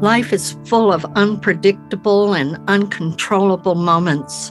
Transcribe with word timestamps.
Life 0.00 0.32
is 0.32 0.56
full 0.64 0.94
of 0.94 1.04
unpredictable 1.14 2.32
and 2.32 2.58
uncontrollable 2.68 3.74
moments. 3.74 4.50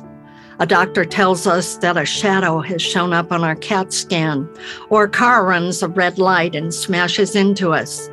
A 0.59 0.67
doctor 0.67 1.03
tells 1.03 1.47
us 1.47 1.77
that 1.77 1.97
a 1.97 2.05
shadow 2.05 2.59
has 2.59 2.83
shown 2.83 3.13
up 3.13 3.31
on 3.31 3.43
our 3.43 3.55
CAT 3.55 3.91
scan, 3.91 4.47
or 4.91 5.05
a 5.05 5.09
car 5.09 5.43
runs 5.43 5.81
a 5.81 5.87
red 5.87 6.19
light 6.19 6.53
and 6.53 6.71
smashes 6.71 7.35
into 7.35 7.73
us, 7.73 8.11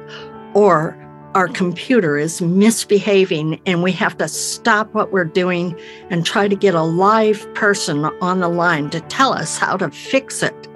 or 0.54 0.96
our 1.34 1.48
computer 1.48 2.16
is 2.16 2.40
misbehaving 2.40 3.60
and 3.66 3.82
we 3.82 3.92
have 3.92 4.16
to 4.16 4.28
stop 4.28 4.94
what 4.94 5.12
we're 5.12 5.24
doing 5.24 5.78
and 6.08 6.24
try 6.24 6.48
to 6.48 6.56
get 6.56 6.74
a 6.74 6.82
live 6.82 7.52
person 7.52 8.06
on 8.22 8.40
the 8.40 8.48
line 8.48 8.88
to 8.88 9.00
tell 9.02 9.34
us 9.34 9.58
how 9.58 9.76
to 9.76 9.90
fix 9.90 10.42
it. 10.42 10.68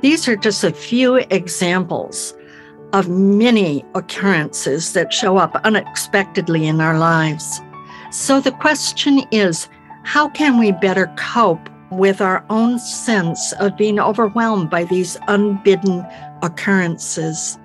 These 0.00 0.28
are 0.28 0.36
just 0.36 0.64
a 0.64 0.72
few 0.72 1.16
examples 1.16 2.32
of 2.92 3.08
many 3.08 3.84
occurrences 3.94 4.92
that 4.92 5.12
show 5.12 5.36
up 5.36 5.60
unexpectedly 5.64 6.66
in 6.66 6.80
our 6.80 6.98
lives. 6.98 7.60
So 8.10 8.40
the 8.40 8.52
question 8.52 9.20
is 9.30 9.68
how 10.04 10.28
can 10.30 10.58
we 10.58 10.72
better 10.72 11.12
cope 11.16 11.68
with 11.90 12.20
our 12.20 12.44
own 12.48 12.78
sense 12.78 13.52
of 13.60 13.76
being 13.76 14.00
overwhelmed 14.00 14.70
by 14.70 14.84
these 14.84 15.18
unbidden 15.28 16.06
occurrences? 16.42 17.58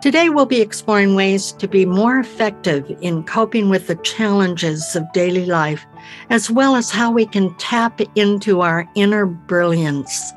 Today, 0.00 0.30
we'll 0.30 0.46
be 0.46 0.62
exploring 0.62 1.14
ways 1.14 1.52
to 1.52 1.68
be 1.68 1.84
more 1.84 2.18
effective 2.18 2.90
in 3.02 3.22
coping 3.22 3.68
with 3.68 3.86
the 3.86 3.96
challenges 3.96 4.96
of 4.96 5.12
daily 5.12 5.44
life, 5.44 5.86
as 6.30 6.50
well 6.50 6.74
as 6.74 6.90
how 6.90 7.12
we 7.12 7.26
can 7.26 7.54
tap 7.56 8.00
into 8.14 8.62
our 8.62 8.88
inner 8.94 9.26
brilliance 9.26 10.32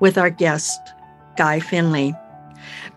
with 0.00 0.18
our 0.18 0.28
guest, 0.28 0.78
Guy 1.38 1.60
Finley. 1.60 2.14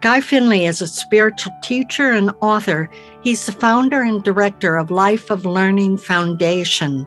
Guy 0.01 0.21
Finley 0.21 0.65
is 0.65 0.81
a 0.81 0.87
spiritual 0.87 1.51
teacher 1.61 2.11
and 2.11 2.31
author. 2.39 2.89
He's 3.21 3.45
the 3.45 3.51
founder 3.51 4.01
and 4.01 4.23
director 4.23 4.77
of 4.77 4.91
Life 4.91 5.29
of 5.29 5.45
Learning 5.45 5.97
Foundation, 5.97 7.05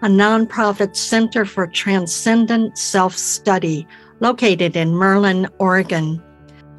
a 0.00 0.06
nonprofit 0.06 0.96
center 0.96 1.44
for 1.44 1.66
transcendent 1.66 2.78
self 2.78 3.14
study 3.14 3.86
located 4.20 4.74
in 4.74 4.94
Merlin, 4.94 5.46
Oregon. 5.58 6.22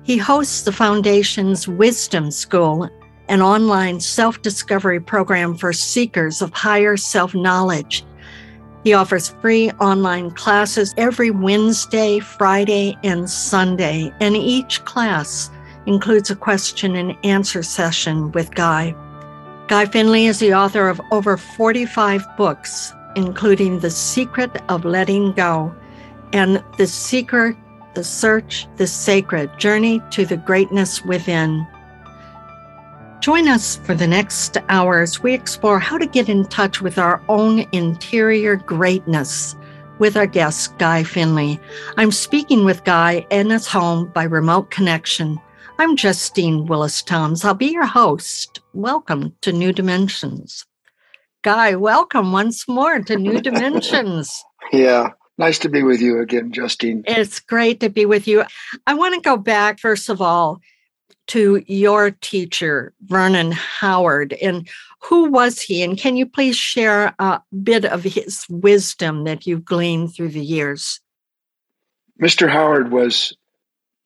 He 0.02 0.18
hosts 0.18 0.64
the 0.64 0.72
foundation's 0.72 1.68
Wisdom 1.68 2.32
School, 2.32 2.90
an 3.30 3.44
online 3.44 4.00
self 4.00 4.42
discovery 4.42 5.00
program 5.00 5.56
for 5.56 5.74
seekers 5.74 6.42
of 6.42 6.54
higher 6.54 6.98
self 6.98 7.36
knowledge 7.36 8.04
he 8.86 8.94
offers 8.94 9.30
free 9.42 9.72
online 9.82 10.30
classes 10.30 10.94
every 10.96 11.32
Wednesday, 11.32 12.20
Friday, 12.20 12.96
and 13.04 13.28
Sunday, 13.28 14.14
and 14.22 14.38
each 14.38 14.86
class 14.86 15.50
includes 15.88 16.30
a 16.30 16.36
question 16.36 16.96
and 16.96 17.18
answer 17.26 17.64
session 17.64 18.32
with 18.34 18.54
Guy. 18.54 18.96
Guy 19.68 19.86
Finley 19.88 20.28
is 20.28 20.38
the 20.38 20.54
author 20.54 20.88
of 20.88 21.02
over 21.12 21.36
45 21.36 22.24
books, 22.38 22.94
including 23.16 23.80
The 23.80 23.90
Secret 23.90 24.52
of 24.70 24.86
Letting 24.86 25.32
Go 25.32 25.76
and 26.32 26.64
The 26.78 26.86
Seeker, 26.86 27.58
The 27.96 28.04
Search, 28.04 28.68
The 28.76 28.86
Sacred 28.86 29.58
Journey 29.58 30.00
to 30.12 30.28
the 30.28 30.38
Greatness 30.38 31.04
Within. 31.04 31.66
Join 33.26 33.48
us 33.48 33.78
for 33.78 33.96
the 33.96 34.06
next 34.06 34.56
hour 34.70 35.00
as 35.00 35.24
we 35.24 35.34
explore 35.34 35.80
how 35.80 35.98
to 35.98 36.06
get 36.06 36.30
in 36.30 36.46
touch 36.46 36.84
with 36.84 37.00
our 37.00 37.24
own 37.28 37.66
interior 37.72 38.56
greatness 38.56 39.56
with 39.98 40.16
our 40.16 40.28
guest, 40.28 40.78
Guy 40.78 41.02
Finley. 41.02 41.60
I'm 41.98 42.12
speaking 42.12 42.66
with 42.66 42.84
Guy 42.84 43.26
in 43.32 43.50
his 43.50 43.66
home 43.66 44.12
by 44.14 44.26
remote 44.26 44.70
connection. 44.70 45.40
I'm 45.80 45.96
Justine 45.96 46.68
Willis 46.68 47.02
Toms. 47.02 47.44
I'll 47.44 47.56
be 47.56 47.72
your 47.72 47.88
host. 47.88 48.62
Welcome 48.74 49.36
to 49.42 49.52
New 49.52 49.74
Dimensions. 49.74 50.64
Guy, 51.42 51.74
welcome 51.74 52.32
once 52.32 52.68
more 52.68 53.00
to 53.00 53.16
New 53.18 53.42
Dimensions. 53.42 54.44
yeah, 54.72 55.14
nice 55.40 55.58
to 55.58 55.70
be 55.70 55.82
with 55.82 56.00
you 56.00 56.20
again, 56.20 56.52
Justine. 56.52 57.04
It's 57.08 57.40
great 57.40 57.80
to 57.80 57.90
be 57.90 58.06
with 58.06 58.28
you. 58.28 58.44
I 58.86 58.94
want 58.94 59.16
to 59.16 59.22
go 59.22 59.36
back, 59.36 59.80
first 59.80 60.10
of 60.10 60.22
all, 60.22 60.62
to 61.28 61.64
your 61.68 62.12
teacher, 62.12 62.94
Vernon 63.02 63.52
Howard. 63.52 64.34
And 64.34 64.68
who 65.02 65.30
was 65.32 65.62
he? 65.62 65.84
And 65.84 65.98
can 65.98 66.16
you 66.16 66.26
please 66.26 66.56
share 66.56 67.14
a 67.20 67.42
bit 67.64 67.86
of 67.86 68.04
his 68.04 68.46
wisdom 68.50 69.24
that 69.24 69.46
you've 69.46 69.66
gleaned 69.66 70.14
through 70.14 70.30
the 70.30 70.44
years? 70.44 71.00
Mr. 72.22 72.50
Howard 72.50 72.92
was, 72.92 73.36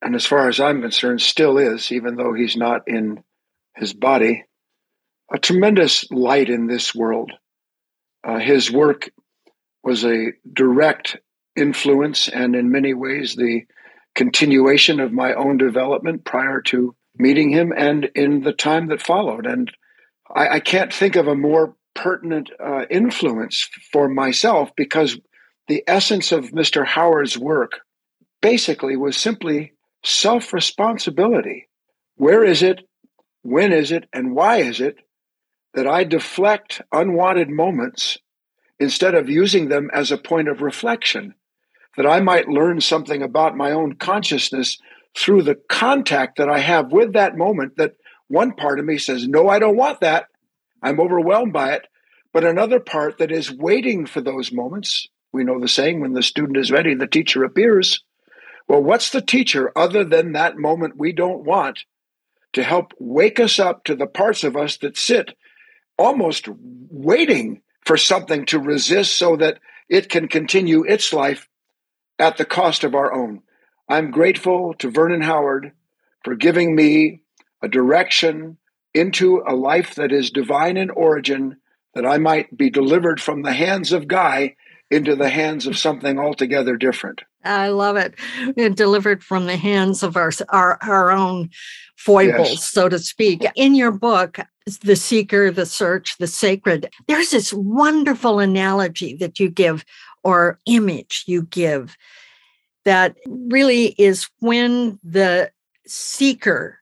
and 0.01 0.15
as 0.15 0.25
far 0.25 0.49
as 0.49 0.59
I'm 0.59 0.81
concerned, 0.81 1.21
still 1.21 1.57
is, 1.57 1.91
even 1.91 2.15
though 2.15 2.33
he's 2.33 2.55
not 2.55 2.87
in 2.87 3.23
his 3.75 3.93
body, 3.93 4.45
a 5.31 5.37
tremendous 5.37 6.09
light 6.11 6.49
in 6.49 6.67
this 6.67 6.95
world. 6.95 7.31
Uh, 8.23 8.39
his 8.39 8.71
work 8.71 9.09
was 9.83 10.03
a 10.03 10.33
direct 10.51 11.17
influence 11.55 12.27
and, 12.27 12.55
in 12.55 12.71
many 12.71 12.93
ways, 12.93 13.35
the 13.35 13.61
continuation 14.15 14.99
of 14.99 15.13
my 15.13 15.33
own 15.33 15.57
development 15.57 16.25
prior 16.25 16.61
to 16.61 16.95
meeting 17.19 17.51
him 17.51 17.73
and 17.75 18.05
in 18.15 18.41
the 18.41 18.53
time 18.53 18.87
that 18.87 19.01
followed. 19.01 19.45
And 19.45 19.71
I, 20.33 20.47
I 20.47 20.59
can't 20.61 20.93
think 20.93 21.17
of 21.17 21.27
a 21.27 21.35
more 21.35 21.75
pertinent 21.93 22.49
uh, 22.63 22.85
influence 22.89 23.69
for 23.91 24.07
myself 24.07 24.71
because 24.75 25.19
the 25.67 25.83
essence 25.85 26.31
of 26.31 26.51
Mr. 26.51 26.85
Howard's 26.85 27.37
work 27.37 27.81
basically 28.41 28.95
was 28.95 29.17
simply 29.17 29.73
self 30.03 30.53
responsibility. 30.53 31.67
Where 32.15 32.43
is 32.43 32.63
it? 32.63 32.79
When 33.43 33.73
is 33.73 33.91
it? 33.91 34.07
And 34.13 34.33
why 34.33 34.57
is 34.57 34.79
it 34.79 34.97
that 35.73 35.87
I 35.87 36.05
deflect 36.05 36.81
unwanted 36.91 37.49
moments 37.49 38.17
instead 38.79 39.13
of 39.13 39.29
using 39.29 39.67
them 39.67 39.89
as 39.93 40.11
a 40.11 40.17
point 40.17 40.47
of 40.47 40.61
reflection? 40.61 41.35
That 41.97 42.07
I 42.07 42.21
might 42.21 42.47
learn 42.47 42.79
something 42.79 43.21
about 43.21 43.57
my 43.57 43.71
own 43.71 43.95
consciousness 43.95 44.77
through 45.17 45.43
the 45.43 45.55
contact 45.55 46.37
that 46.37 46.49
I 46.49 46.59
have 46.59 46.91
with 46.91 47.13
that 47.13 47.37
moment 47.37 47.77
that 47.77 47.95
one 48.27 48.53
part 48.53 48.79
of 48.79 48.85
me 48.85 48.97
says, 48.97 49.27
No, 49.27 49.49
I 49.49 49.59
don't 49.59 49.77
want 49.77 50.01
that. 50.01 50.27
I'm 50.81 50.99
overwhelmed 50.99 51.53
by 51.53 51.73
it. 51.73 51.87
But 52.31 52.43
another 52.43 52.79
part 52.79 53.17
that 53.17 53.31
is 53.31 53.51
waiting 53.51 54.05
for 54.05 54.21
those 54.21 54.51
moments. 54.51 55.07
We 55.31 55.43
know 55.43 55.59
the 55.59 55.67
saying, 55.67 55.99
when 55.99 56.13
the 56.13 56.23
student 56.23 56.57
is 56.57 56.71
ready, 56.71 56.93
the 56.93 57.07
teacher 57.07 57.43
appears. 57.43 58.03
Well, 58.67 58.83
what's 58.83 59.09
the 59.09 59.21
teacher 59.21 59.71
other 59.75 60.03
than 60.03 60.33
that 60.33 60.57
moment 60.57 60.97
we 60.97 61.11
don't 61.11 61.43
want 61.43 61.79
to 62.53 62.63
help 62.63 62.93
wake 62.99 63.39
us 63.39 63.59
up 63.59 63.83
to 63.85 63.95
the 63.95 64.07
parts 64.07 64.43
of 64.43 64.55
us 64.55 64.77
that 64.77 64.97
sit 64.97 65.35
almost 65.97 66.47
waiting 66.49 67.61
for 67.85 67.97
something 67.97 68.45
to 68.45 68.59
resist 68.59 69.15
so 69.15 69.35
that 69.37 69.59
it 69.89 70.09
can 70.09 70.27
continue 70.27 70.83
its 70.83 71.11
life 71.11 71.47
at 72.19 72.37
the 72.37 72.45
cost 72.45 72.83
of 72.83 72.93
our 72.93 73.11
own? 73.13 73.41
I'm 73.89 74.11
grateful 74.11 74.75
to 74.75 74.91
Vernon 74.91 75.21
Howard 75.21 75.71
for 76.23 76.35
giving 76.35 76.75
me 76.75 77.23
a 77.63 77.67
direction 77.67 78.57
into 78.93 79.43
a 79.47 79.55
life 79.55 79.95
that 79.95 80.11
is 80.11 80.29
divine 80.29 80.77
in 80.77 80.91
origin, 80.91 81.57
that 81.95 82.05
I 82.05 82.19
might 82.19 82.55
be 82.55 82.69
delivered 82.69 83.19
from 83.19 83.41
the 83.41 83.53
hands 83.53 83.91
of 83.91 84.07
Guy 84.07 84.55
into 84.91 85.15
the 85.15 85.29
hands 85.29 85.65
of 85.65 85.77
something 85.77 86.19
altogether 86.19 86.77
different. 86.77 87.21
I 87.43 87.69
love 87.69 87.95
it. 87.95 88.15
it 88.57 88.75
delivered 88.75 89.23
from 89.23 89.47
the 89.47 89.57
hands 89.57 90.03
of 90.03 90.17
our 90.17 90.31
our, 90.49 90.77
our 90.81 91.11
own 91.11 91.49
foibles, 91.95 92.49
yes. 92.49 92.69
so 92.69 92.89
to 92.89 92.99
speak. 92.99 93.43
In 93.55 93.75
your 93.75 93.91
book, 93.91 94.39
The 94.81 94.95
Seeker, 94.95 95.51
The 95.51 95.65
Search, 95.65 96.17
The 96.17 96.27
Sacred, 96.27 96.91
there's 97.07 97.31
this 97.31 97.53
wonderful 97.53 98.39
analogy 98.39 99.15
that 99.15 99.39
you 99.39 99.49
give 99.49 99.85
or 100.23 100.59
image 100.65 101.23
you 101.27 101.43
give 101.43 101.97
that 102.85 103.15
really 103.27 103.87
is 103.97 104.29
when 104.39 104.99
the 105.03 105.51
seeker 105.85 106.79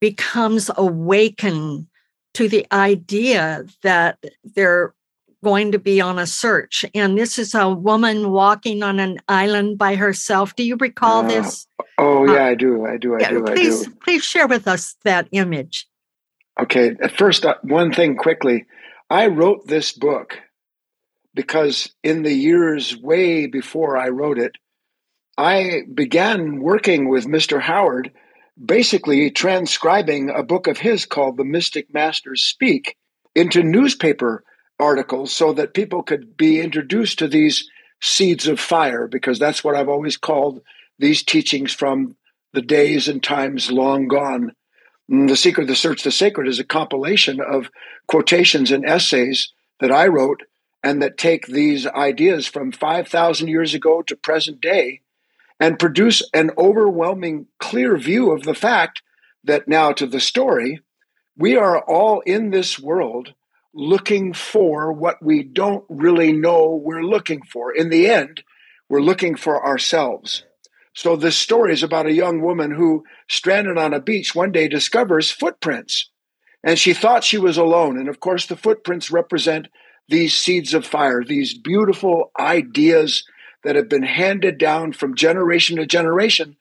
becomes 0.00 0.70
awakened 0.76 1.86
to 2.34 2.48
the 2.48 2.66
idea 2.70 3.64
that 3.82 4.22
they're 4.44 4.94
going 5.42 5.72
to 5.72 5.78
be 5.78 6.00
on 6.00 6.18
a 6.18 6.26
search. 6.26 6.84
And 6.94 7.16
this 7.16 7.38
is 7.38 7.54
a 7.54 7.70
woman 7.70 8.30
walking 8.30 8.82
on 8.82 8.98
an 8.98 9.20
island 9.28 9.78
by 9.78 9.94
herself. 9.94 10.56
Do 10.56 10.62
you 10.62 10.76
recall 10.76 11.24
uh, 11.24 11.28
this? 11.28 11.66
Oh, 11.98 12.26
yeah, 12.26 12.44
uh, 12.44 12.48
I 12.48 12.54
do. 12.54 12.84
I 12.84 12.96
do. 12.96 13.14
I 13.14 13.20
yeah, 13.20 13.30
do. 13.30 13.44
Please, 13.44 13.82
I 13.82 13.84
do. 13.84 13.96
please 14.02 14.24
share 14.24 14.46
with 14.46 14.68
us 14.68 14.96
that 15.04 15.28
image. 15.32 15.86
Okay. 16.60 16.94
First, 17.16 17.44
uh, 17.44 17.54
one 17.62 17.92
thing 17.92 18.16
quickly. 18.16 18.66
I 19.08 19.28
wrote 19.28 19.66
this 19.66 19.92
book 19.92 20.38
because 21.34 21.94
in 22.02 22.22
the 22.22 22.34
years 22.34 22.96
way 22.96 23.46
before 23.46 23.96
I 23.96 24.08
wrote 24.08 24.38
it, 24.38 24.56
I 25.38 25.82
began 25.92 26.60
working 26.60 27.08
with 27.08 27.26
Mr. 27.26 27.60
Howard 27.60 28.10
basically 28.64 29.30
transcribing 29.30 30.30
a 30.30 30.42
book 30.42 30.66
of 30.66 30.78
his 30.78 31.04
called 31.04 31.36
The 31.36 31.44
Mystic 31.44 31.92
Masters 31.92 32.42
Speak 32.42 32.96
into 33.34 33.62
newspaper 33.62 34.44
articles 34.78 35.32
so 35.32 35.52
that 35.52 35.74
people 35.74 36.02
could 36.02 36.38
be 36.38 36.60
introduced 36.60 37.18
to 37.18 37.28
these 37.28 37.68
seeds 38.00 38.46
of 38.46 38.58
fire, 38.58 39.06
because 39.08 39.38
that's 39.38 39.62
what 39.62 39.74
I've 39.74 39.90
always 39.90 40.16
called 40.16 40.62
these 40.98 41.22
teachings 41.22 41.72
from 41.72 42.16
the 42.54 42.62
days 42.62 43.06
and 43.08 43.22
times 43.22 43.70
long 43.70 44.08
gone. 44.08 44.52
The 45.08 45.36
Seeker, 45.36 45.66
The 45.66 45.74
Search, 45.74 46.02
The 46.02 46.10
Sacred 46.10 46.48
is 46.48 46.58
a 46.58 46.64
compilation 46.64 47.40
of 47.40 47.70
quotations 48.06 48.70
and 48.70 48.86
essays 48.86 49.52
that 49.80 49.92
I 49.92 50.06
wrote 50.06 50.44
and 50.82 51.02
that 51.02 51.18
take 51.18 51.46
these 51.46 51.86
ideas 51.86 52.46
from 52.46 52.72
5,000 52.72 53.48
years 53.48 53.74
ago 53.74 54.00
to 54.02 54.16
present 54.16 54.62
day 54.62 55.02
and 55.58 55.78
produce 55.78 56.22
an 56.34 56.50
overwhelming 56.58 57.46
clear 57.58 57.96
view 57.96 58.30
of 58.30 58.42
the 58.42 58.54
fact 58.54 59.02
that 59.44 59.68
now 59.68 59.92
to 59.92 60.06
the 60.06 60.20
story, 60.20 60.80
we 61.36 61.56
are 61.56 61.82
all 61.82 62.20
in 62.20 62.50
this 62.50 62.78
world 62.78 63.34
looking 63.74 64.32
for 64.32 64.92
what 64.92 65.22
we 65.22 65.42
don't 65.42 65.84
really 65.88 66.32
know 66.32 66.80
we're 66.82 67.02
looking 67.02 67.42
for. 67.42 67.72
In 67.74 67.90
the 67.90 68.08
end, 68.08 68.42
we're 68.88 69.02
looking 69.02 69.36
for 69.36 69.64
ourselves. 69.64 70.44
So 70.94 71.14
this 71.14 71.36
story 71.36 71.74
is 71.74 71.82
about 71.82 72.06
a 72.06 72.12
young 72.12 72.40
woman 72.40 72.70
who, 72.70 73.04
stranded 73.28 73.76
on 73.76 73.92
a 73.92 74.00
beach, 74.00 74.34
one 74.34 74.50
day 74.50 74.66
discovers 74.66 75.30
footprints. 75.30 76.10
And 76.64 76.78
she 76.78 76.94
thought 76.94 77.22
she 77.22 77.36
was 77.36 77.58
alone. 77.58 77.98
And 77.98 78.08
of 78.08 78.18
course, 78.18 78.46
the 78.46 78.56
footprints 78.56 79.10
represent 79.10 79.68
these 80.08 80.34
seeds 80.34 80.72
of 80.72 80.86
fire, 80.86 81.22
these 81.22 81.56
beautiful 81.56 82.30
ideas 82.40 83.24
that 83.66 83.74
have 83.74 83.88
been 83.88 84.04
handed 84.04 84.58
down 84.58 84.92
from 84.92 85.16
generation 85.16 85.76
to 85.76 85.84
generation 85.84 86.54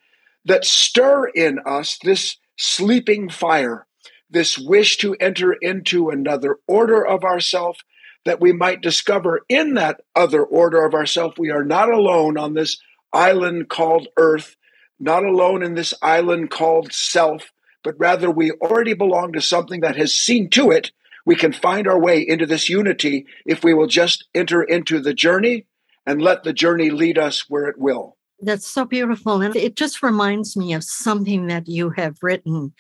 that 0.44 0.66
stir 0.66 1.28
in 1.28 1.60
us 1.64 2.00
this 2.04 2.38
sleeping 2.58 3.30
fire, 3.30 3.86
this 4.32 4.58
wish 4.58 4.98
to 4.98 5.14
enter 5.20 5.54
into 5.54 6.10
another 6.10 6.58
order 6.68 7.06
of 7.06 7.24
ourself 7.24 7.78
that 8.26 8.42
we 8.42 8.52
might 8.52 8.82
discover 8.82 9.42
in 9.48 9.76
that 9.76 10.02
other 10.16 10.44
order 10.44 10.84
of 10.84 10.96
ourself 10.96 11.38
we 11.38 11.52
are 11.52 11.64
not 11.64 11.92
alone 11.92 12.40
on 12.40 12.56
this 12.56 12.82
island 13.14 13.70
called 13.70 14.08
earth, 14.18 14.56
not 15.00 15.24
alone 15.24 15.62
in 15.62 15.76
this 15.76 15.94
island 16.02 16.50
called 16.50 16.92
self, 16.92 17.52
but 17.84 17.94
rather 18.00 18.32
we 18.32 18.50
already 18.50 18.96
belong 18.96 19.32
to 19.32 19.42
something 19.42 19.82
that 19.82 19.96
has 19.96 20.12
seen 20.12 20.50
to 20.50 20.72
it. 20.72 20.92
We 21.24 21.36
can 21.36 21.54
find 21.54 21.88
our 21.88 22.00
way 22.00 22.26
into 22.28 22.48
this 22.48 22.68
unity 22.68 23.28
if 23.46 23.64
we 23.64 23.76
will 23.76 23.86
just 23.86 24.28
enter 24.34 24.64
into 24.64 25.00
the 25.00 25.14
journey 25.14 25.68
and 26.06 26.22
let 26.22 26.44
the 26.44 26.54
journey 26.54 26.90
lead 26.90 27.18
us 27.18 27.50
where 27.50 27.68
it 27.68 27.78
will. 27.78 28.18
That's 28.42 28.68
so 28.68 28.86
beautiful. 28.86 29.42
And 29.42 29.56
it 29.56 29.76
just 29.76 30.04
reminds 30.04 30.58
me 30.58 30.74
of 30.74 30.84
something 30.84 31.48
that 31.48 31.68
you 31.68 31.90
have 31.92 32.18
written 32.22 32.74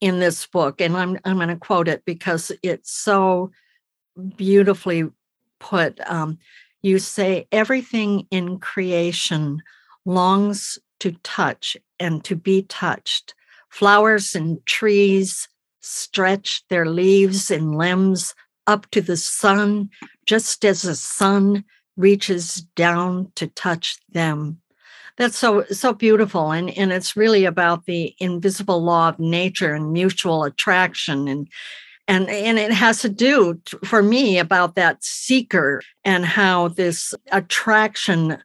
in 0.00 0.20
this 0.20 0.46
book. 0.46 0.80
And 0.80 0.96
I'm, 0.96 1.18
I'm 1.24 1.36
going 1.36 1.48
to 1.48 1.56
quote 1.56 1.88
it 1.88 2.04
because 2.04 2.52
it's 2.62 2.92
so 2.92 3.50
beautifully 4.36 5.04
put. 5.58 6.00
Um, 6.08 6.38
you 6.82 6.98
say, 6.98 7.46
everything 7.52 8.26
in 8.30 8.58
creation 8.58 9.62
longs 10.04 10.78
to 11.00 11.12
touch 11.22 11.76
and 11.98 12.24
to 12.24 12.36
be 12.36 12.62
touched. 12.62 13.34
Flowers 13.68 14.34
and 14.34 14.64
trees 14.66 15.48
stretch 15.80 16.66
their 16.68 16.86
leaves 16.86 17.50
and 17.50 17.76
limbs 17.76 18.34
up 18.66 18.90
to 18.90 19.00
the 19.00 19.16
sun, 19.16 19.90
just 20.26 20.64
as 20.64 20.82
the 20.82 20.94
sun 20.94 21.64
reaches 21.96 22.62
down 22.76 23.30
to 23.36 23.46
touch 23.48 23.96
them. 24.10 24.60
That's 25.16 25.36
so 25.36 25.64
so 25.64 25.92
beautiful, 25.92 26.50
and 26.50 26.70
and 26.78 26.92
it's 26.92 27.16
really 27.16 27.44
about 27.44 27.84
the 27.84 28.14
invisible 28.20 28.82
law 28.82 29.10
of 29.10 29.18
nature 29.18 29.74
and 29.74 29.92
mutual 29.92 30.44
attraction, 30.44 31.28
and 31.28 31.48
and 32.08 32.30
and 32.30 32.58
it 32.58 32.72
has 32.72 33.02
to 33.02 33.08
do 33.08 33.60
for 33.84 34.02
me 34.02 34.38
about 34.38 34.76
that 34.76 35.04
seeker 35.04 35.82
and 36.04 36.24
how 36.24 36.68
this 36.68 37.12
attraction 37.32 38.38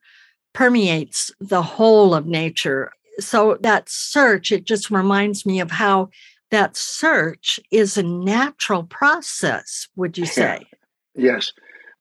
permeates 0.53 1.31
the 1.39 1.62
whole 1.62 2.13
of 2.13 2.25
nature. 2.25 2.91
So 3.19 3.57
that 3.62 3.88
search, 3.88 4.51
it 4.51 4.65
just 4.65 4.91
reminds 4.91 5.45
me 5.45 5.59
of 5.62 5.71
how 5.71 6.09
that 6.51 6.75
search 6.75 7.59
is 7.71 7.98
a 7.98 8.03
natural 8.03 8.83
process. 8.83 9.88
Would 9.95 10.18
you 10.18 10.25
say? 10.25 10.65
Yeah. 11.15 11.33
Yes. 11.33 11.51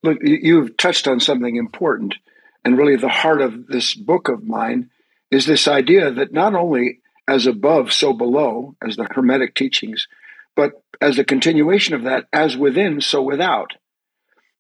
Look, 0.05 0.19
you've 0.21 0.77
touched 0.77 1.09
on 1.09 1.19
something 1.19 1.56
important, 1.56 2.17
and 2.62 2.77
really 2.77 2.97
the 2.97 3.09
heart 3.09 3.41
of 3.41 3.69
this 3.69 3.95
book 3.95 4.29
of 4.29 4.45
mine 4.45 4.91
is 5.31 5.47
this 5.47 5.67
idea 5.67 6.11
that 6.11 6.31
not 6.31 6.55
only 6.55 7.01
as 7.27 7.47
above, 7.47 7.91
so 7.91 8.12
below, 8.12 8.77
as 8.87 8.97
the 8.97 9.09
Hermetic 9.11 9.55
teachings, 9.55 10.06
but 10.55 10.73
as 11.01 11.19
a 11.19 11.25
continuation 11.25 11.95
of 11.95 12.03
that, 12.03 12.27
as 12.35 12.55
within, 12.55 13.01
so 13.01 13.23
without. 13.23 13.73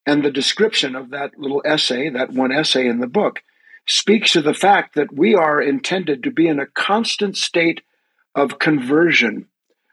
And 0.06 0.24
the 0.24 0.30
description 0.30 0.96
of 0.96 1.10
that 1.10 1.38
little 1.38 1.60
essay, 1.66 2.08
that 2.08 2.32
one 2.32 2.50
essay 2.50 2.88
in 2.88 3.00
the 3.00 3.06
book, 3.06 3.42
speaks 3.86 4.32
to 4.32 4.40
the 4.40 4.54
fact 4.54 4.94
that 4.94 5.12
we 5.14 5.34
are 5.34 5.60
intended 5.60 6.22
to 6.22 6.30
be 6.30 6.48
in 6.48 6.58
a 6.58 6.66
constant 6.66 7.36
state 7.36 7.82
of 8.34 8.58
conversion. 8.58 9.48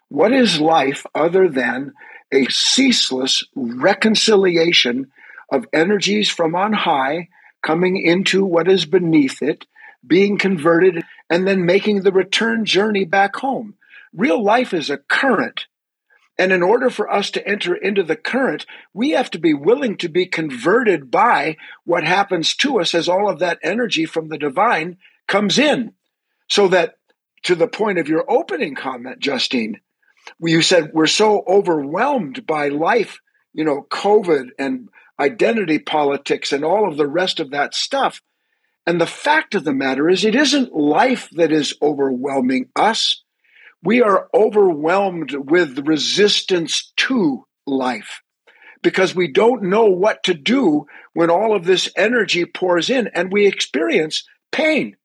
What 0.08 0.32
is 0.32 0.62
life 0.62 1.06
other 1.14 1.50
than 1.50 1.92
a 2.32 2.46
ceaseless 2.46 3.44
reconciliation 3.54 5.12
of 5.52 5.68
energies 5.74 6.30
from 6.30 6.56
on 6.56 6.74
high 6.74 7.28
coming 7.62 7.98
into 7.98 8.44
what 8.44 8.68
is 8.68 8.86
beneath 8.86 9.42
it, 9.42 9.66
being 10.06 10.38
converted, 10.38 11.04
and 11.30 11.48
then 11.48 11.66
making 11.66 12.02
the 12.02 12.12
return 12.12 12.66
journey 12.66 13.06
back 13.06 13.36
home. 13.36 13.76
Real 14.14 14.44
life 14.44 14.74
is 14.74 14.90
a 14.90 14.98
current. 14.98 15.68
And 16.38 16.52
in 16.52 16.64
order 16.64 16.90
for 16.90 17.12
us 17.12 17.30
to 17.32 17.48
enter 17.48 17.76
into 17.76 18.02
the 18.02 18.16
current, 18.16 18.66
we 18.94 19.12
have 19.12 19.30
to 19.32 19.40
be 19.40 19.54
willing 19.54 19.98
to 19.98 20.10
be 20.10 20.26
converted 20.26 21.12
by 21.12 21.58
what 21.84 22.04
happens 22.04 22.56
to 22.58 22.80
us 22.80 22.96
as 22.96 23.08
all 23.08 23.30
of 23.30 23.40
that 23.40 23.60
energy 23.62 24.06
from 24.06 24.30
the 24.30 24.40
divine 24.40 24.98
comes 25.28 25.60
in. 25.60 25.94
So 26.50 26.68
that, 26.70 26.96
to 27.44 27.56
the 27.56 27.68
point 27.68 28.00
of 28.00 28.10
your 28.10 28.30
opening 28.30 28.76
comment, 28.76 29.20
Justine, 29.20 29.82
you 30.40 30.62
said 30.62 30.92
we're 30.94 31.08
so 31.08 31.44
overwhelmed 31.48 32.46
by 32.46 32.70
life, 32.70 33.20
you 33.54 33.64
know, 33.64 33.86
COVID 33.90 34.50
and 34.58 34.90
identity 35.20 35.80
politics 35.80 36.52
and 36.52 36.64
all 36.64 36.88
of 36.88 36.98
the 36.98 37.08
rest 37.08 37.40
of 37.40 37.52
that 37.52 37.74
stuff. 37.74 38.22
And 38.88 39.00
the 39.00 39.08
fact 39.08 39.54
of 39.54 39.64
the 39.64 39.74
matter 39.74 40.10
is, 40.10 40.26
it 40.26 40.36
isn't 40.36 40.74
life 40.74 41.30
that 41.34 41.52
is 41.52 41.76
overwhelming 41.82 42.70
us. 42.76 43.24
We 43.84 44.02
are 44.02 44.28
overwhelmed 44.34 45.34
with 45.34 45.88
resistance 45.88 46.92
to 46.98 47.46
life 47.68 48.22
because 48.82 49.14
we 49.14 49.32
don't 49.32 49.64
know 49.64 49.86
what 49.86 50.24
to 50.24 50.34
do 50.34 50.86
when 51.14 51.30
all 51.30 51.56
of 51.56 51.66
this 51.66 51.90
energy 51.96 52.46
pours 52.46 52.90
in 52.90 53.08
and 53.14 53.32
we 53.32 53.46
experience 53.46 54.24
pain. 54.52 54.98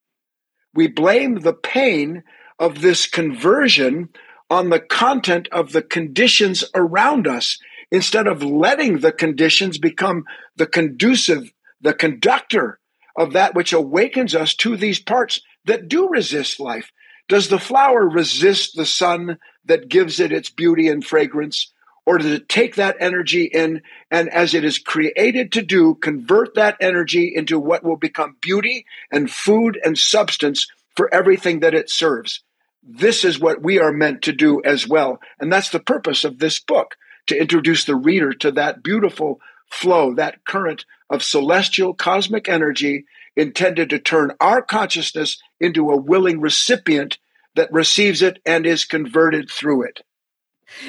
We 0.75 0.89
blame 0.89 1.41
the 1.41 1.55
pain 1.55 2.23
of 2.59 2.81
this 2.81 3.07
conversion 3.07 4.09
on 4.49 4.71
the 4.71 4.81
content 4.81 5.49
of 5.53 5.73
the 5.73 5.83
conditions 5.83 6.65
around 6.75 7.27
us 7.27 7.59
instead 7.91 8.27
of 8.27 8.43
letting 8.43 8.99
the 8.99 9.13
conditions 9.13 9.79
become 9.79 10.25
the 10.57 10.67
conducive, 10.67 11.53
the 11.81 11.95
conductor 11.95 12.79
of 13.17 13.33
that 13.33 13.55
which 13.55 13.73
awakens 13.73 14.35
us 14.35 14.55
to 14.55 14.77
these 14.77 15.01
parts 15.01 15.41
that 15.65 15.89
do 15.89 16.09
resist 16.09 16.61
life. 16.61 16.91
Does 17.29 17.49
the 17.49 17.59
flower 17.59 18.09
resist 18.09 18.77
the 18.77 18.87
sun 18.87 19.39
that 19.65 19.89
gives 19.89 20.21
it 20.21 20.33
its 20.33 20.51
beauty 20.51 20.89
and 20.89 21.05
fragrance? 21.05 21.73
or 22.07 22.19
does 22.19 22.31
it 22.31 22.49
take 22.49 22.77
that 22.77 22.97
energy 23.01 23.45
in 23.45 23.83
and 24.11 24.29
as 24.31 24.55
it 24.55 24.65
is 24.65 24.79
created 24.79 25.53
to 25.53 25.63
do, 25.63 25.97
convert 25.97 26.55
that 26.55 26.77
energy 26.81 27.33
into 27.35 27.59
what 27.59 27.83
will 27.83 27.97
become 27.97 28.37
beauty 28.41 28.87
and 29.11 29.31
food 29.31 29.79
and 29.85 29.99
substance 29.99 30.69
for 30.97 31.13
everything 31.13 31.61
that 31.61 31.75
it 31.75 31.91
serves? 31.91 32.43
This 32.83 33.25
is 33.25 33.41
what 33.41 33.63
we 33.63 33.81
are 33.81 33.93
meant 33.93 34.23
to 34.23 34.33
do 34.33 34.63
as 34.65 34.87
well. 34.87 35.19
And 35.41 35.53
that's 35.53 35.71
the 35.71 35.81
purpose 35.81 36.25
of 36.25 36.39
this 36.39 36.61
book 36.61 36.95
to 37.27 37.41
introduce 37.41 37.85
the 37.85 37.97
reader 37.97 38.33
to 38.33 38.51
that 38.53 38.83
beautiful 38.83 39.41
flow, 39.71 40.15
that 40.15 40.45
current 40.45 40.85
of 41.11 41.23
celestial 41.23 41.95
cosmic 41.95 42.49
energy 42.49 43.05
intended 43.37 43.91
to 43.91 43.99
turn 43.99 44.33
our 44.41 44.63
consciousness 44.63 45.39
into 45.61 45.91
a 45.91 45.97
willing 45.97 46.41
recipient 46.41 47.19
that 47.55 47.73
receives 47.73 48.23
it 48.23 48.39
and 48.47 48.67
is 48.67 48.85
converted 48.85 49.51
through 49.51 49.83
it. 49.83 50.01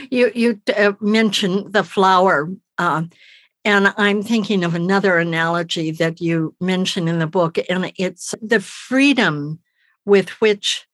You 0.09 0.31
you 0.33 0.61
uh, 0.75 0.93
mentioned 0.99 1.73
the 1.73 1.83
flower, 1.83 2.49
uh, 2.77 3.03
and 3.63 3.93
I'm 3.97 4.23
thinking 4.23 4.63
of 4.63 4.73
another 4.73 5.17
analogy 5.17 5.91
that 5.91 6.19
you 6.19 6.55
mention 6.59 7.07
in 7.07 7.19
the 7.19 7.27
book, 7.27 7.59
and 7.69 7.91
it's 7.97 8.33
the 8.41 8.59
freedom 8.59 9.59
with 10.03 10.29
which 10.41 10.87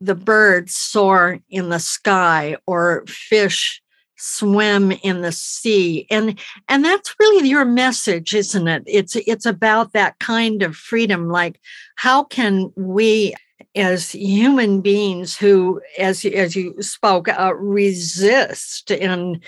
the 0.00 0.14
birds 0.14 0.76
soar 0.76 1.38
in 1.48 1.70
the 1.70 1.78
sky 1.78 2.56
or 2.66 3.04
fish 3.06 3.82
swim 4.16 4.92
in 4.92 5.22
the 5.22 5.32
sea. 5.32 6.06
And 6.10 6.38
and 6.68 6.84
that's 6.84 7.14
really 7.20 7.48
your 7.48 7.64
message 7.64 8.34
isn't 8.34 8.68
it? 8.68 8.82
It's 8.86 9.16
it's 9.16 9.46
about 9.46 9.92
that 9.92 10.18
kind 10.18 10.62
of 10.62 10.76
freedom. 10.76 11.28
Like 11.28 11.60
how 11.96 12.24
can 12.24 12.72
we 12.76 13.34
as 13.74 14.10
human 14.10 14.80
beings 14.80 15.36
who 15.36 15.80
as 15.98 16.24
as 16.24 16.56
you 16.56 16.74
spoke 16.80 17.28
uh, 17.28 17.54
resist 17.54 18.90
and 18.90 19.42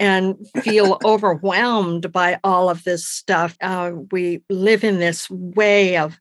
and 0.00 0.36
feel 0.62 0.98
overwhelmed 1.04 2.10
by 2.10 2.38
all 2.42 2.70
of 2.70 2.84
this 2.84 3.06
stuff 3.06 3.56
uh, 3.60 3.92
we 4.10 4.42
live 4.48 4.84
in 4.84 4.98
this 4.98 5.28
way 5.30 5.96
of 5.96 6.18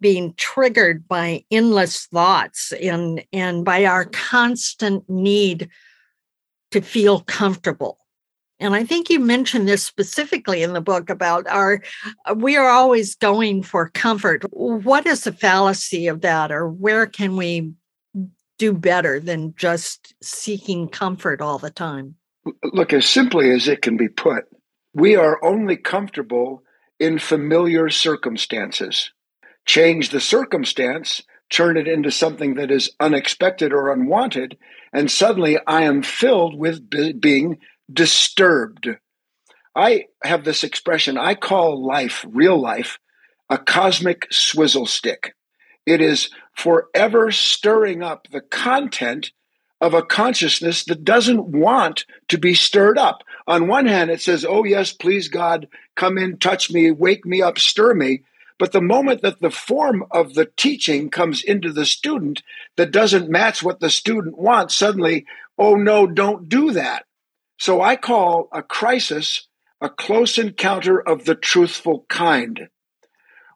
being 0.00 0.32
triggered 0.36 1.06
by 1.06 1.44
endless 1.50 2.06
thoughts 2.06 2.72
and 2.72 3.24
and 3.32 3.64
by 3.64 3.84
our 3.84 4.06
constant 4.06 5.08
need 5.08 5.68
to 6.74 6.80
feel 6.82 7.20
comfortable 7.20 7.98
and 8.60 8.74
I 8.74 8.84
think 8.84 9.10
you 9.10 9.18
mentioned 9.18 9.68
this 9.68 9.82
specifically 9.82 10.62
in 10.62 10.72
the 10.74 10.80
book 10.80 11.10
about 11.10 11.46
our, 11.48 11.82
uh, 12.24 12.34
we 12.34 12.56
are 12.56 12.68
always 12.68 13.14
going 13.14 13.62
for 13.62 13.90
comfort. 13.90 14.44
What 14.52 15.06
is 15.06 15.24
the 15.24 15.32
fallacy 15.32 16.06
of 16.06 16.20
that, 16.20 16.52
or 16.52 16.68
where 16.68 17.06
can 17.06 17.36
we 17.36 17.72
do 18.58 18.72
better 18.72 19.18
than 19.18 19.54
just 19.56 20.14
seeking 20.22 20.88
comfort 20.88 21.40
all 21.40 21.58
the 21.58 21.70
time? 21.70 22.14
Look, 22.72 22.92
as 22.92 23.06
simply 23.06 23.50
as 23.50 23.66
it 23.66 23.82
can 23.82 23.96
be 23.96 24.08
put, 24.08 24.44
we 24.92 25.16
are 25.16 25.44
only 25.44 25.76
comfortable 25.76 26.62
in 27.00 27.18
familiar 27.18 27.88
circumstances. 27.90 29.10
Change 29.66 30.10
the 30.10 30.20
circumstance, 30.20 31.22
turn 31.54 31.76
it 31.76 31.86
into 31.86 32.10
something 32.10 32.54
that 32.54 32.70
is 32.72 32.90
unexpected 32.98 33.72
or 33.72 33.92
unwanted, 33.92 34.58
and 34.92 35.08
suddenly 35.08 35.56
I 35.66 35.82
am 35.82 36.02
filled 36.02 36.58
with 36.58 36.90
being 37.20 37.58
disturbed. 37.92 38.88
I 39.76 40.06
have 40.24 40.44
this 40.44 40.64
expression, 40.64 41.16
I 41.16 41.34
call 41.34 41.84
life, 41.84 42.24
real 42.28 42.60
life, 42.60 42.98
a 43.48 43.58
cosmic 43.58 44.26
swizzle 44.32 44.86
stick. 44.86 45.34
It 45.86 46.00
is 46.00 46.30
forever 46.56 47.30
stirring 47.30 48.02
up 48.02 48.26
the 48.30 48.40
content 48.40 49.30
of 49.80 49.94
a 49.94 50.02
consciousness 50.02 50.84
that 50.84 51.04
doesn't 51.04 51.48
want 51.48 52.04
to 52.28 52.38
be 52.38 52.54
stirred 52.54 52.98
up. 52.98 53.22
On 53.46 53.68
one 53.68 53.86
hand, 53.86 54.10
it 54.10 54.20
says, 54.20 54.44
Oh, 54.44 54.64
yes, 54.64 54.92
please, 54.92 55.28
God, 55.28 55.68
come 55.94 56.16
in, 56.18 56.38
touch 56.38 56.70
me, 56.70 56.90
wake 56.90 57.26
me 57.26 57.42
up, 57.42 57.58
stir 57.58 57.94
me. 57.94 58.22
But 58.58 58.72
the 58.72 58.80
moment 58.80 59.22
that 59.22 59.40
the 59.40 59.50
form 59.50 60.04
of 60.10 60.34
the 60.34 60.46
teaching 60.56 61.10
comes 61.10 61.42
into 61.42 61.72
the 61.72 61.86
student 61.86 62.42
that 62.76 62.92
doesn't 62.92 63.28
match 63.28 63.62
what 63.62 63.80
the 63.80 63.90
student 63.90 64.38
wants, 64.38 64.76
suddenly, 64.76 65.26
oh 65.58 65.74
no, 65.74 66.06
don't 66.06 66.48
do 66.48 66.70
that. 66.72 67.04
So 67.58 67.80
I 67.80 67.96
call 67.96 68.48
a 68.52 68.62
crisis 68.62 69.48
a 69.80 69.88
close 69.88 70.38
encounter 70.38 71.00
of 71.00 71.24
the 71.24 71.34
truthful 71.34 72.06
kind, 72.08 72.68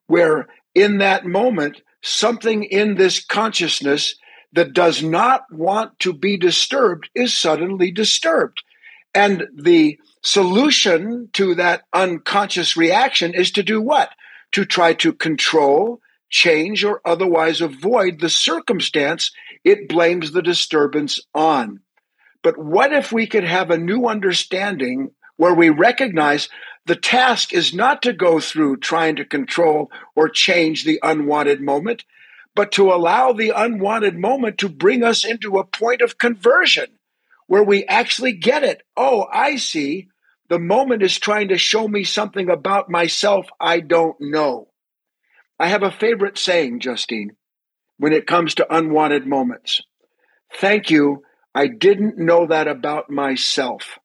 where 0.07 0.49
in 0.75 0.99
that 0.99 1.25
moment, 1.25 1.81
something 2.03 2.65
in 2.65 2.97
this 2.97 3.25
consciousness 3.25 4.15
that 4.53 4.73
does 4.73 5.03
not 5.03 5.45
want 5.51 5.99
to 6.01 6.13
be 6.13 6.37
disturbed 6.37 7.09
is 7.15 7.37
suddenly 7.37 7.91
disturbed. 7.91 8.63
And 9.15 9.47
the 9.55 9.99
solution 10.23 11.29
to 11.33 11.55
that 11.57 11.83
unconscious 11.93 12.77
reaction 12.77 13.35
is 13.35 13.51
to 13.53 13.63
do 13.63 13.81
what? 13.81 14.11
To 14.53 14.65
try 14.65 14.95
to 14.95 15.13
control, 15.13 16.01
change, 16.31 16.85
or 16.85 17.01
otherwise 17.05 17.61
avoid 17.61 18.21
the 18.21 18.31
circumstance 18.31 19.31
it 19.65 19.89
blames 19.89 20.33
the 20.33 20.43
disturbance 20.43 21.21
on. 21.35 21.81
But 22.43 22.57
what 22.57 22.93
if 22.93 23.13
we 23.13 23.27
could 23.27 23.45
have 23.45 23.71
a 23.71 23.79
new 23.79 24.07
understanding 24.07 25.11
where 25.37 25.55
we 25.55 25.71
recognize 25.71 26.49
the 26.87 26.97
task 26.97 27.53
is 27.53 27.75
not 27.75 28.03
to 28.03 28.13
go 28.13 28.41
through 28.41 28.79
trying 28.79 29.17
to 29.17 29.25
control 29.25 29.91
or 30.15 30.29
change 30.29 30.85
the 30.85 30.99
unwanted 31.03 31.61
moment, 31.61 32.05
but 32.55 32.73
to 32.73 32.93
allow 32.93 33.33
the 33.33 33.53
unwanted 33.55 34.17
moment 34.17 34.59
to 34.59 34.69
bring 34.69 35.05
us 35.05 35.25
into 35.25 35.59
a 35.59 35.65
point 35.65 36.01
of 36.01 36.19
conversion 36.19 36.87
where 37.47 37.63
we 37.63 37.85
actually 37.85 38.33
get 38.33 38.65
it. 38.65 38.83
Oh, 38.97 39.27
I 39.33 39.57
see. 39.57 40.09
The 40.49 40.59
moment 40.59 41.03
is 41.03 41.19
trying 41.19 41.49
to 41.49 41.59
show 41.59 41.87
me 41.87 42.05
something 42.05 42.49
about 42.49 42.91
myself 42.91 43.47
I 43.61 43.81
don't 43.81 44.17
know. 44.21 44.69
I 45.59 45.69
have 45.69 45.83
a 45.83 45.91
favorite 45.91 46.39
saying, 46.39 46.81
Justine, 46.81 47.37
when 47.99 48.13
it 48.13 48.27
comes 48.27 48.55
to 48.55 48.75
unwanted 48.75 49.27
moments. 49.27 49.83
Thank 50.55 50.91
you 50.91 51.23
I 51.55 51.67
didn't 51.67 52.19
know 52.19 52.47
that 52.47 52.69
about 52.69 53.11
myself 53.11 53.99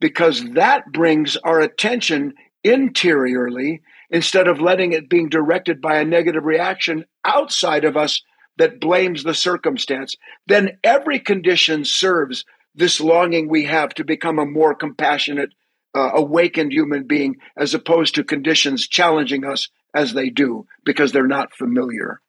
because 0.00 0.44
that 0.52 0.92
brings 0.92 1.36
our 1.36 1.60
attention 1.60 2.34
interiorly 2.62 3.82
instead 4.10 4.46
of 4.46 4.60
letting 4.60 4.92
it 4.92 5.10
being 5.10 5.28
directed 5.28 5.80
by 5.80 5.96
a 5.96 6.04
negative 6.04 6.44
reaction 6.44 7.04
outside 7.24 7.84
of 7.84 7.96
us 7.96 8.22
that 8.58 8.80
blames 8.80 9.24
the 9.24 9.34
circumstance. 9.34 10.16
Then 10.46 10.78
every 10.84 11.18
condition 11.18 11.84
serves 11.84 12.44
this 12.74 13.00
longing 13.00 13.48
we 13.48 13.64
have 13.64 13.94
to 13.94 14.04
become 14.04 14.38
a 14.38 14.46
more 14.46 14.74
compassionate, 14.74 15.50
uh, 15.94 16.10
awakened 16.14 16.72
human 16.72 17.04
being 17.04 17.36
as 17.56 17.74
opposed 17.74 18.14
to 18.14 18.24
conditions 18.24 18.86
challenging 18.86 19.44
us 19.44 19.68
as 19.94 20.12
they 20.12 20.30
do 20.30 20.66
because 20.84 21.12
they're 21.12 21.26
not 21.26 21.52
familiar. 21.54 22.20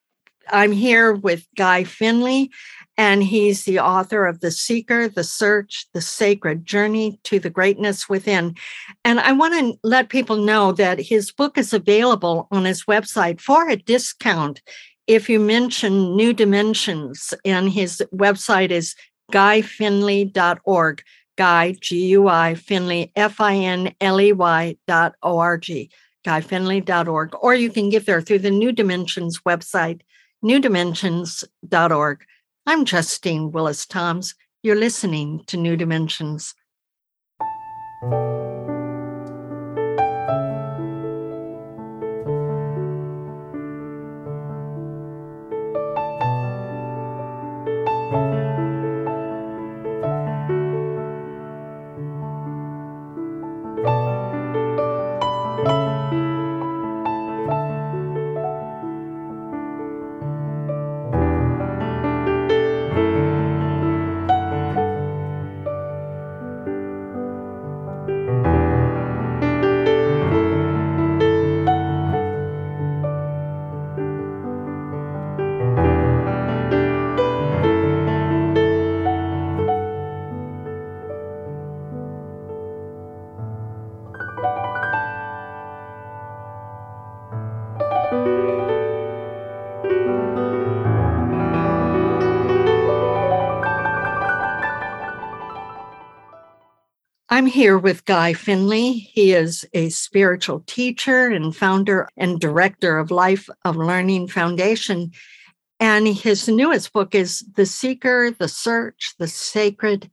I'm 0.50 0.72
here 0.72 1.14
with 1.14 1.48
Guy 1.56 1.84
Finley, 1.84 2.52
and 2.98 3.24
he's 3.24 3.64
the 3.64 3.80
author 3.80 4.26
of 4.26 4.42
The 4.42 4.52
Seeker, 4.52 5.08
The 5.08 5.24
Search, 5.24 5.88
The 5.94 6.02
Sacred 6.02 6.66
Journey 6.66 7.20
to 7.24 7.40
the 7.40 7.50
Greatness 7.50 8.10
Within. 8.10 8.56
And 9.06 9.20
I 9.20 9.32
want 9.32 9.54
to 9.54 9.80
let 9.84 10.10
people 10.10 10.38
know 10.38 10.72
that 10.74 11.00
his 11.00 11.32
book 11.32 11.58
is 11.58 11.74
available 11.74 12.48
on 12.52 12.66
his 12.66 12.86
website 12.86 13.40
for 13.40 13.70
a 13.70 13.76
discount 13.76 14.62
if 15.08 15.30
you 15.30 15.40
mention 15.40 16.16
New 16.16 16.34
Dimensions. 16.34 17.34
And 17.46 17.70
his 17.70 18.04
website 18.14 18.72
is 18.72 18.96
guyfinley.org. 19.32 21.04
Guy, 21.38 21.76
G 21.80 22.08
U 22.08 22.28
I, 22.28 22.56
Finley, 22.56 23.12
F 23.16 23.40
I 23.40 23.56
N 23.56 23.94
L 24.02 24.20
E 24.22 24.34
Y 24.34 24.78
dot 24.88 25.16
O 25.24 25.40
R 25.40 25.58
G, 25.58 25.90
guyfinley.org. 26.26 27.36
Or 27.42 27.56
you 27.56 27.70
can 27.70 27.90
get 27.90 28.06
there 28.06 28.22
through 28.22 28.40
the 28.40 28.52
New 28.52 28.72
Dimensions 28.72 29.42
website 29.42 30.02
newdimensions.org. 30.44 32.26
I'm 32.66 32.86
Justine 32.86 33.52
Willis 33.52 33.86
Toms. 33.86 34.36
You're 34.64 34.76
listening 34.76 35.44
to 35.48 35.58
New 35.58 35.76
Dimensions. 35.76 36.54
I'm 97.34 97.46
here 97.46 97.78
with 97.78 98.04
Guy 98.04 98.34
Finley. 98.34 98.92
He 98.92 99.32
is 99.32 99.64
a 99.74 99.88
spiritual 99.88 100.66
teacher 100.68 101.30
and 101.30 101.56
founder 101.56 102.10
and 102.18 102.42
director 102.42 102.98
of 102.98 103.10
Life 103.10 103.50
of 103.64 103.78
Learning 103.78 104.28
Foundation. 104.28 105.14
And 105.80 106.10
his 106.10 106.50
newest 106.50 106.92
book 106.92 107.16
is 107.16 107.46
The 107.56 107.66
Seeker, 107.66 108.32
The 108.32 108.50
Search, 108.50 109.14
The 109.18 109.30
Sacred 109.30 110.12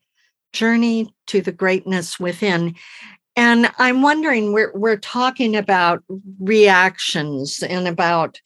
Journey 0.53 1.13
to 1.27 1.41
the 1.41 1.51
Greatness 1.51 2.21
Within. 2.21 2.77
And 3.35 3.69
I'm 3.79 4.01
wondering, 4.01 4.53
we're, 4.53 4.73
we're 4.77 4.97
talking 4.97 5.57
about 5.57 6.05
reactions 6.39 7.65
and 7.65 7.89
about 7.89 8.41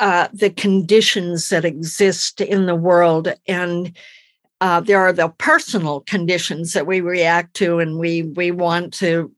uh, 0.00 0.26
the 0.32 0.50
conditions 0.50 1.50
that 1.50 1.64
exist 1.64 2.40
in 2.40 2.66
the 2.66 2.74
world. 2.74 3.32
And 3.46 3.96
uh, 4.60 4.80
there 4.80 5.00
are 5.00 5.12
the 5.12 5.28
personal 5.38 6.00
conditions 6.00 6.72
that 6.72 6.86
we 6.86 7.00
react 7.00 7.54
to 7.54 7.78
and 7.78 7.98
we 7.98 8.22
we 8.22 8.50
want 8.50 8.92
to 8.94 9.30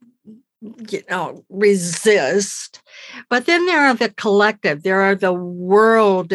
you 0.60 1.02
know 1.10 1.44
resist. 1.48 2.82
But 3.28 3.46
then 3.46 3.66
there 3.66 3.86
are 3.86 3.94
the 3.94 4.10
collective. 4.10 4.82
There 4.82 5.00
are 5.00 5.14
the 5.14 5.32
world 5.32 6.32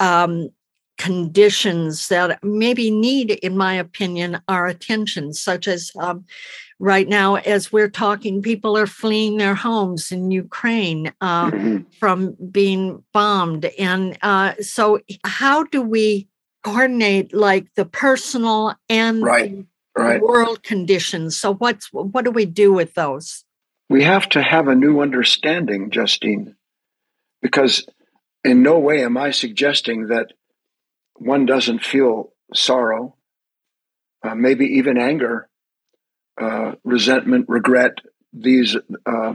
um, 0.00 0.50
conditions 0.98 2.08
that 2.08 2.42
maybe 2.42 2.90
need 2.90 3.32
in 3.32 3.56
my 3.56 3.74
opinion 3.74 4.40
our 4.48 4.66
attention 4.66 5.32
such 5.32 5.66
as 5.66 5.90
um, 5.98 6.24
right 6.78 7.08
now 7.08 7.34
as 7.34 7.72
we're 7.72 7.90
talking 7.90 8.40
people 8.40 8.76
are 8.76 8.86
fleeing 8.86 9.36
their 9.36 9.56
homes 9.56 10.12
in 10.12 10.30
ukraine 10.30 11.12
uh, 11.20 11.50
mm-hmm. 11.50 11.78
from 11.98 12.36
being 12.50 13.02
bombed. 13.12 13.64
And 13.78 14.16
uh, 14.22 14.54
so 14.60 15.00
how 15.24 15.64
do 15.64 15.82
we 15.82 16.28
coordinate 16.64 17.34
like 17.34 17.66
the 17.76 17.84
personal 17.84 18.74
and 18.88 19.22
right, 19.22 19.64
the 19.94 20.02
right. 20.02 20.20
world 20.20 20.62
conditions. 20.62 21.36
So 21.36 21.54
what's 21.54 21.92
what 21.92 22.24
do 22.24 22.30
we 22.30 22.46
do 22.46 22.72
with 22.72 22.94
those? 22.94 23.44
We 23.88 24.02
have 24.02 24.28
to 24.30 24.42
have 24.42 24.66
a 24.66 24.74
new 24.74 25.00
understanding, 25.00 25.90
Justine, 25.90 26.56
because 27.42 27.86
in 28.42 28.62
no 28.62 28.78
way 28.78 29.04
am 29.04 29.16
I 29.16 29.30
suggesting 29.30 30.08
that 30.08 30.32
one 31.16 31.46
doesn't 31.46 31.84
feel 31.84 32.32
sorrow, 32.54 33.14
uh, 34.22 34.34
maybe 34.34 34.66
even 34.78 34.98
anger, 34.98 35.48
uh, 36.40 36.72
resentment, 36.82 37.46
regret. 37.48 37.98
These 38.32 38.76
uh, 39.06 39.34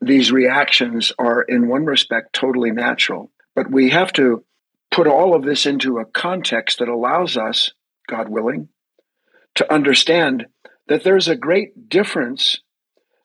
these 0.00 0.32
reactions 0.32 1.12
are, 1.18 1.42
in 1.42 1.68
one 1.68 1.84
respect, 1.84 2.32
totally 2.32 2.72
natural. 2.72 3.30
But 3.54 3.70
we 3.70 3.90
have 3.90 4.12
to 4.14 4.44
put 4.90 5.06
all 5.06 5.34
of 5.34 5.44
this 5.44 5.66
into 5.66 5.98
a 5.98 6.04
context 6.04 6.78
that 6.78 6.88
allows 6.88 7.36
us, 7.36 7.72
God 8.08 8.28
willing, 8.28 8.68
to 9.56 9.72
understand 9.72 10.46
that 10.88 11.04
there's 11.04 11.28
a 11.28 11.36
great 11.36 11.88
difference 11.88 12.60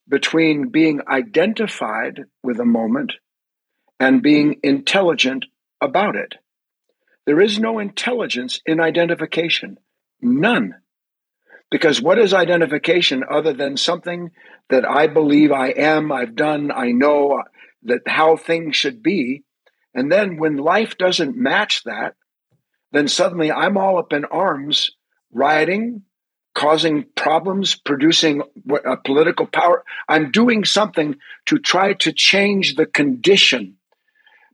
between 0.07 0.69
being 0.69 1.01
identified 1.07 2.25
with 2.43 2.59
a 2.59 2.65
moment 2.65 3.13
and 3.99 4.21
being 4.21 4.59
intelligent 4.63 5.45
about 5.79 6.15
it. 6.15 6.35
There 7.25 7.39
is 7.39 7.59
no 7.59 7.79
intelligence 7.79 8.59
in 8.65 8.81
identification, 8.81 9.77
none. 10.21 10.75
Because 11.71 12.01
what 12.01 12.19
is 12.19 12.33
identification 12.33 13.23
other 13.29 13.53
than 13.53 13.77
something 13.77 14.31
that 14.69 14.87
I 14.87 15.07
believe 15.07 15.51
I 15.51 15.69
am, 15.69 16.11
I've 16.11 16.35
done, 16.35 16.71
I 16.71 16.91
know 16.91 17.39
uh, 17.39 17.43
that 17.83 18.01
how 18.07 18.35
things 18.35 18.75
should 18.75 19.01
be, 19.01 19.43
and 19.93 20.11
then 20.11 20.37
when 20.37 20.57
life 20.57 20.97
doesn't 20.97 21.37
match 21.37 21.83
that, 21.83 22.15
then 22.91 23.07
suddenly 23.07 23.51
I'm 23.51 23.77
all 23.77 23.97
up 23.97 24.13
in 24.13 24.25
arms, 24.25 24.91
rioting, 25.31 26.03
causing 26.53 27.05
problems, 27.15 27.75
producing 27.75 28.43
a 28.85 28.97
political 28.97 29.47
power. 29.47 29.83
I'm 30.07 30.31
doing 30.31 30.65
something 30.65 31.15
to 31.47 31.57
try 31.57 31.93
to 31.93 32.13
change 32.13 32.75
the 32.75 32.85
condition 32.85 33.77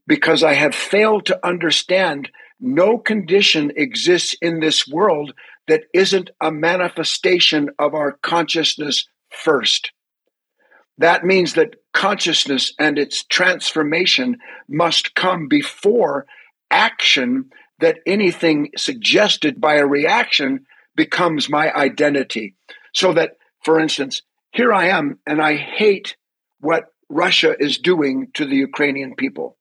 because 0.06 0.42
I 0.42 0.54
have 0.54 0.74
failed 0.74 1.26
to 1.26 1.46
understand 1.46 2.30
no 2.58 2.98
condition 2.98 3.72
exists 3.76 4.34
in 4.40 4.60
this 4.60 4.88
world 4.88 5.34
that 5.68 5.84
isn't 5.94 6.30
a 6.40 6.50
manifestation 6.50 7.70
of 7.78 7.94
our 7.94 8.12
consciousness 8.22 9.06
first. 9.30 9.92
That 11.00 11.24
means 11.24 11.54
that 11.54 11.76
consciousness 11.94 12.74
and 12.78 12.98
its 12.98 13.24
transformation 13.24 14.36
must 14.68 15.14
come 15.14 15.48
before 15.48 16.26
action, 16.70 17.46
that 17.78 18.00
anything 18.04 18.68
suggested 18.76 19.62
by 19.62 19.76
a 19.76 19.86
reaction 19.86 20.66
becomes 20.94 21.48
my 21.48 21.72
identity. 21.72 22.54
So 22.92 23.14
that, 23.14 23.38
for 23.64 23.80
instance, 23.80 24.20
here 24.52 24.74
I 24.74 24.88
am 24.88 25.18
and 25.26 25.40
I 25.40 25.56
hate 25.56 26.16
what 26.60 26.92
Russia 27.08 27.56
is 27.58 27.78
doing 27.78 28.28
to 28.34 28.44
the 28.44 28.56
Ukrainian 28.56 29.14
people. 29.14 29.56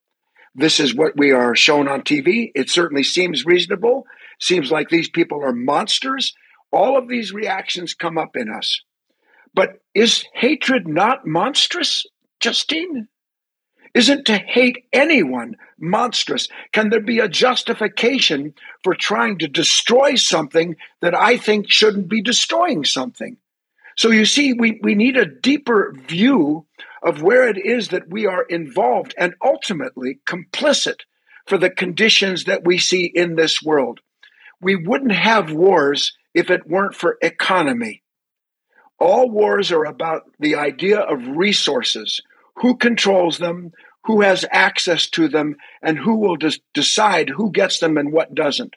This 0.55 0.81
is 0.81 0.93
what 0.93 1.15
we 1.15 1.31
are 1.31 1.55
shown 1.55 1.87
on 1.87 2.01
TV. 2.01 2.51
It 2.53 2.69
certainly 2.69 3.03
seems 3.03 3.45
reasonable, 3.45 4.03
seems 4.41 4.71
like 4.71 4.89
these 4.89 5.09
people 5.09 5.41
are 5.41 5.53
monsters. 5.53 6.33
All 6.69 6.97
of 6.97 7.07
these 7.07 7.31
reactions 7.31 7.93
come 7.93 8.17
up 8.17 8.35
in 8.35 8.49
us. 8.49 8.81
But 9.53 9.81
is 9.93 10.25
hatred 10.33 10.87
not 10.87 11.25
monstrous, 11.25 12.05
Justine? 12.39 13.07
Isn't 13.95 14.25
to 14.27 14.37
hate 14.37 14.85
anyone 14.93 15.55
monstrous? 15.79 16.47
Can 16.71 16.89
there 16.89 17.01
be 17.01 17.19
a 17.19 17.27
justification 17.27 18.53
for 18.83 18.93
trying 18.93 19.39
to 19.39 19.47
destroy 19.47 20.15
something 20.15 20.75
that 21.01 21.15
I 21.15 21.37
think 21.37 21.69
shouldn't 21.69 22.07
be 22.07 22.21
destroying 22.21 22.85
something? 22.85 23.37
So 23.97 24.11
you 24.11 24.25
see, 24.25 24.53
we, 24.53 24.79
we 24.83 24.95
need 24.95 25.17
a 25.17 25.25
deeper 25.25 25.93
view 26.07 26.67
of 27.03 27.21
where 27.21 27.47
it 27.47 27.57
is 27.57 27.89
that 27.89 28.09
we 28.09 28.25
are 28.27 28.43
involved 28.43 29.15
and 29.17 29.33
ultimately 29.43 30.19
complicit 30.25 31.01
for 31.47 31.57
the 31.57 31.69
conditions 31.69 32.45
that 32.45 32.63
we 32.63 32.77
see 32.77 33.05
in 33.05 33.35
this 33.35 33.61
world. 33.61 33.99
We 34.61 34.75
wouldn't 34.75 35.13
have 35.13 35.51
wars 35.51 36.15
if 36.33 36.49
it 36.49 36.67
weren't 36.67 36.95
for 36.95 37.17
economy. 37.21 38.03
All 38.99 39.29
wars 39.29 39.71
are 39.71 39.85
about 39.85 40.23
the 40.39 40.55
idea 40.55 40.99
of 40.99 41.37
resources 41.37 42.21
who 42.55 42.75
controls 42.75 43.37
them, 43.37 43.71
who 44.03 44.21
has 44.21 44.45
access 44.51 45.07
to 45.11 45.27
them, 45.27 45.55
and 45.81 45.97
who 45.97 46.15
will 46.17 46.35
des- 46.35 46.59
decide 46.73 47.29
who 47.29 47.51
gets 47.51 47.79
them 47.79 47.97
and 47.97 48.11
what 48.11 48.35
doesn't. 48.35 48.75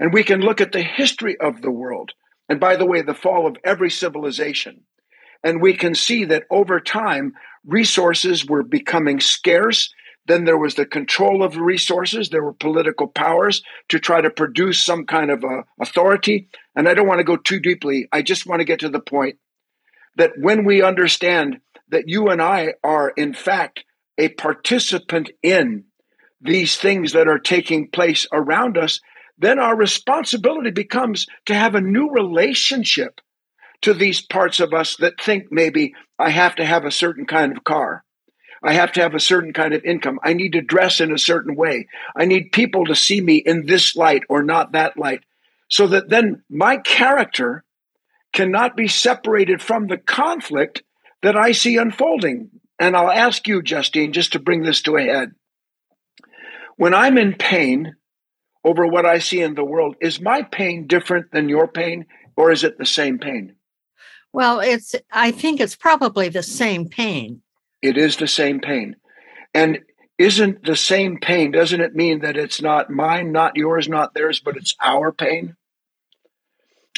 And 0.00 0.12
we 0.12 0.24
can 0.24 0.40
look 0.40 0.60
at 0.60 0.72
the 0.72 0.82
history 0.82 1.38
of 1.38 1.60
the 1.60 1.70
world, 1.70 2.12
and 2.48 2.58
by 2.58 2.76
the 2.76 2.86
way, 2.86 3.02
the 3.02 3.14
fall 3.14 3.46
of 3.46 3.56
every 3.62 3.90
civilization. 3.90 4.82
And 5.44 5.60
we 5.60 5.74
can 5.74 5.94
see 5.94 6.24
that 6.26 6.44
over 6.50 6.80
time, 6.80 7.34
resources 7.66 8.46
were 8.46 8.62
becoming 8.62 9.20
scarce. 9.20 9.92
Then 10.26 10.44
there 10.44 10.58
was 10.58 10.76
the 10.76 10.86
control 10.86 11.42
of 11.42 11.56
resources. 11.56 12.28
There 12.28 12.44
were 12.44 12.52
political 12.52 13.08
powers 13.08 13.62
to 13.88 13.98
try 13.98 14.20
to 14.20 14.30
produce 14.30 14.82
some 14.82 15.04
kind 15.04 15.30
of 15.30 15.42
a 15.42 15.64
authority. 15.80 16.48
And 16.76 16.88
I 16.88 16.94
don't 16.94 17.08
want 17.08 17.18
to 17.18 17.24
go 17.24 17.36
too 17.36 17.60
deeply. 17.60 18.08
I 18.12 18.22
just 18.22 18.46
want 18.46 18.60
to 18.60 18.64
get 18.64 18.80
to 18.80 18.88
the 18.88 19.00
point 19.00 19.38
that 20.16 20.32
when 20.38 20.64
we 20.64 20.82
understand 20.82 21.60
that 21.88 22.08
you 22.08 22.28
and 22.28 22.40
I 22.40 22.74
are, 22.84 23.10
in 23.10 23.34
fact, 23.34 23.84
a 24.18 24.28
participant 24.28 25.30
in 25.42 25.84
these 26.40 26.76
things 26.76 27.12
that 27.12 27.28
are 27.28 27.38
taking 27.38 27.90
place 27.90 28.26
around 28.32 28.76
us, 28.76 29.00
then 29.38 29.58
our 29.58 29.76
responsibility 29.76 30.70
becomes 30.70 31.26
to 31.46 31.54
have 31.54 31.74
a 31.74 31.80
new 31.80 32.10
relationship 32.10 33.20
to 33.82 33.94
these 33.94 34.20
parts 34.20 34.60
of 34.60 34.72
us 34.72 34.96
that 34.96 35.20
think 35.20 35.46
maybe 35.50 35.94
I 36.18 36.30
have 36.30 36.56
to 36.56 36.64
have 36.64 36.84
a 36.84 36.90
certain 36.90 37.26
kind 37.26 37.56
of 37.56 37.64
car. 37.64 38.04
I 38.62 38.74
have 38.74 38.92
to 38.92 39.00
have 39.00 39.14
a 39.14 39.20
certain 39.20 39.52
kind 39.52 39.74
of 39.74 39.84
income. 39.84 40.20
I 40.22 40.34
need 40.34 40.52
to 40.52 40.60
dress 40.60 41.00
in 41.00 41.12
a 41.12 41.18
certain 41.18 41.56
way. 41.56 41.88
I 42.14 42.26
need 42.26 42.52
people 42.52 42.86
to 42.86 42.94
see 42.94 43.20
me 43.20 43.36
in 43.36 43.66
this 43.66 43.96
light 43.96 44.22
or 44.28 44.42
not 44.42 44.72
that 44.72 44.96
light. 44.96 45.20
So 45.68 45.86
that 45.88 46.08
then 46.08 46.42
my 46.48 46.76
character 46.76 47.64
cannot 48.32 48.76
be 48.76 48.88
separated 48.88 49.60
from 49.60 49.86
the 49.86 49.98
conflict 49.98 50.82
that 51.22 51.36
I 51.36 51.52
see 51.52 51.76
unfolding. 51.76 52.50
And 52.78 52.96
I'll 52.96 53.10
ask 53.10 53.46
you, 53.46 53.62
Justine, 53.62 54.12
just 54.12 54.32
to 54.32 54.38
bring 54.38 54.62
this 54.62 54.82
to 54.82 54.96
a 54.96 55.02
head. 55.02 55.32
When 56.76 56.94
I'm 56.94 57.18
in 57.18 57.34
pain 57.34 57.94
over 58.64 58.86
what 58.86 59.06
I 59.06 59.18
see 59.18 59.40
in 59.40 59.54
the 59.54 59.64
world, 59.64 59.96
is 60.00 60.20
my 60.20 60.42
pain 60.42 60.86
different 60.86 61.32
than 61.32 61.48
your 61.48 61.68
pain, 61.68 62.06
or 62.36 62.50
is 62.50 62.64
it 62.64 62.78
the 62.78 62.86
same 62.86 63.18
pain? 63.18 63.56
Well, 64.32 64.60
it's 64.60 64.94
I 65.10 65.30
think 65.30 65.60
it's 65.60 65.76
probably 65.76 66.28
the 66.28 66.42
same 66.42 66.88
pain. 66.88 67.42
It 67.82 67.98
is 67.98 68.16
the 68.16 68.28
same 68.28 68.60
pain. 68.60 68.96
And 69.52 69.80
isn't 70.18 70.64
the 70.64 70.76
same 70.76 71.18
pain, 71.18 71.50
doesn't 71.50 71.80
it 71.80 71.94
mean 71.94 72.20
that 72.20 72.36
it's 72.36 72.62
not 72.62 72.90
mine, 72.90 73.32
not 73.32 73.56
yours, 73.56 73.88
not 73.88 74.14
theirs, 74.14 74.40
but 74.40 74.56
it's 74.56 74.74
our 74.82 75.10
pain? 75.12 75.56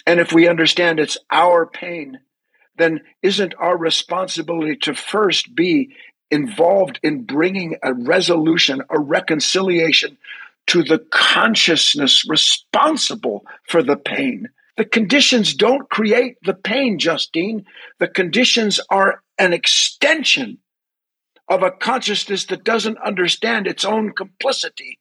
And 0.07 0.21
if 0.21 0.33
we 0.33 0.47
understand 0.47 1.01
it's 1.01 1.17
our 1.31 1.67
pain, 1.67 2.19
then 2.77 3.01
isn't 3.23 3.55
our 3.59 3.77
responsibility 3.77 4.77
to 4.83 4.95
first 4.95 5.55
be 5.55 5.95
involved 6.31 7.01
in 7.03 7.25
bringing 7.25 7.77
a 7.83 7.95
resolution, 7.95 8.83
a 8.91 8.99
reconciliation 8.99 10.19
to 10.67 10.83
the 10.83 10.99
consciousness 11.11 12.29
responsible 12.29 13.47
for 13.69 13.83
the 13.83 13.97
pain? 13.97 14.49
The 14.77 14.85
conditions 14.85 15.55
don't 15.55 15.89
create 15.89 16.37
the 16.43 16.55
pain, 16.55 16.99
Justine. 16.99 17.65
The 18.01 18.09
conditions 18.09 18.81
are 18.91 19.23
an 19.39 19.53
extension 19.53 20.59
of 21.49 21.63
a 21.63 21.71
consciousness 21.71 22.47
that 22.47 22.65
doesn't 22.65 22.99
understand 22.99 23.67
its 23.67 23.85
own 23.85 24.13
complicity. 24.13 24.99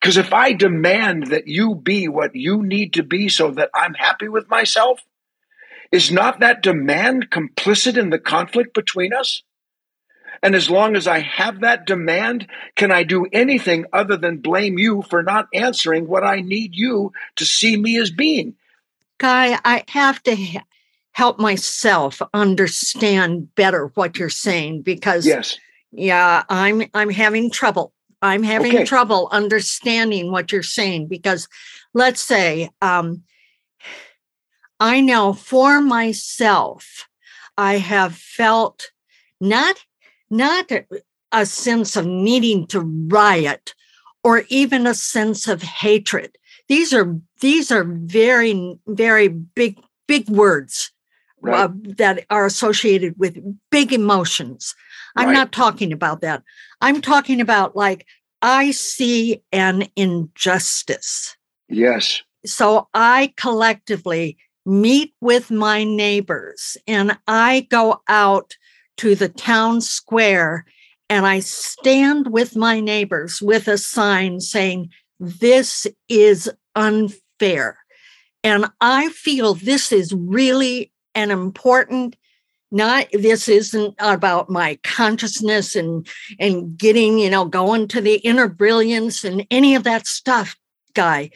Because 0.00 0.16
if 0.16 0.32
I 0.32 0.52
demand 0.52 1.28
that 1.28 1.48
you 1.48 1.74
be 1.74 2.08
what 2.08 2.34
you 2.34 2.62
need 2.62 2.94
to 2.94 3.02
be 3.02 3.28
so 3.28 3.50
that 3.52 3.70
I'm 3.74 3.94
happy 3.94 4.28
with 4.28 4.48
myself, 4.48 5.00
is 5.90 6.12
not 6.12 6.40
that 6.40 6.62
demand 6.62 7.30
complicit 7.30 7.96
in 7.96 8.10
the 8.10 8.18
conflict 8.18 8.74
between 8.74 9.12
us? 9.12 9.42
And 10.42 10.54
as 10.54 10.70
long 10.70 10.94
as 10.94 11.06
I 11.08 11.20
have 11.20 11.60
that 11.60 11.84
demand, 11.86 12.46
can 12.76 12.92
I 12.92 13.02
do 13.02 13.26
anything 13.32 13.86
other 13.92 14.16
than 14.16 14.38
blame 14.38 14.78
you 14.78 15.02
for 15.02 15.22
not 15.22 15.48
answering 15.52 16.06
what 16.06 16.22
I 16.22 16.42
need 16.42 16.76
you 16.76 17.12
to 17.36 17.44
see 17.44 17.76
me 17.76 17.98
as 17.98 18.10
being? 18.10 18.54
Guy, 19.18 19.58
I 19.64 19.84
have 19.88 20.22
to 20.24 20.36
help 21.10 21.40
myself 21.40 22.22
understand 22.32 23.52
better 23.56 23.90
what 23.94 24.16
you're 24.16 24.30
saying 24.30 24.82
because 24.82 25.26
yes. 25.26 25.58
Yeah, 25.92 26.44
I'm 26.48 26.82
I'm 26.94 27.10
having 27.10 27.50
trouble. 27.50 27.92
I'm 28.20 28.42
having 28.42 28.74
okay. 28.74 28.84
trouble 28.84 29.28
understanding 29.30 30.32
what 30.32 30.50
you're 30.50 30.62
saying 30.62 31.06
because 31.06 31.48
let's 31.94 32.20
say 32.20 32.70
um, 32.82 33.22
I 34.80 35.00
know 35.00 35.32
for 35.32 35.80
myself 35.80 37.08
I 37.56 37.78
have 37.78 38.14
felt 38.14 38.90
not 39.40 39.76
not 40.30 40.70
a 41.32 41.46
sense 41.46 41.96
of 41.96 42.06
needing 42.06 42.66
to 42.68 42.80
riot 42.80 43.74
or 44.24 44.44
even 44.48 44.86
a 44.86 44.94
sense 44.94 45.46
of 45.48 45.62
hatred. 45.62 46.36
These 46.68 46.92
are 46.92 47.16
these 47.40 47.70
are 47.70 47.84
very 47.84 48.78
very 48.86 49.28
big 49.28 49.78
big 50.06 50.28
words 50.28 50.90
right. 51.40 51.64
uh, 51.64 51.68
that 51.96 52.24
are 52.30 52.46
associated 52.46 53.14
with 53.18 53.38
big 53.70 53.92
emotions. 53.92 54.74
I'm 55.16 55.28
right. 55.28 55.32
not 55.32 55.52
talking 55.52 55.92
about 55.92 56.20
that. 56.20 56.42
I'm 56.80 57.00
talking 57.00 57.40
about 57.40 57.76
like 57.76 58.06
I 58.42 58.70
see 58.70 59.42
an 59.52 59.88
injustice. 59.96 61.36
Yes. 61.68 62.22
So 62.46 62.88
I 62.94 63.32
collectively 63.36 64.36
meet 64.64 65.14
with 65.20 65.50
my 65.50 65.84
neighbors 65.84 66.76
and 66.86 67.18
I 67.26 67.66
go 67.70 68.02
out 68.08 68.54
to 68.98 69.14
the 69.14 69.28
town 69.28 69.80
square 69.80 70.66
and 71.08 71.26
I 71.26 71.40
stand 71.40 72.32
with 72.32 72.54
my 72.54 72.80
neighbors 72.80 73.40
with 73.40 73.66
a 73.66 73.78
sign 73.78 74.40
saying, 74.40 74.90
This 75.18 75.86
is 76.08 76.50
unfair. 76.74 77.78
And 78.44 78.66
I 78.80 79.08
feel 79.10 79.54
this 79.54 79.90
is 79.90 80.12
really 80.12 80.92
an 81.14 81.30
important 81.30 82.16
not 82.70 83.06
this 83.12 83.48
isn't 83.48 83.94
about 83.98 84.50
my 84.50 84.78
consciousness 84.82 85.74
and 85.74 86.06
and 86.38 86.76
getting 86.76 87.18
you 87.18 87.30
know 87.30 87.44
going 87.44 87.88
to 87.88 88.00
the 88.00 88.16
inner 88.16 88.48
brilliance 88.48 89.24
and 89.24 89.46
any 89.50 89.74
of 89.74 89.84
that 89.84 90.06
stuff 90.06 90.56
guy 90.94 91.30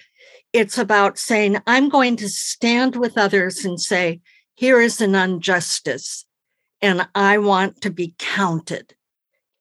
it's 0.52 0.76
about 0.76 1.18
saying 1.18 1.56
i'm 1.66 1.88
going 1.88 2.16
to 2.16 2.28
stand 2.28 2.96
with 2.96 3.16
others 3.16 3.64
and 3.64 3.80
say 3.80 4.20
here 4.54 4.80
is 4.80 5.00
an 5.00 5.14
injustice 5.14 6.26
and 6.82 7.08
I 7.14 7.38
want 7.38 7.80
to 7.82 7.90
be 7.90 8.14
counted 8.18 8.94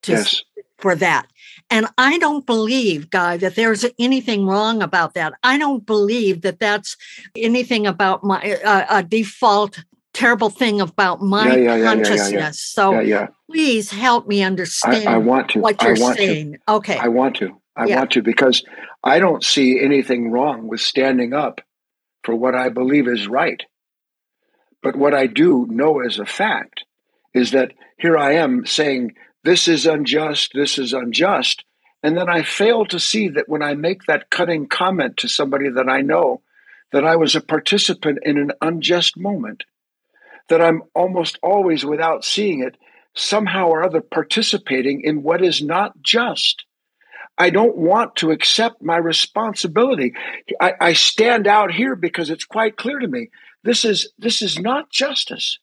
to, 0.03 0.13
yes. 0.13 0.43
for 0.79 0.95
that. 0.95 1.27
And 1.69 1.87
I 1.97 2.17
don't 2.17 2.45
believe, 2.45 3.11
Guy, 3.11 3.37
that 3.37 3.55
there's 3.55 3.85
anything 3.99 4.47
wrong 4.47 4.81
about 4.81 5.13
that. 5.13 5.33
I 5.43 5.57
don't 5.57 5.85
believe 5.85 6.41
that 6.41 6.59
that's 6.59 6.97
anything 7.37 7.85
about 7.87 8.23
my 8.23 8.59
uh, 8.65 8.85
a 8.89 9.03
default 9.03 9.83
terrible 10.13 10.49
thing 10.49 10.81
about 10.81 11.21
my 11.21 11.55
yeah, 11.55 11.75
yeah, 11.75 11.83
consciousness. 11.83 12.61
So 12.61 13.29
please 13.49 13.91
help 13.91 14.27
me 14.27 14.43
understand 14.43 15.07
I, 15.07 15.13
I, 15.13 15.17
want 15.17 15.49
to. 15.51 15.59
what 15.59 15.81
you're 15.81 15.95
saying. 15.95 16.53
To. 16.53 16.73
Okay. 16.75 16.97
I 16.97 17.07
want 17.07 17.37
to. 17.37 17.57
I 17.75 17.85
want 17.85 18.11
to 18.11 18.21
because 18.21 18.63
I 19.03 19.19
don't 19.19 19.43
see 19.43 19.79
anything 19.79 20.29
wrong 20.29 20.67
with 20.67 20.81
standing 20.81 21.33
up 21.33 21.61
for 22.23 22.35
what 22.35 22.55
I 22.55 22.69
believe 22.69 23.07
is 23.07 23.27
right. 23.27 23.63
But 24.83 24.95
what 24.95 25.13
I 25.13 25.27
do 25.27 25.67
know 25.69 26.01
as 26.01 26.19
a 26.19 26.25
fact 26.25 26.83
is 27.33 27.51
that 27.51 27.73
here 27.97 28.17
I 28.17 28.33
am 28.33 28.65
saying, 28.65 29.15
this 29.43 29.67
is 29.67 29.85
unjust, 29.85 30.51
this 30.53 30.77
is 30.77 30.93
unjust. 30.93 31.63
And 32.03 32.17
then 32.17 32.29
I 32.29 32.43
fail 32.43 32.85
to 32.87 32.99
see 32.99 33.29
that 33.29 33.47
when 33.47 33.61
I 33.61 33.75
make 33.75 34.05
that 34.05 34.29
cutting 34.29 34.67
comment 34.67 35.17
to 35.17 35.29
somebody 35.29 35.69
that 35.69 35.87
I 35.87 36.01
know, 36.01 36.41
that 36.91 37.05
I 37.05 37.15
was 37.15 37.35
a 37.35 37.41
participant 37.41 38.19
in 38.23 38.37
an 38.37 38.51
unjust 38.61 39.17
moment, 39.17 39.63
that 40.49 40.61
I'm 40.61 40.83
almost 40.93 41.39
always, 41.41 41.85
without 41.85 42.23
seeing 42.23 42.61
it, 42.61 42.77
somehow 43.15 43.67
or 43.67 43.83
other 43.83 44.01
participating 44.01 45.01
in 45.01 45.23
what 45.23 45.43
is 45.43 45.61
not 45.61 46.01
just. 46.01 46.65
I 47.37 47.49
don't 47.49 47.77
want 47.77 48.17
to 48.17 48.31
accept 48.31 48.81
my 48.81 48.97
responsibility. 48.97 50.13
I, 50.59 50.73
I, 50.79 50.93
stand 50.93 51.47
out 51.47 51.73
here 51.73 51.95
because 51.95 52.29
it's 52.29 52.45
quite 52.45 52.77
clear 52.77 52.99
to 52.99 53.07
me 53.07 53.29
this 53.63 53.85
is 53.85 54.11
this 54.19 54.41
is 54.41 54.59
not 54.59 54.91
justice. 54.91 55.57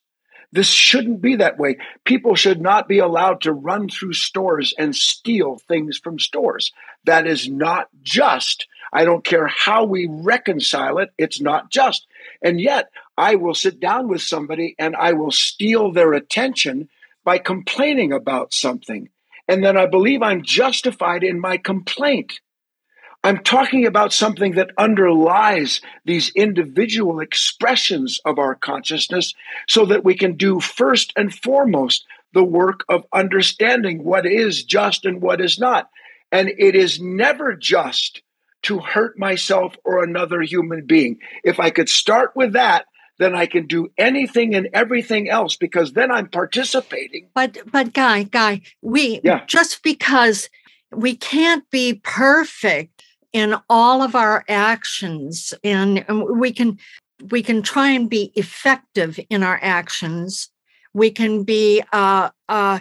This 0.51 0.67
shouldn't 0.67 1.21
be 1.21 1.35
that 1.35 1.59
way. 1.59 1.77
People 2.05 2.33
should 2.35 2.59
not 2.59 2.87
be 2.87 2.97
allowed 2.97 3.41
to 3.41 3.53
run 3.53 3.87
through 3.87 4.13
stores 4.13 4.73
and 4.79 4.95
steal 4.95 5.59
things 5.67 5.99
from 5.99 6.17
stores. 6.17 6.71
That 7.05 7.27
is 7.27 7.47
not 7.47 7.87
just. 8.01 8.67
I 8.91 9.05
don't 9.05 9.23
care 9.23 9.47
how 9.47 9.85
we 9.85 10.07
reconcile 10.09 10.97
it, 10.97 11.11
it's 11.19 11.39
not 11.39 11.69
just. 11.69 12.07
And 12.41 12.59
yet, 12.59 12.89
I 13.19 13.35
will 13.35 13.53
sit 13.53 13.81
down 13.81 14.07
with 14.07 14.21
somebody 14.21 14.75
and 14.79 14.95
I 14.95 15.11
will 15.11 15.31
steal 15.31 15.91
their 15.91 16.13
attention 16.13 16.87
by 17.25 17.37
complaining 17.37 18.13
about 18.13 18.53
something. 18.53 19.09
And 19.45 19.61
then 19.61 19.75
I 19.75 19.87
believe 19.87 20.21
I'm 20.21 20.41
justified 20.41 21.25
in 21.25 21.37
my 21.37 21.57
complaint. 21.57 22.39
I'm 23.21 23.43
talking 23.43 23.85
about 23.85 24.13
something 24.13 24.53
that 24.53 24.71
underlies 24.77 25.81
these 26.05 26.31
individual 26.33 27.19
expressions 27.19 28.21
of 28.23 28.39
our 28.39 28.55
consciousness 28.55 29.33
so 29.67 29.87
that 29.87 30.05
we 30.05 30.15
can 30.15 30.37
do 30.37 30.61
first 30.61 31.11
and 31.17 31.35
foremost 31.35 32.05
the 32.31 32.45
work 32.45 32.85
of 32.87 33.03
understanding 33.11 34.01
what 34.05 34.25
is 34.25 34.63
just 34.63 35.03
and 35.03 35.21
what 35.21 35.41
is 35.41 35.59
not. 35.59 35.89
And 36.31 36.47
it 36.47 36.73
is 36.73 37.01
never 37.01 37.53
just 37.53 38.21
to 38.61 38.79
hurt 38.79 39.19
myself 39.19 39.75
or 39.83 40.05
another 40.05 40.41
human 40.41 40.85
being. 40.85 41.17
If 41.43 41.59
I 41.59 41.69
could 41.69 41.89
start 41.89 42.31
with 42.33 42.53
that, 42.53 42.85
then 43.19 43.35
I 43.35 43.45
can 43.45 43.67
do 43.67 43.89
anything 43.97 44.55
and 44.55 44.67
everything 44.73 45.29
else 45.29 45.55
because 45.55 45.93
then 45.93 46.11
I'm 46.11 46.27
participating. 46.27 47.27
But 47.35 47.57
but 47.71 47.93
guy, 47.93 48.23
guy, 48.23 48.61
we 48.81 49.21
yeah. 49.23 49.45
just 49.45 49.83
because 49.83 50.49
we 50.91 51.15
can't 51.15 51.69
be 51.69 52.01
perfect 52.03 53.03
in 53.31 53.55
all 53.69 54.01
of 54.01 54.15
our 54.15 54.43
actions 54.49 55.53
and 55.63 56.03
we 56.09 56.51
can 56.51 56.79
we 57.29 57.43
can 57.43 57.61
try 57.61 57.89
and 57.89 58.09
be 58.09 58.31
effective 58.35 59.19
in 59.29 59.43
our 59.43 59.59
actions 59.61 60.49
we 60.93 61.11
can 61.11 61.43
be 61.43 61.83
uh, 61.93 62.29
uh, 62.47 62.79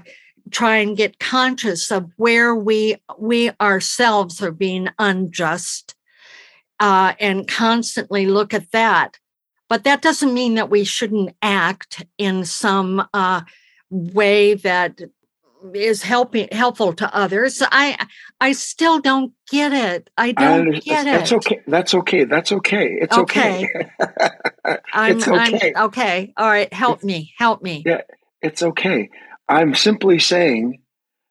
try 0.50 0.76
and 0.76 0.96
get 0.96 1.18
conscious 1.18 1.90
of 1.90 2.10
where 2.16 2.54
we 2.54 2.96
we 3.18 3.50
ourselves 3.60 4.42
are 4.42 4.52
being 4.52 4.88
unjust 4.98 5.94
uh, 6.80 7.12
and 7.20 7.48
constantly 7.48 8.26
look 8.26 8.54
at 8.54 8.70
that 8.72 9.18
but 9.68 9.84
that 9.84 10.02
doesn't 10.02 10.32
mean 10.32 10.54
that 10.54 10.70
we 10.70 10.84
shouldn't 10.84 11.34
act 11.42 12.04
in 12.16 12.44
some 12.44 13.06
uh, 13.12 13.42
way 13.90 14.54
that 14.54 15.00
is 15.74 16.02
helping 16.02 16.48
helpful 16.52 16.92
to 16.94 17.14
others. 17.14 17.62
I 17.62 18.06
I 18.40 18.52
still 18.52 19.00
don't 19.00 19.32
get 19.50 19.72
it. 19.72 20.10
I 20.16 20.32
don't 20.32 20.76
I 20.76 20.78
get 20.78 21.04
that's, 21.04 21.06
it. 21.06 21.06
That's 21.06 21.32
okay. 21.32 21.60
That's 21.66 21.94
okay. 21.94 22.24
That's 22.24 22.52
okay. 22.52 22.98
It's 23.00 23.16
okay. 23.16 23.68
okay. 24.64 24.78
I'm, 24.92 25.16
it's 25.16 25.28
okay. 25.28 25.72
I'm, 25.74 25.84
okay. 25.86 26.32
All 26.36 26.48
right. 26.48 26.72
Help 26.72 26.98
it's, 26.98 27.04
me. 27.04 27.32
Help 27.36 27.62
me. 27.62 27.82
Yeah, 27.84 28.02
it's 28.40 28.62
okay. 28.62 29.10
I'm 29.48 29.74
simply 29.74 30.18
saying 30.18 30.82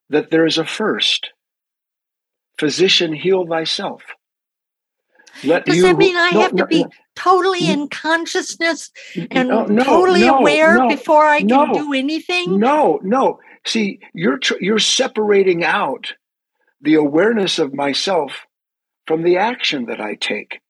that 0.09 0.31
there 0.31 0.45
is 0.45 0.57
a 0.57 0.65
first. 0.65 1.31
Physician, 2.57 3.13
heal 3.13 3.45
thyself. 3.45 4.01
Let 5.43 5.65
Does 5.65 5.81
that 5.83 5.97
mean 5.97 6.15
I 6.15 6.31
no, 6.31 6.41
have 6.41 6.55
to 6.55 6.65
be 6.65 6.83
no, 6.83 6.89
totally 7.17 7.69
in 7.69 7.89
consciousness 7.89 8.91
and 9.31 9.51
oh, 9.51 9.67
totally 9.83 10.27
aware 10.27 10.87
before 10.87 11.25
I 11.25 11.41
can 11.41 11.71
do 11.73 11.93
anything? 11.93 12.59
No, 12.59 12.99
no. 13.03 13.39
See, 13.65 13.99
you're 14.13 14.37
tr- 14.37 14.61
you're 14.61 14.79
separating 14.79 15.63
out 15.63 16.13
the 16.81 16.95
awareness 16.95 17.59
of 17.59 17.73
myself 17.73 18.45
from 19.05 19.23
the 19.23 19.37
action 19.37 19.85
that 19.87 19.99
I 19.99 20.15
take. 20.15 20.61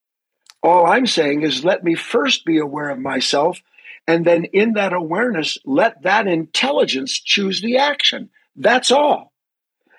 All 0.63 0.85
I'm 0.85 1.05
saying 1.05 1.43
is 1.43 1.63
let 1.63 1.83
me 1.83 1.95
first 1.95 2.45
be 2.45 2.57
aware 2.57 2.89
of 2.89 2.99
myself 2.99 3.61
and 4.07 4.25
then 4.25 4.45
in 4.45 4.73
that 4.73 4.93
awareness 4.93 5.57
let 5.65 6.01
that 6.03 6.27
intelligence 6.27 7.19
choose 7.19 7.61
the 7.61 7.77
action. 7.77 8.29
That's 8.55 8.89
all. 8.89 9.33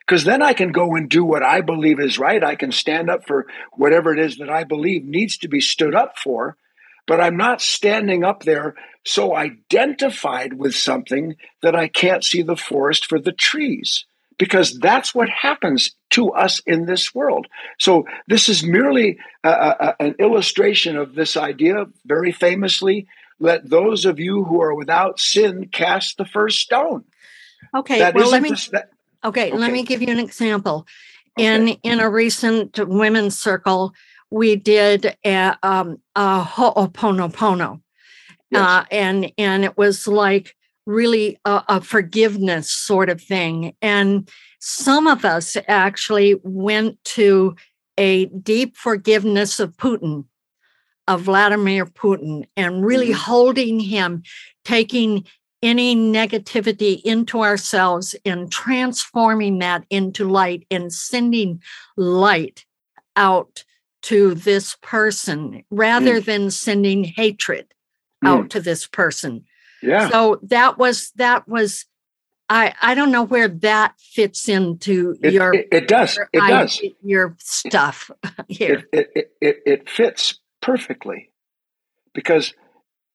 Because 0.08 0.24
then 0.24 0.40
I 0.40 0.54
can 0.54 0.72
go 0.72 0.96
and 0.96 1.06
do 1.06 1.22
what 1.22 1.42
I 1.42 1.60
believe 1.60 2.00
is 2.00 2.18
right. 2.18 2.42
I 2.42 2.54
can 2.54 2.72
stand 2.72 3.10
up 3.10 3.26
for 3.26 3.46
whatever 3.74 4.14
it 4.14 4.18
is 4.18 4.38
that 4.38 4.48
I 4.48 4.64
believe 4.64 5.04
needs 5.04 5.36
to 5.38 5.48
be 5.48 5.60
stood 5.60 5.94
up 5.94 6.16
for. 6.18 6.56
but 7.06 7.20
I'm 7.20 7.36
not 7.36 7.62
standing 7.62 8.22
up 8.22 8.42
there 8.42 8.74
so 9.04 9.34
identified 9.34 10.52
with 10.52 10.74
something 10.74 11.36
that 11.62 11.74
I 11.74 11.88
can't 11.88 12.22
see 12.22 12.42
the 12.42 12.56
forest 12.56 13.06
for 13.06 13.18
the 13.18 13.32
trees 13.32 14.04
because 14.38 14.78
that's 14.78 15.14
what 15.14 15.28
happens 15.28 15.90
to 16.10 16.30
us 16.30 16.60
in 16.66 16.84
this 16.86 17.14
world. 17.14 17.46
So, 17.78 18.04
this 18.28 18.48
is 18.48 18.62
merely 18.62 19.18
a, 19.42 19.50
a, 19.50 19.96
an 20.00 20.14
illustration 20.18 20.96
of 20.96 21.14
this 21.14 21.36
idea, 21.36 21.86
very 22.04 22.30
famously 22.30 23.08
let 23.40 23.68
those 23.68 24.04
of 24.04 24.20
you 24.20 24.44
who 24.44 24.60
are 24.62 24.74
without 24.74 25.18
sin 25.18 25.68
cast 25.72 26.18
the 26.18 26.24
first 26.24 26.58
stone. 26.60 27.04
Okay, 27.74 27.98
that 27.98 28.14
well, 28.14 28.30
let 28.30 28.42
me, 28.42 28.52
that, 28.72 28.90
okay, 29.24 29.48
okay, 29.48 29.56
let 29.56 29.72
me 29.72 29.82
give 29.82 30.02
you 30.02 30.08
an 30.08 30.18
example. 30.18 30.86
Okay. 31.38 31.46
In 31.46 31.68
in 31.82 32.00
a 32.00 32.10
recent 32.10 32.78
women's 32.78 33.38
circle, 33.38 33.94
we 34.30 34.56
did 34.56 35.16
a, 35.24 35.56
um, 35.62 36.00
a 36.14 36.42
ho'oponopono. 36.42 37.80
Yes. 38.50 38.62
Uh, 38.62 38.84
and 38.90 39.32
and 39.38 39.64
it 39.64 39.76
was 39.76 40.06
like 40.06 40.56
really 40.86 41.38
a, 41.44 41.62
a 41.68 41.80
forgiveness 41.80 42.70
sort 42.70 43.10
of 43.10 43.20
thing. 43.20 43.74
And 43.82 44.28
some 44.58 45.06
of 45.06 45.24
us 45.24 45.56
actually 45.68 46.40
went 46.42 47.02
to 47.04 47.54
a 47.98 48.26
deep 48.26 48.76
forgiveness 48.76 49.60
of 49.60 49.76
Putin, 49.76 50.24
of 51.06 51.22
Vladimir 51.22 51.84
Putin, 51.84 52.46
and 52.56 52.84
really 52.84 53.10
mm-hmm. 53.10 53.30
holding 53.30 53.80
him, 53.80 54.22
taking 54.64 55.26
any 55.62 55.96
negativity 55.96 57.00
into 57.02 57.42
ourselves 57.42 58.14
and 58.24 58.50
transforming 58.50 59.58
that 59.58 59.84
into 59.90 60.28
light 60.28 60.66
and 60.70 60.92
sending 60.92 61.60
light 61.96 62.64
out 63.16 63.64
to 64.02 64.34
this 64.34 64.76
person 64.80 65.64
rather 65.70 66.20
mm. 66.20 66.24
than 66.24 66.50
sending 66.50 67.04
hatred 67.04 67.66
mm. 68.24 68.28
out 68.28 68.50
to 68.50 68.60
this 68.60 68.86
person. 68.86 69.44
Yeah. 69.82 70.08
So 70.08 70.38
that 70.44 70.78
was 70.78 71.10
that 71.16 71.48
was 71.48 71.86
I 72.48 72.74
I 72.80 72.94
don't 72.94 73.10
know 73.10 73.24
where 73.24 73.48
that 73.48 73.94
fits 73.98 74.48
into 74.48 75.16
it, 75.22 75.32
your 75.32 75.54
it, 75.54 75.68
it 75.72 75.88
does 75.88 76.16
your, 76.16 76.28
it 76.32 76.38
does 76.38 76.80
your 77.02 77.36
stuff 77.38 78.10
here. 78.48 78.84
It, 78.92 79.10
it 79.14 79.32
it 79.40 79.62
it 79.66 79.90
fits 79.90 80.40
perfectly 80.60 81.30
because 82.14 82.54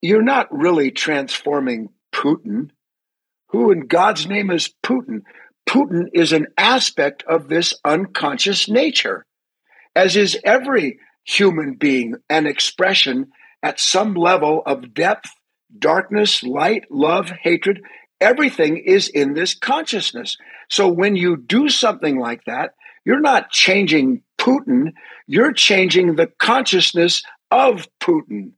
you're 0.01 0.21
not 0.21 0.53
really 0.56 0.91
transforming 0.91 1.89
Putin. 2.13 2.69
Who 3.49 3.71
in 3.71 3.88
God's 3.88 4.28
name 4.28 4.49
is 4.49 4.73
Putin? 4.84 5.21
Putin 5.67 6.08
is 6.13 6.32
an 6.32 6.47
aspect 6.58 7.23
of 7.28 7.49
this 7.49 7.73
unconscious 7.84 8.69
nature, 8.69 9.26
as 9.95 10.15
is 10.15 10.39
every 10.43 10.99
human 11.26 11.76
being, 11.76 12.15
an 12.30 12.45
expression 12.45 13.32
at 13.62 13.80
some 13.80 14.13
level 14.13 14.62
of 14.65 14.93
depth 14.93 15.30
darkness, 15.78 16.43
light, 16.43 16.86
love, 16.89 17.32
hatred, 17.41 17.82
everything 18.21 18.78
is 18.78 19.08
in 19.08 19.34
this 19.34 19.56
consciousness. 19.56 20.38
So 20.69 20.88
when 20.88 21.15
you 21.15 21.38
do 21.38 21.69
something 21.69 22.19
like 22.19 22.43
that, 22.45 22.71
you're 23.06 23.19
not 23.19 23.49
changing 23.49 24.21
Putin, 24.39 24.93
you're 25.28 25.54
changing 25.54 26.15
the 26.15 26.28
consciousness 26.39 27.23
of 27.52 27.88
Putin. 28.02 28.52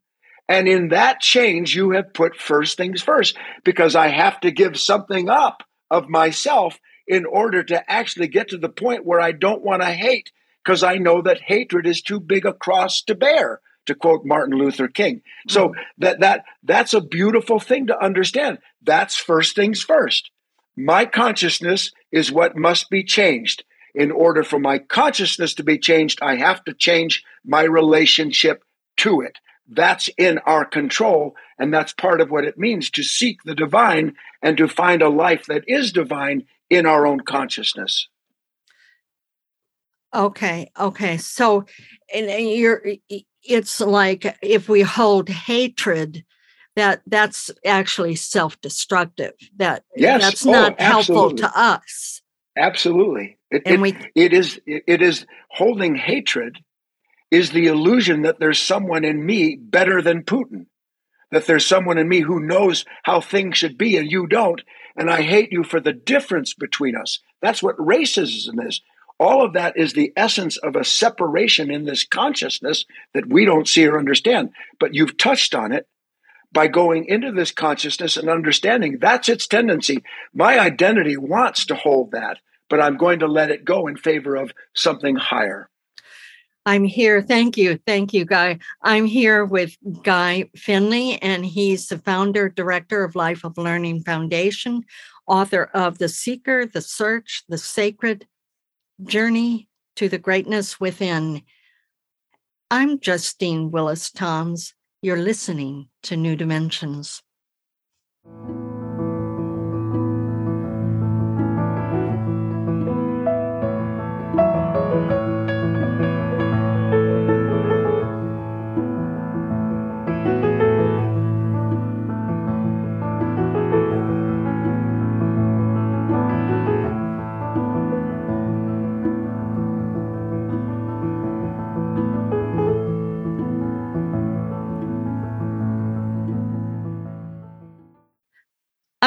And 0.47 0.67
in 0.67 0.89
that 0.89 1.21
change, 1.21 1.75
you 1.75 1.91
have 1.91 2.13
put 2.13 2.35
first 2.35 2.77
things 2.77 3.01
first 3.01 3.37
because 3.63 3.95
I 3.95 4.09
have 4.09 4.39
to 4.41 4.51
give 4.51 4.79
something 4.79 5.29
up 5.29 5.63
of 5.89 6.09
myself 6.09 6.79
in 7.07 7.25
order 7.25 7.63
to 7.63 7.91
actually 7.91 8.27
get 8.27 8.49
to 8.49 8.57
the 8.57 8.69
point 8.69 9.05
where 9.05 9.19
I 9.19 9.31
don't 9.31 9.63
want 9.63 9.81
to 9.81 9.91
hate 9.91 10.31
because 10.63 10.83
I 10.83 10.95
know 10.95 11.21
that 11.21 11.41
hatred 11.41 11.87
is 11.87 12.01
too 12.01 12.19
big 12.19 12.45
a 12.45 12.53
cross 12.53 13.01
to 13.03 13.15
bear 13.15 13.61
to 13.85 13.95
quote 13.95 14.25
Martin 14.25 14.57
Luther 14.57 14.87
King. 14.87 15.21
So 15.47 15.69
mm-hmm. 15.69 15.79
that 15.99 16.19
that 16.21 16.45
that's 16.63 16.93
a 16.93 17.01
beautiful 17.01 17.59
thing 17.59 17.87
to 17.87 18.03
understand. 18.03 18.59
That's 18.81 19.15
first 19.15 19.55
things 19.55 19.81
first. 19.81 20.31
My 20.75 21.05
consciousness 21.05 21.91
is 22.11 22.31
what 22.31 22.57
must 22.57 22.89
be 22.89 23.03
changed. 23.03 23.63
In 23.93 24.11
order 24.11 24.43
for 24.43 24.59
my 24.59 24.79
consciousness 24.79 25.53
to 25.55 25.63
be 25.63 25.77
changed, 25.77 26.19
I 26.21 26.35
have 26.35 26.63
to 26.65 26.73
change 26.73 27.23
my 27.45 27.63
relationship 27.63 28.63
to 28.97 29.21
it. 29.21 29.37
That's 29.67 30.09
in 30.17 30.37
our 30.39 30.65
control, 30.65 31.35
and 31.57 31.73
that's 31.73 31.93
part 31.93 32.21
of 32.21 32.29
what 32.29 32.45
it 32.45 32.57
means 32.57 32.89
to 32.91 33.03
seek 33.03 33.43
the 33.43 33.55
divine 33.55 34.15
and 34.41 34.57
to 34.57 34.67
find 34.67 35.01
a 35.01 35.09
life 35.09 35.45
that 35.47 35.63
is 35.67 35.91
divine 35.91 36.45
in 36.69 36.85
our 36.85 37.07
own 37.07 37.21
consciousness. 37.21 38.07
Okay, 40.13 40.71
okay. 40.79 41.17
So, 41.17 41.65
and 42.13 42.29
you're 42.49 42.81
it's 43.43 43.79
like 43.79 44.37
if 44.41 44.67
we 44.69 44.81
hold 44.81 45.29
hatred 45.29 46.25
that 46.75 47.01
that's 47.07 47.51
actually 47.65 48.15
self-destructive 48.15 49.33
that 49.57 49.83
yes. 49.95 50.21
that's 50.21 50.45
oh, 50.45 50.51
not 50.51 50.81
helpful 50.81 51.31
to 51.31 51.49
us 51.57 52.21
absolutely 52.57 53.37
it, 53.51 53.61
and 53.65 53.75
it, 53.75 53.81
we, 53.81 53.97
it 54.15 54.33
is 54.33 54.59
it 54.65 55.01
is 55.01 55.25
holding 55.49 55.95
hatred 55.95 56.57
is 57.31 57.51
the 57.51 57.67
illusion 57.67 58.21
that 58.23 58.39
there's 58.39 58.59
someone 58.59 59.03
in 59.03 59.25
me 59.25 59.55
better 59.55 60.01
than 60.01 60.23
putin 60.23 60.65
that 61.31 61.47
there's 61.47 61.65
someone 61.65 61.97
in 61.97 62.07
me 62.07 62.21
who 62.21 62.39
knows 62.39 62.85
how 63.03 63.19
things 63.19 63.57
should 63.57 63.77
be 63.77 63.97
and 63.97 64.11
you 64.11 64.27
don't 64.27 64.61
and 64.95 65.09
i 65.09 65.21
hate 65.21 65.51
you 65.51 65.63
for 65.63 65.79
the 65.79 65.93
difference 65.93 66.53
between 66.53 66.95
us 66.95 67.19
that's 67.41 67.63
what 67.63 67.77
racism 67.77 68.65
is 68.65 68.81
all 69.19 69.45
of 69.45 69.53
that 69.53 69.77
is 69.77 69.93
the 69.93 70.11
essence 70.15 70.57
of 70.57 70.75
a 70.75 70.83
separation 70.83 71.71
in 71.71 71.85
this 71.85 72.05
consciousness 72.05 72.85
that 73.13 73.27
we 73.27 73.45
don't 73.45 73.67
see 73.67 73.85
or 73.85 73.97
understand. 73.97 74.49
But 74.79 74.93
you've 74.93 75.17
touched 75.17 75.55
on 75.55 75.71
it 75.71 75.87
by 76.51 76.67
going 76.67 77.05
into 77.05 77.31
this 77.31 77.51
consciousness 77.51 78.17
and 78.17 78.29
understanding 78.29 78.97
that's 78.99 79.29
its 79.29 79.47
tendency. 79.47 80.03
My 80.33 80.59
identity 80.59 81.17
wants 81.17 81.65
to 81.67 81.75
hold 81.75 82.11
that, 82.11 82.39
but 82.69 82.81
I'm 82.81 82.97
going 82.97 83.19
to 83.19 83.27
let 83.27 83.51
it 83.51 83.65
go 83.65 83.87
in 83.87 83.95
favor 83.95 84.35
of 84.35 84.53
something 84.73 85.15
higher. 85.15 85.69
I'm 86.65 86.83
here. 86.83 87.21
Thank 87.21 87.57
you. 87.57 87.79
Thank 87.85 88.13
you, 88.13 88.25
Guy. 88.25 88.57
I'm 88.81 89.05
here 89.05 89.45
with 89.45 89.77
Guy 90.01 90.49
Finley, 90.55 91.21
and 91.21 91.45
he's 91.45 91.87
the 91.87 91.99
founder, 91.99 92.49
director 92.49 93.03
of 93.03 93.15
Life 93.15 93.43
of 93.43 93.57
Learning 93.57 94.01
Foundation, 94.01 94.83
author 95.27 95.69
of 95.75 95.99
The 95.99 96.09
Seeker, 96.09 96.65
The 96.65 96.81
Search, 96.81 97.43
The 97.47 97.59
Sacred, 97.59 98.27
Journey 99.03 99.67
to 99.97 100.09
the 100.09 100.17
Greatness 100.17 100.79
Within. 100.79 101.43
I'm 102.71 102.99
Justine 102.99 103.69
Willis 103.69 104.09
Toms. 104.09 104.73
You're 105.01 105.21
listening 105.21 105.89
to 106.03 106.17
New 106.17 106.35
Dimensions. 106.35 107.21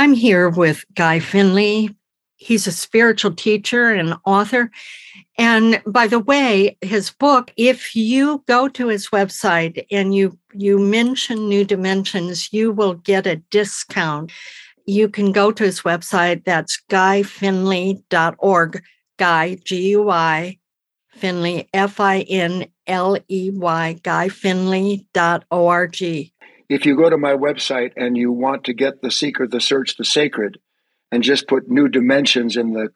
I'm 0.08 0.14
here 0.14 0.48
with 0.48 0.86
Guy 0.94 1.18
Finley. 1.18 1.94
He's 2.36 2.66
a 2.66 2.72
spiritual 2.72 3.34
teacher 3.34 3.90
and 3.90 4.14
author. 4.24 4.70
And 5.36 5.82
by 5.86 6.06
the 6.06 6.18
way, 6.18 6.78
his 6.80 7.10
book, 7.10 7.52
if 7.58 7.94
you 7.94 8.42
go 8.48 8.68
to 8.68 8.88
his 8.88 9.10
website 9.10 9.84
and 9.90 10.14
you 10.14 10.38
you 10.54 10.78
mention 10.78 11.46
New 11.46 11.62
Dimensions, 11.62 12.54
you 12.54 12.72
will 12.72 12.94
get 12.94 13.26
a 13.26 13.36
discount. 13.50 14.32
You 14.86 15.10
can 15.10 15.30
go 15.30 15.52
to 15.52 15.62
his 15.62 15.82
website, 15.82 16.42
that's 16.46 16.80
guyfinley.org, 16.88 18.82
Guy, 19.18 19.56
G 19.56 19.90
U 19.90 20.08
I, 20.08 20.58
Finley, 21.10 21.68
F 21.74 22.00
I 22.00 22.20
N 22.20 22.66
L 22.86 23.18
E 23.28 23.50
Y, 23.52 24.00
guyfinley.org 24.02 25.02
if 26.68 26.85
you 26.85 26.96
go 26.96 27.09
to 27.09 27.16
my 27.16 27.35
website 27.35 27.92
and 27.96 28.16
you 28.16 28.33
want 28.33 28.64
to 28.64 28.74
get 28.74 29.00
the 29.00 29.11
seeker, 29.11 29.46
the 29.46 29.61
search, 29.61 29.96
the 29.96 30.04
sacred, 30.04 30.59
and 31.11 31.22
just 31.22 31.48
put 31.48 31.70
new 31.70 31.88
dimensions 31.88 32.57
in 32.57 32.72
the 32.72 32.88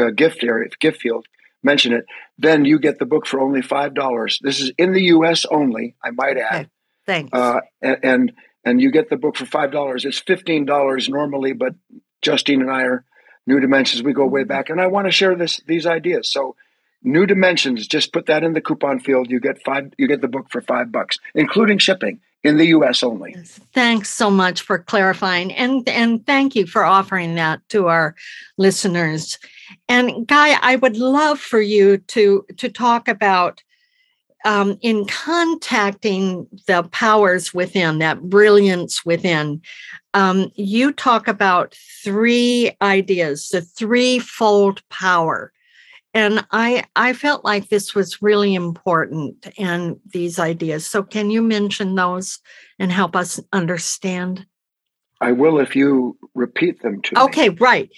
uh, 0.00 0.10
gift 0.10 0.42
area, 0.42 0.68
gift 0.80 1.00
field, 1.00 1.26
mention 1.62 1.92
it, 1.92 2.04
then 2.38 2.64
you 2.64 2.78
get 2.78 2.98
the 2.98 3.06
book 3.06 3.26
for 3.26 3.40
only 3.40 3.62
five 3.62 3.94
dollars. 3.94 4.40
This 4.42 4.60
is 4.60 4.72
in 4.76 4.92
the 4.92 5.02
U.S. 5.04 5.44
only, 5.50 5.94
I 6.02 6.10
might 6.10 6.36
add. 6.36 6.60
Okay. 6.62 6.70
Thanks. 7.06 7.30
Uh, 7.32 7.60
and, 7.80 7.98
and 8.02 8.32
and 8.64 8.80
you 8.80 8.90
get 8.90 9.08
the 9.08 9.16
book 9.16 9.36
for 9.36 9.46
five 9.46 9.70
dollars. 9.70 10.04
It's 10.04 10.18
fifteen 10.18 10.64
dollars 10.64 11.08
normally, 11.08 11.52
but 11.52 11.74
Justine 12.22 12.62
and 12.62 12.70
I 12.70 12.82
are 12.82 13.04
new 13.46 13.60
dimensions. 13.60 14.02
We 14.02 14.12
go 14.12 14.26
way 14.26 14.44
back, 14.44 14.70
and 14.70 14.80
I 14.80 14.88
want 14.88 15.06
to 15.06 15.12
share 15.12 15.36
this 15.36 15.60
these 15.66 15.86
ideas. 15.86 16.30
So 16.30 16.56
new 17.02 17.26
dimensions 17.26 17.86
just 17.86 18.12
put 18.12 18.26
that 18.26 18.44
in 18.44 18.52
the 18.52 18.60
coupon 18.60 19.00
field 19.00 19.30
you 19.30 19.40
get 19.40 19.62
five 19.64 19.90
you 19.96 20.06
get 20.06 20.20
the 20.20 20.28
book 20.28 20.46
for 20.50 20.60
five 20.60 20.92
bucks 20.92 21.18
including 21.34 21.78
shipping 21.78 22.20
in 22.42 22.56
the 22.56 22.66
US 22.66 23.02
only. 23.02 23.34
Thanks 23.74 24.08
so 24.08 24.30
much 24.30 24.62
for 24.62 24.78
clarifying 24.78 25.52
and 25.52 25.88
and 25.88 26.24
thank 26.26 26.56
you 26.56 26.66
for 26.66 26.84
offering 26.84 27.34
that 27.34 27.60
to 27.70 27.88
our 27.88 28.14
listeners. 28.56 29.38
And 29.88 30.26
Guy, 30.26 30.58
I 30.62 30.76
would 30.76 30.96
love 30.96 31.38
for 31.38 31.60
you 31.60 31.98
to 31.98 32.44
to 32.56 32.68
talk 32.68 33.08
about 33.08 33.62
um, 34.44 34.78
in 34.80 35.04
contacting 35.06 36.46
the 36.66 36.84
powers 36.84 37.52
within, 37.52 37.98
that 37.98 38.22
brilliance 38.22 39.04
within, 39.04 39.60
um, 40.14 40.50
you 40.54 40.92
talk 40.92 41.28
about 41.28 41.76
three 42.02 42.74
ideas, 42.82 43.50
the 43.50 43.60
threefold 43.60 44.82
power. 44.88 45.52
And 46.12 46.44
I, 46.50 46.84
I 46.96 47.12
felt 47.12 47.44
like 47.44 47.68
this 47.68 47.94
was 47.94 48.20
really 48.20 48.54
important 48.54 49.46
and 49.58 49.96
these 50.12 50.38
ideas. 50.38 50.84
So, 50.86 51.02
can 51.02 51.30
you 51.30 51.40
mention 51.40 51.94
those 51.94 52.40
and 52.78 52.90
help 52.90 53.14
us 53.14 53.38
understand? 53.52 54.46
I 55.20 55.32
will 55.32 55.60
if 55.60 55.76
you 55.76 56.16
repeat 56.34 56.80
them 56.80 57.02
to 57.02 57.24
okay, 57.24 57.48
me. 57.48 57.54
Okay, 57.54 57.58
right. 57.60 57.90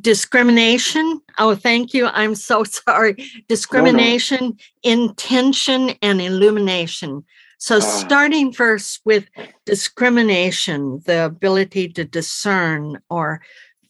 Discrimination. 0.00 1.20
Oh, 1.38 1.54
thank 1.54 1.92
you. 1.92 2.06
I'm 2.06 2.34
so 2.34 2.64
sorry. 2.88 3.16
Discrimination, 3.48 4.40
no, 4.40 4.48
no. 4.48 5.02
intention, 5.02 5.90
and 6.00 6.20
illumination. 6.20 7.24
So, 7.58 7.78
uh, 7.78 7.80
starting 7.80 8.52
first 8.52 9.00
with 9.04 9.28
discrimination, 9.66 11.02
the 11.04 11.24
ability 11.24 11.88
to 11.90 12.04
discern 12.04 12.98
or 13.10 13.40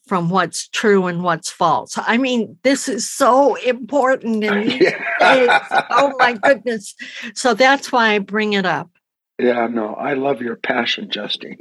from 0.08 0.30
what's 0.30 0.68
true 0.68 1.06
and 1.06 1.22
what's 1.22 1.50
false. 1.50 1.98
I 1.98 2.16
mean, 2.16 2.58
this 2.62 2.88
is 2.88 3.08
so 3.08 3.54
important 3.56 4.40
days. 4.42 4.92
Oh 5.20 6.14
my 6.18 6.34
goodness. 6.34 6.94
So 7.34 7.54
that's 7.54 7.90
why 7.92 8.14
I 8.14 8.18
bring 8.18 8.52
it 8.54 8.64
up. 8.64 8.90
Yeah, 9.38 9.66
no, 9.66 9.94
I 9.94 10.14
love 10.14 10.40
your 10.40 10.56
passion, 10.56 11.10
Justine. 11.10 11.58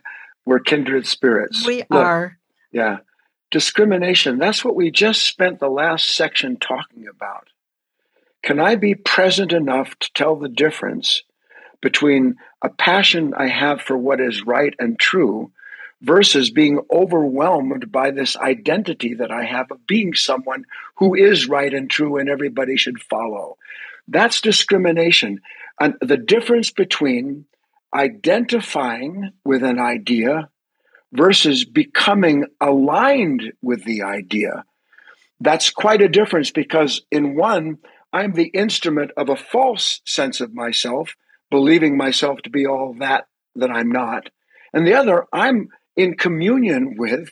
We're 0.47 0.61
kindred 0.61 1.07
spirits. 1.07 1.67
We 1.67 1.79
Look, 1.79 1.93
are. 1.93 2.39
Yeah. 2.73 2.99
Discrimination, 3.51 4.39
that's 4.39 4.65
what 4.65 4.77
we 4.77 4.91
just 4.91 5.23
spent 5.23 5.61
the 5.61 5.69
last 5.69 6.15
section 6.15 6.57
talking 6.59 7.07
about. 7.09 7.49
Can 8.43 8.61
I 8.61 8.77
be 8.77 8.95
present 8.95 9.53
enough 9.53 9.99
to 9.99 10.13
tell 10.15 10.37
the 10.37 10.49
difference 10.49 11.23
between 11.81 12.37
a 12.63 12.69
passion 12.69 13.35
I 13.35 13.49
have 13.49 13.81
for 13.81 13.97
what 13.97 14.21
is 14.21 14.45
right 14.45 14.75
and 14.79 14.99
true 14.99 15.53
versus 16.03 16.51
being 16.51 16.81
overwhelmed 16.91 17.93
by 17.93 18.11
this 18.11 18.37
identity 18.37 19.15
that 19.15 19.31
I 19.31 19.45
have 19.45 19.71
of 19.71 19.87
being 19.87 20.15
someone 20.15 20.65
who 20.97 21.15
is 21.15 21.49
right 21.49 21.73
and 21.73 21.91
true 21.91 22.17
and 22.17 22.29
everybody 22.29 22.77
should 22.77 23.03
follow? 23.03 23.57
That's 24.09 24.41
discrimination. 24.41 25.41
And 25.79 25.95
the 26.01 26.17
difference 26.17 26.71
between 26.71 27.47
identifying 27.95 29.33
with 29.45 29.63
an 29.63 29.79
idea 29.79 30.49
versus 31.13 31.65
becoming 31.65 32.47
aligned 32.61 33.53
with 33.63 33.85
the 33.85 34.03
idea. 34.03 34.65
That's 35.41 35.71
quite 35.71 36.03
a 36.03 36.09
difference 36.09 36.51
because 36.51 37.03
in 37.11 37.35
one, 37.35 37.79
I'm 38.13 38.33
the 38.33 38.49
instrument 38.49 39.11
of 39.17 39.29
a 39.29 39.37
false 39.37 40.01
sense 40.05 40.41
of 40.41 40.55
myself, 40.55 41.15
believing 41.51 41.97
myself 41.97 42.43
to 42.43 42.51
be 42.51 42.67
all 42.67 42.95
that 43.01 43.27
that 43.57 43.71
I'm 43.71 43.91
not. 43.91 44.29
And 44.73 44.87
the 44.87 44.95
other, 44.95 45.27
I'm 45.33 45.69
in 45.97 46.17
communion 46.17 46.97
with 46.97 47.31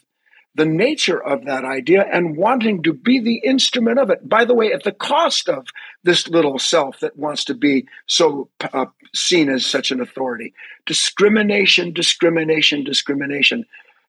the 0.54 0.66
nature 0.66 1.22
of 1.22 1.44
that 1.44 1.64
idea 1.64 2.04
and 2.12 2.36
wanting 2.36 2.82
to 2.82 2.92
be 2.92 3.20
the 3.20 3.36
instrument 3.36 3.98
of 3.98 4.10
it. 4.10 4.28
By 4.28 4.44
the 4.44 4.54
way, 4.54 4.72
at 4.72 4.82
the 4.82 4.92
cost 4.92 5.48
of 5.48 5.68
this 6.02 6.28
little 6.28 6.58
self 6.58 6.98
that 7.00 7.16
wants 7.16 7.44
to 7.44 7.54
be 7.54 7.86
so 8.06 8.50
uh, 8.72 8.86
seen 9.14 9.48
as 9.48 9.64
such 9.64 9.92
an 9.92 10.00
authority. 10.00 10.54
Discrimination, 10.84 11.92
discrimination, 11.92 12.82
discrimination. 12.82 13.66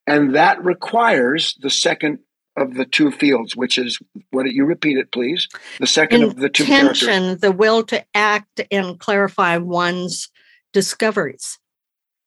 And 0.07 0.35
that 0.35 0.63
requires 0.63 1.55
the 1.61 1.69
second 1.69 2.19
of 2.57 2.73
the 2.73 2.85
two 2.85 3.11
fields, 3.11 3.55
which 3.55 3.77
is 3.77 3.99
what 4.31 4.51
you 4.51 4.65
repeat 4.65 4.97
it, 4.97 5.11
please. 5.11 5.47
The 5.79 5.87
second 5.87 6.23
Intention, 6.23 6.37
of 6.37 6.41
the 6.41 6.49
two 6.49 6.65
characters. 6.65 7.39
the 7.41 7.51
will 7.51 7.83
to 7.83 8.03
act 8.15 8.61
and 8.71 8.99
clarify 8.99 9.57
one's 9.57 10.29
discoveries. 10.73 11.59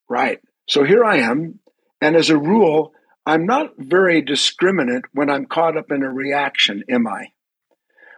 Right. 0.09 0.41
So 0.69 0.85
here 0.85 1.05
I 1.05 1.19
am, 1.19 1.59
and 2.03 2.17
as 2.17 2.31
a 2.31 2.37
rule, 2.37 2.93
I'm 3.25 3.47
not 3.47 3.75
very 3.79 4.21
discriminate 4.21 5.05
when 5.13 5.31
I'm 5.31 5.47
caught 5.47 5.77
up 5.77 5.93
in 5.93 6.03
a 6.03 6.11
reaction, 6.11 6.83
am 6.89 7.07
I? 7.07 7.29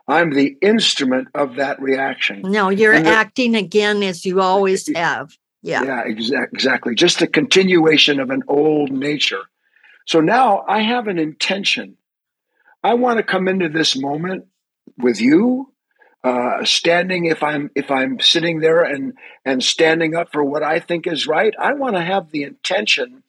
I'm 0.08 0.30
the 0.32 0.56
instrument 0.62 1.28
of 1.34 1.56
that 1.56 1.80
reaction. 1.80 2.42
No, 2.42 2.70
you're 2.70 2.94
acting 2.94 3.54
again 3.54 4.02
as 4.02 4.24
you 4.24 4.40
always 4.40 4.88
have. 4.96 5.36
Yeah. 5.62 5.82
Yeah, 5.82 6.04
exa- 6.04 6.52
exactly. 6.52 6.94
Just 6.94 7.22
a 7.22 7.26
continuation 7.26 8.20
of 8.20 8.30
an 8.30 8.42
old 8.48 8.90
nature. 8.90 9.42
So 10.06 10.20
now 10.20 10.64
I 10.68 10.80
have 10.80 11.06
an 11.08 11.18
intention. 11.18 11.96
I 12.82 12.94
want 12.94 13.18
to 13.18 13.22
come 13.22 13.48
into 13.48 13.70
this 13.70 13.96
moment 13.96 14.46
with 14.98 15.20
you, 15.20 15.72
uh, 16.22 16.64
standing 16.64 17.26
if 17.26 17.42
I'm 17.42 17.70
if 17.74 17.90
I'm 17.90 18.20
sitting 18.20 18.60
there 18.60 18.82
and 18.82 19.14
and 19.44 19.62
standing 19.62 20.14
up 20.14 20.32
for 20.32 20.44
what 20.44 20.62
I 20.62 20.80
think 20.80 21.06
is 21.06 21.26
right. 21.26 21.54
I 21.58 21.72
want 21.74 21.96
to 21.96 22.02
have 22.02 22.30
the 22.30 22.44
intention 22.44 23.22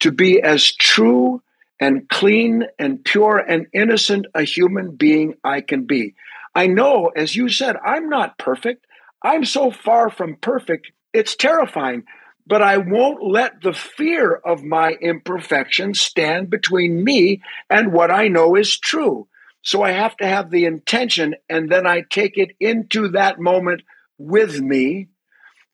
to 0.00 0.12
be 0.12 0.40
as 0.40 0.72
true 0.72 1.42
and 1.80 2.08
clean 2.08 2.64
and 2.78 3.04
pure 3.04 3.38
and 3.38 3.66
innocent 3.72 4.26
a 4.34 4.42
human 4.42 4.96
being 4.96 5.34
I 5.44 5.60
can 5.60 5.84
be. 5.84 6.14
I 6.54 6.66
know, 6.66 7.08
as 7.08 7.36
you 7.36 7.48
said, 7.48 7.76
I'm 7.84 8.08
not 8.08 8.38
perfect. 8.38 8.86
I'm 9.22 9.44
so 9.44 9.70
far 9.70 10.10
from 10.10 10.36
perfect, 10.36 10.90
it's 11.12 11.36
terrifying. 11.36 12.04
But 12.46 12.62
I 12.62 12.78
won't 12.78 13.22
let 13.22 13.60
the 13.60 13.74
fear 13.74 14.34
of 14.34 14.64
my 14.64 14.92
imperfection 14.92 15.92
stand 15.92 16.48
between 16.48 17.04
me 17.04 17.42
and 17.68 17.92
what 17.92 18.10
I 18.10 18.28
know 18.28 18.56
is 18.56 18.78
true. 18.78 19.28
So 19.60 19.82
I 19.82 19.90
have 19.90 20.16
to 20.16 20.26
have 20.26 20.50
the 20.50 20.64
intention, 20.64 21.34
and 21.50 21.70
then 21.70 21.86
I 21.86 22.04
take 22.08 22.38
it 22.38 22.52
into 22.58 23.08
that 23.08 23.38
moment 23.38 23.82
with 24.16 24.58
me 24.60 25.08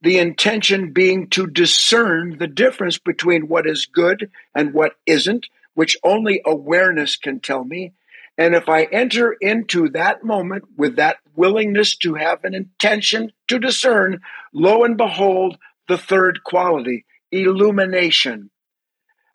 the 0.04 0.18
intention 0.18 0.92
being 0.92 1.28
to 1.30 1.46
discern 1.46 2.36
the 2.36 2.46
difference 2.46 2.98
between 2.98 3.48
what 3.48 3.66
is 3.66 3.86
good 3.86 4.30
and 4.54 4.74
what 4.74 4.92
isn't, 5.06 5.46
which 5.72 5.96
only 6.04 6.42
awareness 6.44 7.16
can 7.16 7.40
tell 7.40 7.64
me. 7.64 7.94
And 8.36 8.54
if 8.54 8.68
I 8.68 8.82
enter 8.82 9.32
into 9.32 9.88
that 9.90 10.22
moment 10.22 10.64
with 10.76 10.96
that 10.96 11.16
willingness 11.34 11.96
to 11.98 12.14
have 12.14 12.44
an 12.44 12.54
intention 12.54 13.32
to 13.48 13.58
discern, 13.58 14.20
lo 14.52 14.84
and 14.84 14.98
behold, 14.98 15.56
the 15.88 15.96
third 15.96 16.44
quality, 16.44 17.06
illumination. 17.32 18.50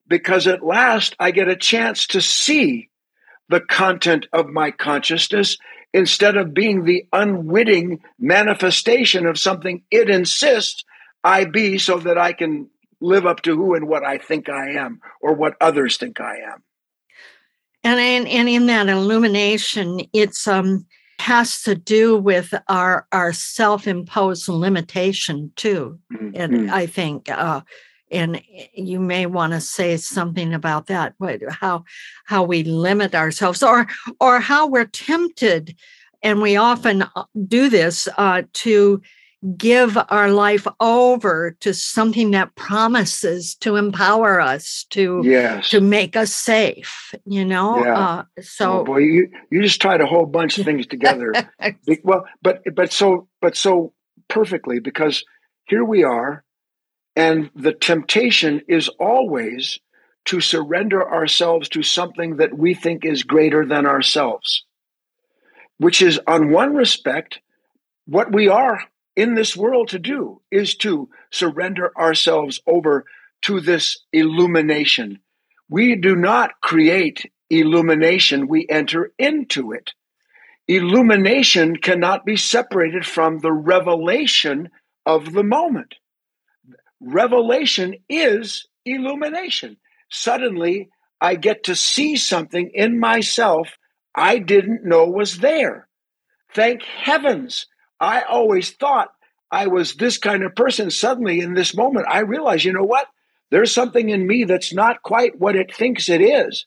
Because 0.08 0.46
at 0.46 0.64
last 0.64 1.16
I 1.20 1.32
get 1.32 1.48
a 1.48 1.56
chance 1.56 2.06
to 2.08 2.22
see 2.22 2.92
the 3.48 3.60
content 3.60 4.28
of 4.32 4.50
my 4.50 4.70
consciousness 4.70 5.58
instead 5.94 6.38
of 6.38 6.54
being 6.54 6.84
the 6.84 7.06
unwitting 7.14 8.00
manifestation 8.20 9.26
of 9.26 9.40
something 9.40 9.84
it 9.92 10.10
insists 10.10 10.84
I 11.24 11.46
be 11.46 11.78
so 11.78 12.00
that 12.00 12.18
I 12.18 12.34
can 12.34 12.70
live 13.02 13.26
up 13.26 13.42
to 13.44 13.56
who 13.56 13.76
and 13.76 13.88
what 13.88 14.04
I 14.04 14.18
think 14.18 14.50
I 14.50 14.72
am 14.72 15.00
or 15.22 15.34
what 15.34 15.56
others 15.62 15.98
think 15.98 16.20
I 16.20 16.38
am. 16.38 16.64
And 17.84 18.00
and, 18.00 18.28
and 18.28 18.50
in 18.50 18.66
that 18.68 18.90
illumination, 18.90 20.02
it's 20.14 20.48
um 20.48 20.86
has 21.20 21.62
to 21.64 21.76
do 21.76 22.18
with 22.18 22.54
our 22.68 23.08
our 23.12 23.34
self-imposed 23.34 24.48
limitation 24.48 25.52
too. 25.56 26.00
Mm-hmm. 26.14 26.30
And 26.36 26.72
I 26.72 26.86
think 26.86 27.30
uh 27.30 27.62
and 28.12 28.42
you 28.74 29.00
may 29.00 29.26
want 29.26 29.54
to 29.54 29.62
say 29.62 29.98
something 29.98 30.54
about 30.54 30.88
that 30.88 31.14
but 31.20 31.42
how 31.50 31.84
how 32.26 32.44
we 32.44 32.64
limit 32.64 33.16
ourselves 33.16 33.64
or 33.64 33.88
or 34.20 34.40
how 34.40 34.68
we're 34.68 34.86
tempted 34.86 35.76
and 36.22 36.42
we 36.42 36.56
often 36.56 37.04
uh, 37.04 37.24
do 37.48 37.70
this 37.70 38.08
uh, 38.18 38.44
to 38.54 39.02
give 39.56 39.98
our 40.10 40.30
life 40.30 40.68
over 40.82 41.56
to 41.62 41.74
something 41.74 42.32
that 42.32 42.54
promises 42.56 43.56
to 43.56 43.78
empower 43.78 44.42
us 44.42 44.86
to 44.90 45.22
yes. 45.24 45.70
to 45.70 45.80
make 45.80 46.18
us 46.18 46.34
safe 46.34 47.14
you 47.26 47.46
know 47.46 47.84
yeah. 47.84 47.98
uh, 47.98 48.24
so 48.42 48.82
oh 48.82 48.84
boy 48.84 48.98
you 48.98 49.30
you 49.50 49.62
just 49.62 49.82
tied 49.82 50.02
a 50.02 50.06
whole 50.06 50.26
bunch 50.26 50.58
of 50.58 50.66
things 50.66 50.86
together 50.88 51.34
well 52.04 52.26
but 52.42 52.62
but 52.76 52.92
so 52.92 53.30
but 53.40 53.56
so 53.56 53.94
perfectly 54.28 54.80
because 54.80 55.24
here 55.70 55.86
we 55.86 56.04
are 56.04 56.44
and 57.20 57.50
the 57.54 57.74
temptation 57.74 58.62
is 58.70 58.88
always 58.98 59.82
to 60.24 60.40
surrender 60.40 61.06
ourselves 61.06 61.68
to 61.68 61.84
something 61.84 62.38
that 62.38 62.58
we 62.58 62.74
think 62.74 63.04
is 63.04 63.24
greater 63.24 63.66
than 63.66 63.86
ourselves, 63.86 64.64
which 65.80 66.02
is, 66.02 66.18
on 66.28 66.50
one 66.50 66.74
respect, 66.76 67.42
what 68.06 68.32
we 68.32 68.48
are 68.48 68.80
in 69.18 69.36
this 69.36 69.58
world 69.58 69.90
to 69.90 70.00
do 70.00 70.42
is 70.50 70.76
to 70.76 71.10
surrender 71.30 71.92
ourselves 71.98 72.62
over 72.66 73.04
to 73.42 73.60
this 73.60 74.00
illumination. 74.14 75.20
We 75.68 75.98
do 75.98 76.16
not 76.16 76.62
create 76.62 77.30
illumination, 77.50 78.48
we 78.48 78.66
enter 78.70 79.12
into 79.20 79.74
it. 79.74 79.92
Illumination 80.70 81.76
cannot 81.76 82.26
be 82.26 82.38
separated 82.38 83.06
from 83.06 83.40
the 83.40 83.52
revelation 83.52 84.70
of 85.06 85.34
the 85.34 85.44
moment. 85.44 85.96
Revelation 87.02 87.96
is 88.10 88.68
illumination. 88.86 89.78
Suddenly, 90.10 90.90
I 91.22 91.36
get 91.36 91.66
to 91.66 91.76
see 91.76 92.16
something 92.16 92.72
in 92.74 93.00
myself 93.00 93.70
I 94.16 94.40
didn't 94.40 94.84
know 94.84 95.06
was 95.06 95.38
there. 95.38 95.88
Thank 96.54 96.84
heavens. 96.84 97.68
I 98.00 98.24
always 98.24 98.72
thought 98.72 99.10
I 99.52 99.68
was 99.68 99.94
this 99.94 100.18
kind 100.18 100.44
of 100.44 100.56
person. 100.56 100.92
Suddenly, 100.92 101.40
in 101.40 101.54
this 101.54 101.76
moment, 101.76 102.08
I 102.10 102.20
realize, 102.20 102.66
you 102.66 102.74
know 102.74 102.84
what? 102.84 103.08
There's 103.52 103.74
something 103.74 104.10
in 104.10 104.28
me 104.28 104.44
that's 104.44 104.74
not 104.74 105.02
quite 105.04 105.40
what 105.40 105.56
it 105.56 105.74
thinks 105.74 106.10
it 106.10 106.22
is. 106.22 106.66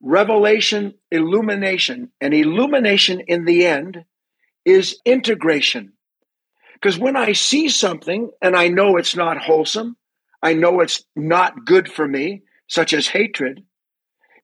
Revelation, 0.00 0.94
illumination, 1.10 2.12
and 2.20 2.32
illumination 2.32 3.20
in 3.26 3.44
the 3.44 3.66
end 3.66 4.04
is 4.64 5.00
integration. 5.04 5.93
Because 6.84 6.98
when 6.98 7.16
I 7.16 7.32
see 7.32 7.70
something 7.70 8.30
and 8.42 8.54
I 8.54 8.68
know 8.68 8.98
it's 8.98 9.16
not 9.16 9.38
wholesome, 9.38 9.96
I 10.42 10.52
know 10.52 10.80
it's 10.80 11.02
not 11.16 11.64
good 11.64 11.90
for 11.90 12.06
me, 12.06 12.42
such 12.66 12.92
as 12.92 13.08
hatred, 13.08 13.64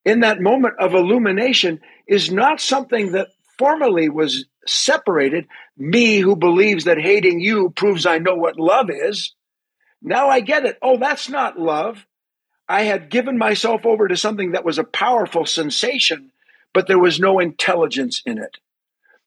in 0.07 0.21
that 0.21 0.41
moment 0.41 0.77
of 0.79 0.95
illumination 0.95 1.81
is 2.09 2.33
not 2.33 2.59
something 2.59 3.13
that 3.13 3.29
formerly 3.59 4.09
was 4.09 4.47
separated. 4.67 5.49
Me, 5.77 6.21
who 6.21 6.35
believes 6.35 6.85
that 6.85 6.99
hating 6.99 7.41
you 7.41 7.75
proves 7.77 8.07
I 8.07 8.17
know 8.17 8.37
what 8.37 8.59
love 8.59 8.89
is. 8.89 9.35
Now 10.01 10.31
I 10.31 10.41
get 10.41 10.65
it. 10.65 10.79
Oh, 10.81 10.97
that's 10.97 11.29
not 11.29 11.59
love. 11.59 12.07
I 12.67 12.85
had 12.85 13.11
given 13.11 13.37
myself 13.37 13.85
over 13.85 14.09
to 14.09 14.17
something 14.17 14.53
that 14.53 14.65
was 14.65 14.79
a 14.79 14.85
powerful 14.85 15.45
sensation, 15.45 16.33
but 16.73 16.87
there 16.87 16.99
was 16.99 17.21
no 17.21 17.39
intelligence 17.39 18.23
in 18.25 18.39
it. 18.39 18.57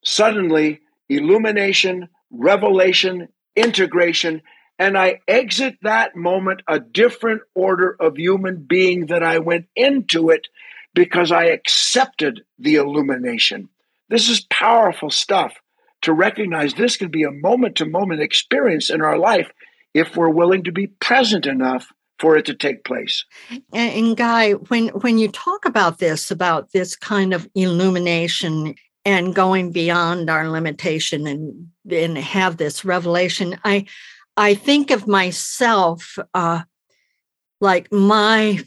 Suddenly, 0.03 0.82
illumination, 1.09 2.09
revelation, 2.34 3.29
integration, 3.55 4.41
and 4.79 4.97
I 4.97 5.19
exit 5.27 5.77
that 5.84 6.15
moment 6.15 6.63
a 6.67 6.79
different 6.79 7.43
order 7.53 7.95
of 7.99 8.17
human 8.17 8.63
being 8.63 9.05
that 9.05 9.23
I 9.23 9.39
went 9.39 9.67
into 9.75 10.29
it 10.29 10.47
because 10.93 11.31
I 11.31 11.45
accepted 11.45 12.41
the 12.59 12.75
illumination. 12.75 13.69
This 14.09 14.29
is 14.29 14.41
powerful 14.49 15.09
stuff 15.09 15.53
to 16.01 16.13
recognize 16.13 16.73
this 16.73 16.97
can 16.97 17.09
be 17.09 17.23
a 17.23 17.31
moment 17.31 17.77
to 17.77 17.86
moment 17.86 18.21
experience 18.21 18.89
in 18.89 19.01
our 19.01 19.17
life 19.17 19.51
if 19.93 20.17
we're 20.17 20.29
willing 20.29 20.63
to 20.63 20.71
be 20.71 20.88
present 20.88 21.45
enough 21.45 21.88
for 22.19 22.36
it 22.38 22.45
to 22.45 22.53
take 22.53 22.84
place. 22.84 23.25
And, 23.73 24.15
Guy, 24.15 24.53
when 24.53 24.89
when 24.89 25.17
you 25.17 25.27
talk 25.29 25.65
about 25.65 25.99
this, 25.99 26.31
about 26.31 26.71
this 26.71 26.95
kind 26.95 27.34
of 27.34 27.47
illumination 27.55 28.75
and 29.05 29.35
going 29.35 29.71
beyond 29.71 30.29
our 30.29 30.49
limitation 30.49 31.27
and 31.27 31.67
and 31.89 32.17
have 32.17 32.57
this 32.57 32.85
revelation, 32.85 33.59
I 33.63 33.85
I 34.37 34.55
think 34.55 34.91
of 34.91 35.07
myself 35.07 36.17
uh, 36.33 36.63
like 37.61 37.91
my 37.91 38.63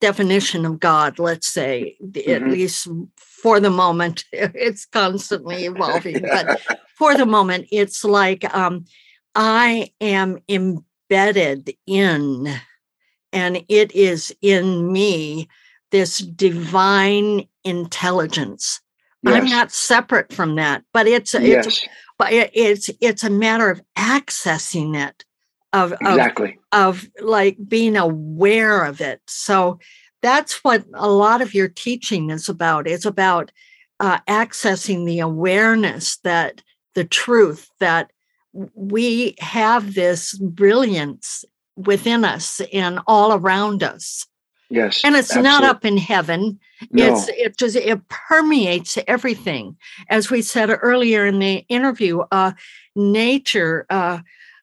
definition 0.00 0.64
of 0.64 0.78
God, 0.80 1.18
let's 1.18 1.48
say, 1.48 1.96
mm-hmm. 2.02 2.30
at 2.30 2.50
least 2.50 2.88
for 3.16 3.60
the 3.60 3.70
moment, 3.70 4.24
it's 4.32 4.86
constantly 4.86 5.64
evolving, 5.64 6.22
but 6.22 6.60
for 6.96 7.16
the 7.16 7.26
moment, 7.26 7.66
it's 7.70 8.04
like 8.04 8.52
um, 8.54 8.84
I 9.34 9.92
am 10.00 10.38
embedded 10.48 11.74
in, 11.86 12.52
and 13.32 13.64
it 13.68 13.92
is 13.92 14.34
in 14.40 14.92
me 14.92 15.48
this 15.90 16.18
divine 16.18 17.46
intelligence. 17.64 18.80
Yes. 19.22 19.34
I'm 19.34 19.50
not 19.50 19.72
separate 19.72 20.32
from 20.32 20.54
that, 20.56 20.84
but 20.92 21.06
it's 21.06 21.34
yes. 21.34 21.66
it's 21.66 21.88
but 22.18 22.32
it's 22.32 22.90
it's 23.00 23.24
a 23.24 23.30
matter 23.30 23.70
of 23.70 23.80
accessing 23.96 24.96
it 24.96 25.24
of 25.72 25.92
exactly 26.00 26.58
of, 26.72 27.04
of 27.04 27.24
like 27.24 27.56
being 27.66 27.96
aware 27.96 28.84
of 28.84 29.00
it 29.00 29.20
so 29.26 29.78
that's 30.22 30.64
what 30.64 30.84
a 30.94 31.08
lot 31.08 31.40
of 31.40 31.54
your 31.54 31.68
teaching 31.68 32.30
is 32.30 32.48
about 32.48 32.86
it's 32.86 33.04
about 33.04 33.52
uh, 34.00 34.18
accessing 34.28 35.06
the 35.06 35.20
awareness 35.20 36.18
that 36.18 36.62
the 36.94 37.04
truth 37.04 37.68
that 37.80 38.10
we 38.74 39.34
have 39.40 39.94
this 39.94 40.36
brilliance 40.38 41.44
within 41.76 42.24
us 42.24 42.60
and 42.72 43.00
all 43.06 43.32
around 43.32 43.82
us 43.82 44.26
yes 44.70 45.02
and 45.04 45.16
it's 45.16 45.30
absolutely. 45.30 45.50
not 45.50 45.64
up 45.64 45.84
in 45.84 45.96
heaven 45.96 46.58
no. 46.90 47.04
it's 47.04 47.28
it 47.28 47.56
just 47.56 47.76
it 47.76 48.08
permeates 48.08 48.98
everything 49.06 49.76
as 50.08 50.30
we 50.30 50.42
said 50.42 50.70
earlier 50.82 51.26
in 51.26 51.38
the 51.38 51.64
interview 51.68 52.20
uh 52.30 52.52
nature 52.94 53.86
uh 53.90 54.18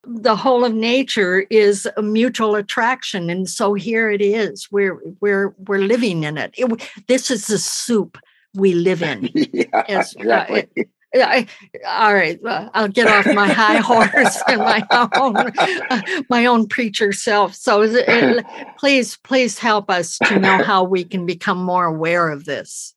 the 0.07 0.35
whole 0.35 0.63
of 0.63 0.73
nature 0.73 1.47
is 1.49 1.87
a 1.97 2.01
mutual 2.01 2.55
attraction 2.55 3.29
and 3.29 3.49
so 3.49 3.73
here 3.73 4.09
it 4.09 4.21
is 4.21 4.67
we're 4.71 4.99
we're 5.19 5.55
we're 5.67 5.79
living 5.79 6.23
in 6.23 6.37
it, 6.37 6.53
it 6.57 6.89
this 7.07 7.31
is 7.31 7.47
the 7.47 7.57
soup 7.57 8.17
we 8.53 8.73
live 8.73 9.01
in 9.01 9.29
yeah, 9.33 9.83
exactly. 9.87 10.61
Uh, 10.61 10.65
it, 10.75 10.89
I, 11.21 11.47
all 11.85 12.13
right, 12.13 12.39
uh, 12.43 12.69
I'll 12.73 12.87
get 12.87 13.07
off 13.07 13.33
my 13.33 13.47
high 13.47 13.77
horse 13.79 14.41
and 14.47 14.61
my 14.61 14.85
own 14.91 16.25
my 16.29 16.45
own 16.45 16.67
preacher 16.67 17.11
self. 17.11 17.55
So, 17.55 17.81
it, 17.83 18.45
please, 18.77 19.17
please 19.17 19.59
help 19.59 19.89
us 19.89 20.17
to 20.19 20.39
know 20.39 20.63
how 20.63 20.83
we 20.83 21.03
can 21.03 21.25
become 21.25 21.57
more 21.57 21.85
aware 21.85 22.29
of 22.29 22.45
this. 22.45 22.93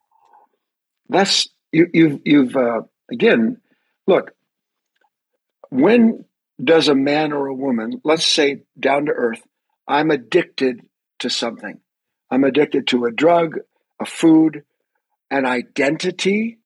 That's 1.09 1.49
you. 1.73 1.89
You've 1.93 2.21
you've 2.25 2.57
uh, 2.57 2.83
again. 3.11 3.61
Look, 4.07 4.33
when 5.71 6.25
does 6.63 6.89
a 6.89 6.95
man 6.95 7.33
or 7.33 7.47
a 7.47 7.55
woman, 7.55 8.01
let's 8.05 8.27
say 8.27 8.63
down 8.79 9.07
to 9.07 9.13
earth, 9.13 9.43
I'm 9.87 10.11
addicted 10.11 10.83
to 11.21 11.31
something. 11.31 11.81
I'm 12.31 12.45
addicted 12.45 12.89
to 12.89 13.05
a 13.05 13.13
drug, 13.13 13.59
a 14.01 14.07
food, 14.07 14.65
an 15.31 15.47
identity, 15.47 16.59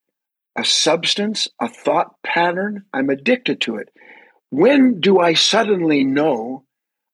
a 0.56 0.64
substance, 0.64 1.48
a 1.60 1.68
thought 1.68 2.14
pattern. 2.22 2.84
I'm 2.92 3.10
addicted 3.10 3.60
to 3.62 3.76
it. 3.76 3.88
When 4.50 5.00
do 5.00 5.18
I 5.18 5.34
suddenly 5.34 6.04
know 6.04 6.64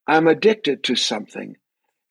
I'm 0.07 0.27
addicted 0.27 0.83
to 0.85 0.95
something? 0.95 1.55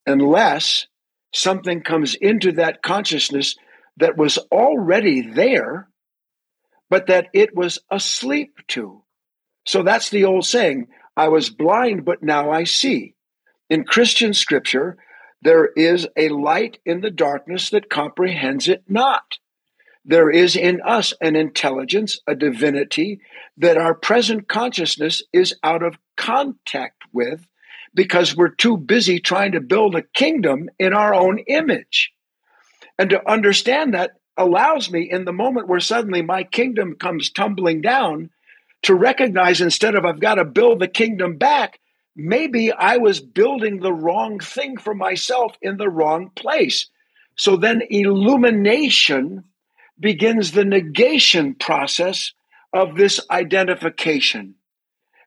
Unless 0.07 0.87
something 1.35 1.83
comes 1.83 2.15
into 2.15 2.53
that 2.53 2.83
consciousness 2.83 3.57
that 3.99 4.17
was 4.17 4.39
already 4.51 5.21
there, 5.21 5.89
but 6.89 7.09
that 7.09 7.29
it 7.35 7.55
was 7.55 7.79
asleep 7.91 8.55
to. 8.69 9.03
So 9.67 9.83
that's 9.83 10.09
the 10.09 10.25
old 10.25 10.47
saying 10.47 10.87
I 11.17 11.29
was 11.29 11.51
blind, 11.51 12.05
but 12.05 12.23
now 12.23 12.51
I 12.51 12.65
see. 12.65 13.15
In 13.69 13.85
Christian 13.85 14.33
scripture, 14.33 14.97
there 15.43 15.67
is 15.67 16.09
a 16.17 16.31
light 16.31 16.79
in 16.87 17.01
the 17.01 17.11
darkness 17.11 17.71
that 17.71 17.91
comprehends 17.91 18.69
it 18.69 18.85
not. 18.89 19.39
There 20.09 20.31
is 20.31 20.57
in 20.57 20.81
us 20.81 21.13
an 21.21 21.37
intelligence, 21.37 22.19
a 22.27 22.35
divinity 22.35 23.21
that 23.59 23.77
our 23.77 23.93
present 23.93 24.49
consciousness 24.49 25.23
is 25.35 25.55
out 25.63 25.83
of 25.83 25.99
contact 26.17 27.03
with 27.13 27.47
because 27.95 28.35
we're 28.35 28.55
too 28.55 28.79
busy 28.79 29.21
trying 29.21 29.53
to 29.53 29.61
build 29.61 29.95
a 29.95 30.03
kingdom 30.03 30.71
in 30.79 30.95
our 30.95 31.13
own 31.13 31.41
image. 31.41 32.11
And 32.99 33.11
to 33.11 33.31
understand 33.31 33.93
that 33.93 34.13
allows 34.39 34.91
me 34.91 35.11
in 35.11 35.27
the 35.27 35.33
moment 35.35 35.69
where 35.69 35.79
suddenly 35.79 36.23
my 36.23 36.43
kingdom 36.43 36.95
comes 36.95 37.31
tumbling 37.31 37.83
down 37.83 38.31
to 38.85 38.95
recognize 38.95 39.61
instead 39.61 39.95
of 39.95 40.07
I've 40.07 40.21
got 40.21 40.37
to 40.37 40.45
build 40.47 40.81
the 40.81 40.89
kingdom 40.89 41.37
back, 41.37 41.81
maybe 42.17 42.73
I 42.73 42.97
was 42.97 43.21
building 43.21 43.81
the 43.81 43.93
wrong 43.93 44.41
thing 44.41 44.79
for 44.79 44.95
myself 44.95 45.55
in 45.61 45.77
the 45.77 45.91
wrong 45.91 46.31
place. 46.35 46.89
So 47.37 47.57
then 47.57 47.83
illumination 47.91 49.45
begins 50.01 50.53
the 50.53 50.65
negation 50.65 51.55
process 51.55 52.33
of 52.73 52.97
this 52.97 53.21
identification, 53.31 54.55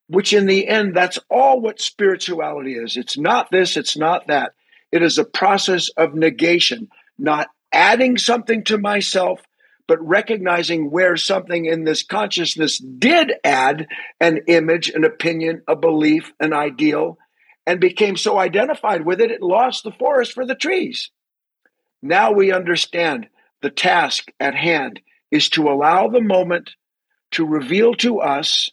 which 0.07 0.33
in 0.33 0.45
the 0.45 0.67
end, 0.67 0.95
that's 0.95 1.19
all 1.29 1.59
what 1.59 1.81
spirituality 1.81 2.75
is. 2.75 2.97
It's 2.97 3.17
not 3.17 3.49
this, 3.51 3.77
it's 3.77 3.97
not 3.97 4.27
that. 4.27 4.53
It 4.91 5.01
is 5.01 5.17
a 5.17 5.25
process 5.25 5.89
of 5.89 6.13
negation, 6.13 6.89
not 7.17 7.49
adding 7.71 8.17
something 8.17 8.63
to 8.65 8.77
myself, 8.77 9.41
but 9.87 10.05
recognizing 10.05 10.91
where 10.91 11.17
something 11.17 11.65
in 11.65 11.83
this 11.83 12.03
consciousness 12.03 12.77
did 12.77 13.33
add 13.43 13.87
an 14.19 14.41
image, 14.47 14.89
an 14.89 15.03
opinion, 15.03 15.63
a 15.67 15.75
belief, 15.75 16.31
an 16.39 16.53
ideal, 16.53 17.17
and 17.65 17.79
became 17.79 18.17
so 18.17 18.37
identified 18.37 19.05
with 19.05 19.21
it, 19.21 19.31
it 19.31 19.41
lost 19.41 19.83
the 19.83 19.91
forest 19.91 20.33
for 20.33 20.45
the 20.45 20.55
trees. 20.55 21.11
Now 22.01 22.31
we 22.31 22.51
understand 22.51 23.27
the 23.61 23.69
task 23.69 24.31
at 24.39 24.55
hand 24.55 24.99
is 25.31 25.49
to 25.49 25.69
allow 25.69 26.07
the 26.07 26.21
moment 26.21 26.71
to 27.31 27.45
reveal 27.45 27.93
to 27.95 28.19
us 28.19 28.69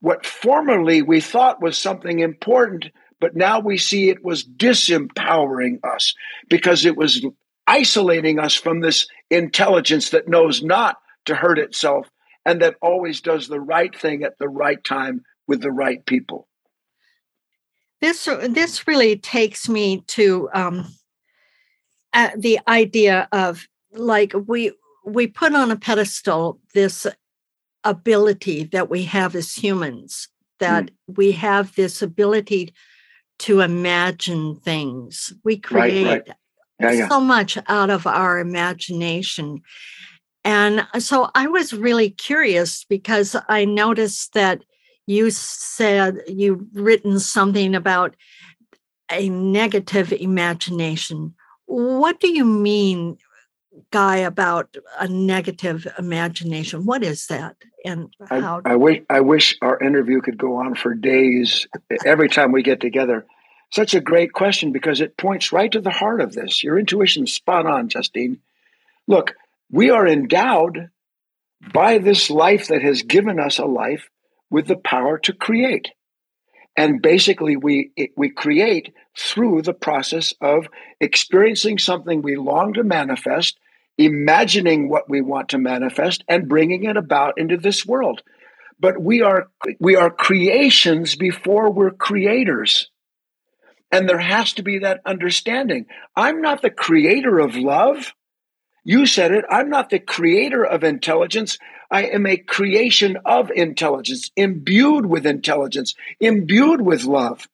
what 0.00 0.24
formerly 0.24 1.02
we 1.02 1.20
thought 1.20 1.62
was 1.62 1.76
something 1.76 2.20
important, 2.20 2.86
but 3.20 3.36
now 3.36 3.60
we 3.60 3.76
see 3.76 4.08
it 4.08 4.24
was 4.24 4.44
disempowering 4.44 5.78
us 5.84 6.14
because 6.48 6.86
it 6.86 6.96
was 6.96 7.24
isolating 7.66 8.38
us 8.38 8.54
from 8.54 8.80
this 8.80 9.06
intelligence 9.30 10.10
that 10.10 10.28
knows 10.28 10.62
not 10.62 10.96
to 11.26 11.34
hurt 11.34 11.58
itself 11.58 12.08
and 12.46 12.62
that 12.62 12.76
always 12.80 13.20
does 13.20 13.48
the 13.48 13.60
right 13.60 13.94
thing 13.96 14.22
at 14.22 14.38
the 14.38 14.48
right 14.48 14.82
time 14.82 15.22
with 15.46 15.60
the 15.60 15.70
right 15.70 16.04
people. 16.06 16.48
This 18.00 18.24
this 18.24 18.88
really 18.88 19.18
takes 19.18 19.68
me 19.68 20.02
to 20.08 20.48
um, 20.54 20.86
uh, 22.14 22.30
the 22.36 22.60
idea 22.66 23.28
of 23.30 23.68
like 23.92 24.32
we 24.46 24.72
we 25.04 25.26
put 25.26 25.54
on 25.54 25.70
a 25.70 25.76
pedestal 25.76 26.60
this 26.74 27.06
ability 27.84 28.64
that 28.64 28.90
we 28.90 29.04
have 29.04 29.34
as 29.34 29.54
humans 29.54 30.28
that 30.58 30.84
mm. 30.84 31.16
we 31.16 31.32
have 31.32 31.74
this 31.74 32.02
ability 32.02 32.74
to 33.38 33.60
imagine 33.60 34.56
things 34.56 35.32
we 35.44 35.56
create 35.56 36.04
right, 36.06 36.28
right. 36.28 36.36
Yeah, 36.78 36.90
yeah. 36.92 37.08
so 37.08 37.20
much 37.20 37.58
out 37.68 37.90
of 37.90 38.06
our 38.06 38.38
imagination 38.38 39.62
and 40.44 40.86
so 40.98 41.30
i 41.34 41.46
was 41.46 41.72
really 41.72 42.10
curious 42.10 42.84
because 42.84 43.34
i 43.48 43.64
noticed 43.64 44.34
that 44.34 44.62
you 45.06 45.30
said 45.30 46.18
you've 46.28 46.62
written 46.74 47.18
something 47.18 47.74
about 47.74 48.14
a 49.10 49.28
negative 49.30 50.12
imagination 50.12 51.34
what 51.64 52.20
do 52.20 52.28
you 52.28 52.44
mean 52.44 53.16
guy 53.90 54.18
about 54.18 54.76
a 54.98 55.08
negative 55.08 55.86
imagination. 55.98 56.84
What 56.84 57.02
is 57.02 57.26
that? 57.26 57.56
And 57.84 58.14
how? 58.28 58.62
I, 58.64 58.72
I 58.72 58.76
wish 58.76 59.02
I 59.08 59.20
wish 59.20 59.58
our 59.62 59.78
interview 59.80 60.20
could 60.20 60.38
go 60.38 60.56
on 60.56 60.74
for 60.74 60.94
days. 60.94 61.66
Every 62.04 62.28
time 62.28 62.52
we 62.52 62.62
get 62.62 62.80
together, 62.80 63.26
such 63.70 63.94
a 63.94 64.00
great 64.00 64.32
question 64.32 64.72
because 64.72 65.00
it 65.00 65.16
points 65.16 65.52
right 65.52 65.70
to 65.72 65.80
the 65.80 65.90
heart 65.90 66.20
of 66.20 66.32
this. 66.32 66.62
Your 66.62 66.78
intuition's 66.78 67.32
spot 67.32 67.66
on, 67.66 67.88
Justine. 67.88 68.40
Look, 69.06 69.34
we 69.70 69.90
are 69.90 70.06
endowed 70.06 70.90
by 71.72 71.98
this 71.98 72.30
life 72.30 72.68
that 72.68 72.82
has 72.82 73.02
given 73.02 73.38
us 73.38 73.58
a 73.58 73.66
life 73.66 74.08
with 74.50 74.66
the 74.66 74.76
power 74.76 75.18
to 75.18 75.32
create. 75.32 75.92
And 76.80 77.02
basically, 77.02 77.58
we, 77.58 77.92
we 78.16 78.30
create 78.30 78.94
through 79.14 79.60
the 79.60 79.74
process 79.74 80.32
of 80.40 80.66
experiencing 80.98 81.76
something 81.76 82.22
we 82.22 82.36
long 82.36 82.72
to 82.72 82.82
manifest 82.82 83.58
imagining 83.98 84.88
what 84.88 85.06
we 85.06 85.20
want 85.20 85.50
to 85.50 85.58
manifest 85.58 86.24
and 86.26 86.48
bringing 86.48 86.84
it 86.84 86.96
about 86.96 87.36
into 87.36 87.58
this 87.58 87.84
world. 87.84 88.22
But 88.78 88.98
we 88.98 89.20
are 89.20 89.48
we 89.78 89.96
are 89.96 90.08
creations 90.08 91.16
before 91.16 91.70
we're 91.70 91.90
creators. 91.90 92.88
And 93.92 94.08
there 94.08 94.18
has 94.18 94.54
to 94.54 94.62
be 94.62 94.78
that 94.78 95.02
understanding. 95.04 95.84
I'm 96.16 96.40
not 96.40 96.62
the 96.62 96.70
creator 96.70 97.40
of 97.40 97.56
love 97.56 98.14
you 98.84 99.06
said 99.06 99.32
it. 99.32 99.44
I'm 99.50 99.68
not 99.68 99.90
the 99.90 99.98
creator 99.98 100.64
of 100.64 100.84
intelligence. 100.84 101.58
I 101.90 102.04
am 102.06 102.26
a 102.26 102.36
creation 102.36 103.18
of 103.24 103.50
intelligence 103.50 104.30
imbued 104.36 105.06
with 105.06 105.26
intelligence 105.26 105.94
imbued 106.20 106.80
with 106.80 107.04
love. 107.04 107.46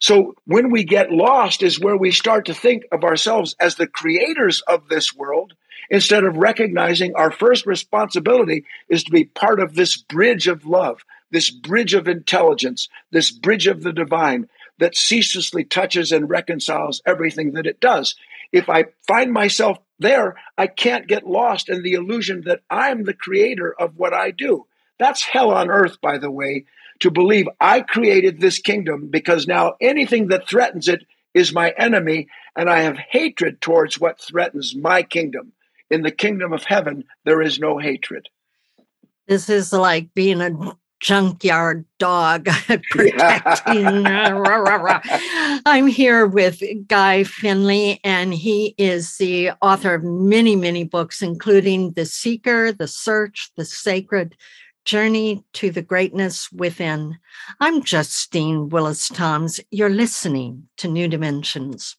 So 0.00 0.34
when 0.44 0.70
we 0.70 0.84
get 0.84 1.10
lost 1.10 1.62
is 1.62 1.80
where 1.80 1.96
we 1.96 2.12
start 2.12 2.46
to 2.46 2.54
think 2.54 2.84
of 2.92 3.04
ourselves 3.04 3.56
as 3.58 3.74
the 3.74 3.86
creators 3.86 4.60
of 4.62 4.88
this 4.88 5.14
world 5.14 5.54
instead 5.90 6.24
of 6.24 6.36
recognizing 6.36 7.14
our 7.14 7.30
first 7.30 7.66
responsibility 7.66 8.64
is 8.88 9.04
to 9.04 9.10
be 9.10 9.24
part 9.24 9.60
of 9.60 9.74
this 9.74 9.96
bridge 9.96 10.46
of 10.46 10.66
love, 10.66 11.02
this 11.30 11.50
bridge 11.50 11.94
of 11.94 12.06
intelligence, 12.06 12.88
this 13.10 13.30
bridge 13.30 13.66
of 13.66 13.82
the 13.82 13.92
divine 13.92 14.48
that 14.78 14.96
ceaselessly 14.96 15.64
touches 15.64 16.12
and 16.12 16.30
reconciles 16.30 17.02
everything 17.04 17.52
that 17.52 17.66
it 17.66 17.80
does. 17.80 18.14
If 18.52 18.68
I 18.68 18.86
find 19.06 19.32
myself 19.32 19.78
there, 19.98 20.36
I 20.56 20.66
can't 20.66 21.06
get 21.06 21.26
lost 21.26 21.68
in 21.68 21.82
the 21.82 21.94
illusion 21.94 22.42
that 22.42 22.60
I'm 22.70 23.04
the 23.04 23.14
creator 23.14 23.74
of 23.78 23.96
what 23.96 24.14
I 24.14 24.30
do. 24.30 24.66
That's 24.98 25.24
hell 25.24 25.50
on 25.50 25.70
earth, 25.70 26.00
by 26.00 26.18
the 26.18 26.30
way, 26.30 26.64
to 27.00 27.10
believe 27.10 27.48
I 27.60 27.80
created 27.80 28.40
this 28.40 28.58
kingdom 28.58 29.08
because 29.08 29.46
now 29.46 29.74
anything 29.80 30.28
that 30.28 30.48
threatens 30.48 30.88
it 30.88 31.04
is 31.34 31.52
my 31.52 31.70
enemy, 31.76 32.28
and 32.56 32.68
I 32.68 32.80
have 32.80 32.96
hatred 32.96 33.60
towards 33.60 34.00
what 34.00 34.20
threatens 34.20 34.74
my 34.74 35.02
kingdom 35.02 35.52
in 35.90 36.02
the 36.02 36.10
kingdom 36.10 36.52
of 36.52 36.64
heaven, 36.64 37.04
there 37.24 37.40
is 37.40 37.58
no 37.58 37.78
hatred. 37.78 38.28
This 39.26 39.48
is 39.48 39.72
like 39.72 40.14
being 40.14 40.40
a 40.40 40.76
junkyard 41.00 41.84
dog 41.98 42.46
protecting. 42.90 44.06
I'm 45.66 45.86
here 45.86 46.26
with 46.26 46.62
Guy 46.88 47.24
Finley, 47.24 48.00
and 48.04 48.34
he 48.34 48.74
is 48.78 49.16
the 49.16 49.52
author 49.62 49.94
of 49.94 50.04
many, 50.04 50.56
many 50.56 50.84
books, 50.84 51.22
including 51.22 51.92
The 51.92 52.06
Seeker, 52.06 52.72
The 52.72 52.88
Search, 52.88 53.50
The 53.56 53.64
Sacred 53.64 54.36
Journey 54.84 55.44
to 55.52 55.70
the 55.70 55.82
Greatness 55.82 56.50
Within. 56.50 57.18
I'm 57.60 57.82
Justine 57.82 58.70
Willis 58.70 59.08
Toms. 59.08 59.60
You're 59.70 59.90
listening 59.90 60.68
to 60.78 60.88
New 60.88 61.08
Dimensions. 61.08 61.96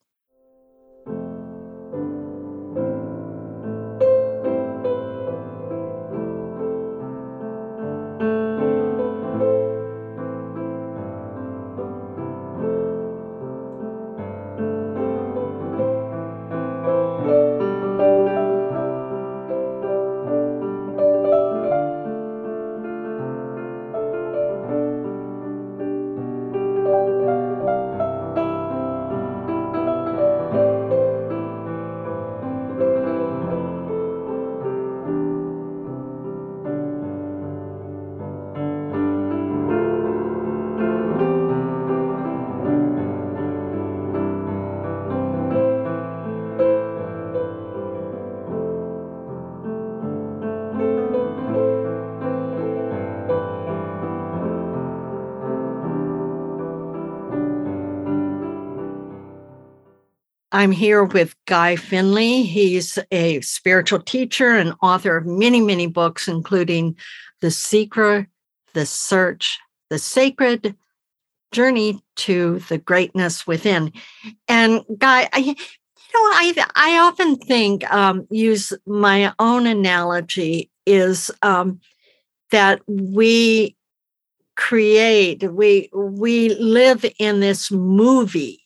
I'm 60.51 60.71
here 60.71 61.03
with 61.03 61.35
Guy 61.45 61.75
Finley. 61.75 62.43
He's 62.43 62.97
a 63.11 63.39
spiritual 63.41 63.99
teacher 63.99 64.49
and 64.51 64.73
author 64.81 65.17
of 65.17 65.27
many, 65.27 65.61
many 65.61 65.85
books, 65.85 66.27
including 66.27 66.97
The 67.41 67.51
Seeker, 67.51 68.27
The 68.73 68.85
Search, 68.87 69.59
The 69.91 69.99
Sacred 69.99 70.75
Journey 71.51 72.01
to 72.17 72.59
the 72.67 72.79
Greatness 72.79 73.45
Within. 73.45 73.93
And 74.47 74.83
Guy, 74.97 75.29
I, 75.31 75.37
you 75.37 75.53
know, 75.53 76.19
I 76.19 76.65
I 76.75 76.97
often 76.97 77.35
think 77.35 77.91
um, 77.93 78.27
use 78.31 78.73
my 78.87 79.31
own 79.37 79.67
analogy 79.67 80.71
is 80.87 81.29
um, 81.43 81.79
that 82.49 82.81
we 82.87 83.75
create 84.55 85.43
we 85.43 85.89
we 85.93 86.49
live 86.55 87.05
in 87.17 87.39
this 87.39 87.71
movie 87.71 88.61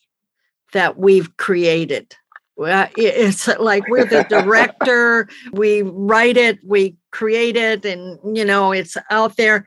that 0.74 0.98
we've 0.98 1.34
created. 1.38 2.14
It's 2.56 3.48
like 3.58 3.88
we're 3.88 4.04
the 4.04 4.26
director, 4.28 5.28
we 5.52 5.82
write 5.82 6.36
it, 6.36 6.58
we 6.62 6.96
create 7.10 7.56
it, 7.56 7.84
and 7.84 8.18
you 8.36 8.44
know 8.44 8.70
it's 8.72 8.96
out 9.10 9.36
there. 9.36 9.66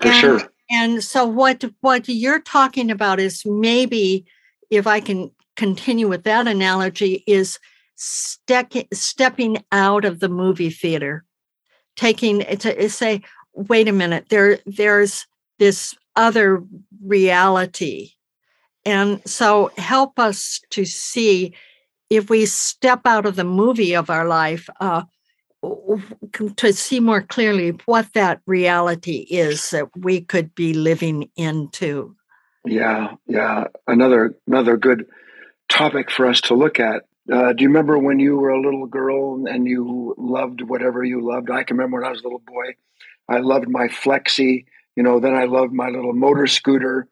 For 0.00 0.08
and, 0.08 0.16
sure. 0.16 0.40
And 0.70 1.04
so 1.04 1.26
what 1.26 1.64
what 1.80 2.08
you're 2.08 2.40
talking 2.40 2.90
about 2.90 3.20
is 3.20 3.44
maybe 3.44 4.24
if 4.70 4.86
I 4.86 5.00
can 5.00 5.30
continue 5.56 6.08
with 6.08 6.24
that 6.24 6.46
analogy 6.46 7.24
is 7.26 7.58
ste- 7.96 8.88
stepping 8.92 9.62
out 9.72 10.04
of 10.04 10.20
the 10.20 10.28
movie 10.28 10.70
theater, 10.70 11.24
taking 11.96 12.40
to 12.40 12.88
say, 12.88 13.22
wait 13.52 13.88
a 13.88 13.92
minute, 13.92 14.26
there 14.30 14.60
there's 14.64 15.26
this 15.58 15.94
other 16.16 16.62
reality 17.04 18.13
and 18.84 19.20
so 19.28 19.70
help 19.76 20.18
us 20.18 20.60
to 20.70 20.84
see 20.84 21.54
if 22.10 22.30
we 22.30 22.46
step 22.46 23.00
out 23.06 23.26
of 23.26 23.36
the 23.36 23.44
movie 23.44 23.94
of 23.94 24.10
our 24.10 24.26
life 24.26 24.68
uh, 24.80 25.02
to 26.56 26.72
see 26.72 27.00
more 27.00 27.22
clearly 27.22 27.70
what 27.86 28.12
that 28.12 28.40
reality 28.46 29.26
is 29.30 29.70
that 29.70 29.88
we 29.96 30.20
could 30.20 30.54
be 30.54 30.74
living 30.74 31.30
into. 31.36 32.14
Yeah, 32.66 33.14
yeah. 33.26 33.64
Another 33.86 34.34
another 34.46 34.76
good 34.76 35.06
topic 35.68 36.10
for 36.10 36.26
us 36.26 36.40
to 36.42 36.54
look 36.54 36.80
at. 36.80 37.04
Uh, 37.32 37.52
do 37.54 37.62
you 37.62 37.68
remember 37.68 37.98
when 37.98 38.18
you 38.18 38.36
were 38.36 38.50
a 38.50 38.60
little 38.60 38.86
girl 38.86 39.46
and 39.46 39.66
you 39.66 40.14
loved 40.18 40.60
whatever 40.62 41.02
you 41.02 41.26
loved? 41.26 41.50
I 41.50 41.62
can 41.62 41.76
remember 41.76 41.98
when 41.98 42.06
I 42.06 42.10
was 42.10 42.20
a 42.20 42.24
little 42.24 42.42
boy. 42.46 42.74
I 43.28 43.38
loved 43.38 43.68
my 43.68 43.88
flexi 43.88 44.66
You 44.96 45.02
know, 45.02 45.20
then 45.20 45.34
I 45.34 45.44
loved 45.44 45.72
my 45.72 45.88
little 45.88 46.12
motor 46.12 46.46
scooter. 46.46 47.08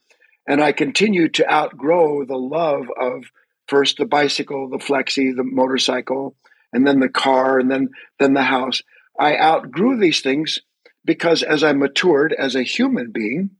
And 0.46 0.62
I 0.62 0.72
continue 0.72 1.28
to 1.30 1.50
outgrow 1.50 2.24
the 2.24 2.36
love 2.36 2.86
of 3.00 3.24
first 3.68 3.96
the 3.96 4.06
bicycle, 4.06 4.68
the 4.68 4.78
flexi, 4.78 5.34
the 5.34 5.44
motorcycle, 5.44 6.36
and 6.72 6.86
then 6.86 7.00
the 7.00 7.08
car, 7.08 7.58
and 7.58 7.70
then 7.70 7.90
then 8.18 8.34
the 8.34 8.42
house. 8.42 8.82
I 9.18 9.36
outgrew 9.36 9.98
these 9.98 10.20
things 10.20 10.58
because 11.04 11.42
as 11.42 11.62
I 11.62 11.72
matured 11.72 12.32
as 12.32 12.54
a 12.54 12.62
human 12.62 13.10
being, 13.12 13.50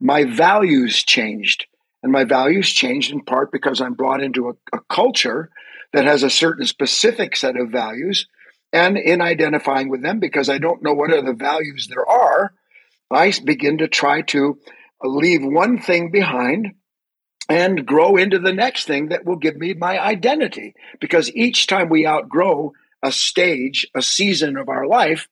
my 0.00 0.24
values 0.24 1.02
changed. 1.02 1.66
And 2.02 2.12
my 2.12 2.24
values 2.24 2.70
changed 2.70 3.12
in 3.12 3.22
part 3.22 3.50
because 3.50 3.80
I'm 3.80 3.94
brought 3.94 4.22
into 4.22 4.48
a, 4.48 4.76
a 4.76 4.80
culture 4.88 5.50
that 5.92 6.04
has 6.04 6.22
a 6.22 6.30
certain 6.30 6.66
specific 6.66 7.36
set 7.36 7.56
of 7.56 7.70
values. 7.70 8.26
And 8.72 8.96
in 8.96 9.20
identifying 9.20 9.88
with 9.88 10.02
them, 10.02 10.20
because 10.20 10.48
I 10.48 10.58
don't 10.58 10.82
know 10.82 10.92
what 10.92 11.12
other 11.12 11.34
values 11.34 11.88
there 11.88 12.08
are, 12.08 12.52
I 13.10 13.32
begin 13.44 13.78
to 13.78 13.88
try 13.88 14.22
to 14.22 14.58
leave 15.02 15.44
one 15.44 15.80
thing 15.80 16.10
behind 16.10 16.74
and 17.48 17.86
grow 17.86 18.16
into 18.16 18.38
the 18.38 18.52
next 18.52 18.86
thing 18.86 19.08
that 19.08 19.24
will 19.24 19.36
give 19.36 19.56
me 19.56 19.74
my 19.74 19.98
identity. 19.98 20.74
Because 21.00 21.34
each 21.34 21.66
time 21.66 21.88
we 21.88 22.06
outgrow 22.06 22.72
a 23.02 23.10
stage, 23.10 23.86
a 23.94 24.02
season 24.02 24.56
of 24.56 24.68
our 24.68 24.86
life, 24.86 25.28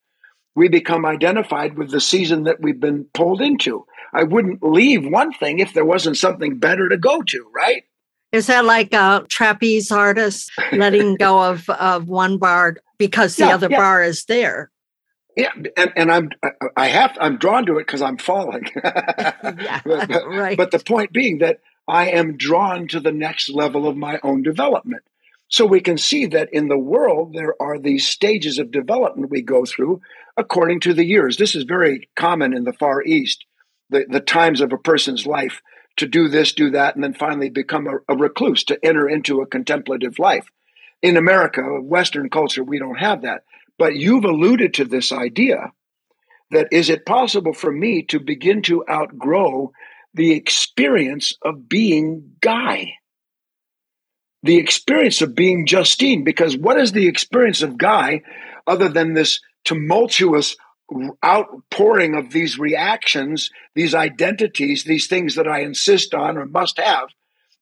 we 0.54 0.68
become 0.68 1.04
identified 1.04 1.76
with 1.76 1.90
the 1.90 2.00
season 2.00 2.44
that 2.44 2.60
we've 2.60 2.80
been 2.80 3.04
pulled 3.12 3.42
into. 3.42 3.84
I 4.12 4.22
wouldn't 4.22 4.62
leave 4.62 5.06
one 5.06 5.32
thing 5.32 5.58
if 5.58 5.74
there 5.74 5.84
wasn't 5.84 6.16
something 6.16 6.58
better 6.58 6.88
to 6.88 6.96
go 6.96 7.22
to, 7.22 7.46
right? 7.54 7.84
Is 8.32 8.46
that 8.46 8.64
like 8.64 8.92
a 8.94 9.24
trapeze 9.28 9.90
artist 9.90 10.50
letting 10.72 11.14
go 11.18 11.42
of, 11.42 11.68
of 11.68 12.08
one 12.08 12.38
bar 12.38 12.76
because 12.98 13.36
the 13.36 13.44
yeah, 13.44 13.54
other 13.54 13.68
yeah. 13.70 13.76
bar 13.76 14.02
is 14.02 14.24
there? 14.24 14.70
Yeah, 15.37 15.53
and, 15.76 15.93
and 15.97 16.11
I'm 16.11 16.30
I 16.76 16.87
have 16.87 17.16
I'm 17.20 17.37
drawn 17.37 17.66
to 17.66 17.76
it 17.76 17.87
because 17.87 18.01
I'm 18.01 18.16
falling. 18.16 18.70
yeah, 18.84 19.80
but, 19.84 20.26
right. 20.26 20.57
But 20.57 20.70
the 20.70 20.78
point 20.78 21.12
being 21.12 21.39
that 21.39 21.61
I 21.87 22.09
am 22.11 22.37
drawn 22.37 22.89
to 22.89 23.01
the 23.01 23.12
next 23.12 23.51
level 23.51 23.87
of 23.87 23.97
my 23.97 24.18
own 24.22 24.43
development. 24.43 25.03
So 25.49 25.64
we 25.64 25.80
can 25.80 25.99
see 25.99 26.26
that 26.26 26.53
in 26.53 26.68
the 26.68 26.78
world, 26.78 27.32
there 27.32 27.55
are 27.61 27.78
these 27.78 28.09
stages 28.09 28.59
of 28.59 28.72
development 28.72 29.30
we 29.30 29.43
go 29.43 29.64
through 29.64 30.01
according 30.37 30.80
to 30.80 30.95
the 30.95 31.05
years. 31.05 31.37
This 31.37 31.55
is 31.55 31.62
very 31.62 32.09
common 32.16 32.53
in 32.53 32.64
the 32.64 32.72
Far 32.72 33.03
East, 33.05 33.45
the, 33.91 34.07
the 34.09 34.20
times 34.20 34.61
of 34.61 34.72
a 34.72 34.78
person's 34.78 35.26
life 35.26 35.62
to 35.99 36.07
do 36.07 36.28
this, 36.28 36.53
do 36.53 36.70
that, 36.70 36.95
and 36.95 37.05
then 37.05 37.14
finally 37.14 37.49
become 37.49 37.87
a, 37.87 38.12
a 38.12 38.16
recluse, 38.16 38.64
to 38.64 38.84
enter 38.84 39.09
into 39.09 39.41
a 39.41 39.47
contemplative 39.47 40.18
life. 40.18 40.47
In 41.03 41.16
America, 41.16 41.62
Western 41.62 42.28
culture, 42.28 42.64
we 42.64 42.78
don't 42.78 42.99
have 42.99 43.22
that. 43.22 43.45
But 43.78 43.96
you've 43.96 44.24
alluded 44.24 44.74
to 44.74 44.84
this 44.84 45.12
idea 45.12 45.72
that 46.50 46.68
is 46.72 46.90
it 46.90 47.06
possible 47.06 47.52
for 47.52 47.72
me 47.72 48.02
to 48.04 48.20
begin 48.20 48.62
to 48.62 48.84
outgrow 48.88 49.72
the 50.14 50.32
experience 50.32 51.34
of 51.42 51.68
being 51.68 52.36
Guy, 52.40 52.94
the 54.42 54.56
experience 54.56 55.20
of 55.20 55.34
being 55.34 55.66
Justine. 55.66 56.24
Because 56.24 56.56
what 56.56 56.80
is 56.80 56.92
the 56.92 57.06
experience 57.06 57.62
of 57.62 57.76
Guy 57.76 58.22
other 58.66 58.88
than 58.88 59.12
this 59.12 59.40
tumultuous 59.64 60.56
outpouring 61.24 62.14
of 62.14 62.30
these 62.30 62.58
reactions, 62.58 63.50
these 63.74 63.94
identities, 63.94 64.84
these 64.84 65.08
things 65.08 65.34
that 65.34 65.48
I 65.48 65.60
insist 65.60 66.14
on 66.14 66.38
or 66.38 66.46
must 66.46 66.78
have? 66.78 67.08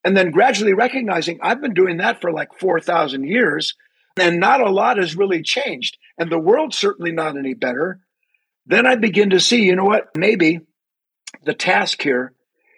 And 0.05 0.17
then 0.17 0.31
gradually 0.31 0.75
recognizing 0.75 1.41
I've 1.43 1.63
been 1.63 1.75
doing 1.75 1.97
that 1.97 2.21
for 2.21 2.31
like 2.31 2.51
4,000 2.61 3.25
years 3.25 3.75
and 4.17 4.39
not 4.39 4.61
a 4.61 4.71
lot 4.71 4.99
has 4.99 5.17
really 5.17 5.43
changed. 5.43 5.97
And 6.19 6.31
the 6.31 6.39
world's 6.39 6.79
certainly 6.79 7.13
not 7.13 7.37
any 7.37 7.55
better. 7.55 8.01
Then 8.67 8.87
I 8.87 8.97
begin 8.97 9.31
to 9.31 9.41
see, 9.41 9.65
you 9.65 9.77
know 9.77 9.85
what, 9.85 10.17
maybe 10.17 10.61
the 11.45 11.55
task 11.55 12.03
here 12.03 12.33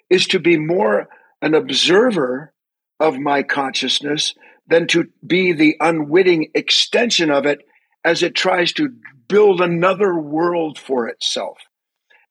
is 0.09 0.27
to 0.29 0.39
be 0.39 0.57
more 0.57 1.09
an 1.43 1.55
observer 1.55 2.53
of 2.99 3.19
my 3.19 3.43
consciousness 3.43 4.35
than 4.67 4.87
to 4.89 5.09
be 5.25 5.53
the 5.53 5.77
unwitting 5.81 6.51
extension 6.55 7.31
of 7.31 7.47
it 7.47 7.61
as 8.05 8.23
it 8.23 8.35
tries 8.35 8.73
to 8.73 8.95
build 9.29 9.61
another 9.61 10.15
world 10.15 10.79
for 10.79 11.09
itself. 11.09 11.59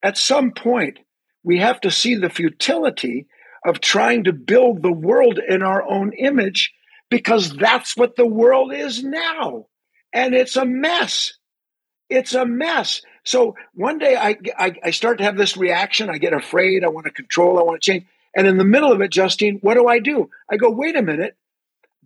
At 0.02 0.18
some 0.18 0.52
point, 0.52 0.98
we 1.42 1.58
have 1.58 1.80
to 1.82 1.90
see 1.90 2.14
the 2.16 2.30
futility 2.30 3.26
of 3.64 3.80
trying 3.80 4.24
to 4.24 4.32
build 4.32 4.82
the 4.82 4.92
world 4.92 5.38
in 5.38 5.62
our 5.62 5.82
own 5.82 6.12
image 6.12 6.72
because 7.10 7.54
that's 7.56 7.96
what 7.96 8.16
the 8.16 8.26
world 8.26 8.72
is 8.72 9.02
now. 9.02 9.66
And 10.12 10.34
it's 10.34 10.56
a 10.56 10.64
mess. 10.64 11.34
It's 12.08 12.34
a 12.34 12.46
mess. 12.46 13.02
So 13.24 13.56
one 13.74 13.98
day 13.98 14.16
I, 14.16 14.36
I, 14.56 14.74
I, 14.84 14.90
start 14.92 15.18
to 15.18 15.24
have 15.24 15.36
this 15.36 15.56
reaction. 15.56 16.08
I 16.08 16.18
get 16.18 16.32
afraid. 16.32 16.84
I 16.84 16.88
want 16.88 17.06
to 17.06 17.12
control. 17.12 17.58
I 17.58 17.62
want 17.62 17.82
to 17.82 17.90
change. 17.90 18.06
And 18.36 18.46
in 18.46 18.58
the 18.58 18.64
middle 18.64 18.92
of 18.92 19.00
it, 19.00 19.10
Justine, 19.10 19.58
what 19.62 19.74
do 19.74 19.88
I 19.88 19.98
do? 19.98 20.30
I 20.50 20.56
go, 20.56 20.70
wait 20.70 20.94
a 20.94 21.02
minute. 21.02 21.36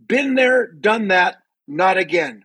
Been 0.06 0.34
there, 0.34 0.66
done 0.66 1.08
that, 1.08 1.42
not 1.68 1.98
again. 1.98 2.44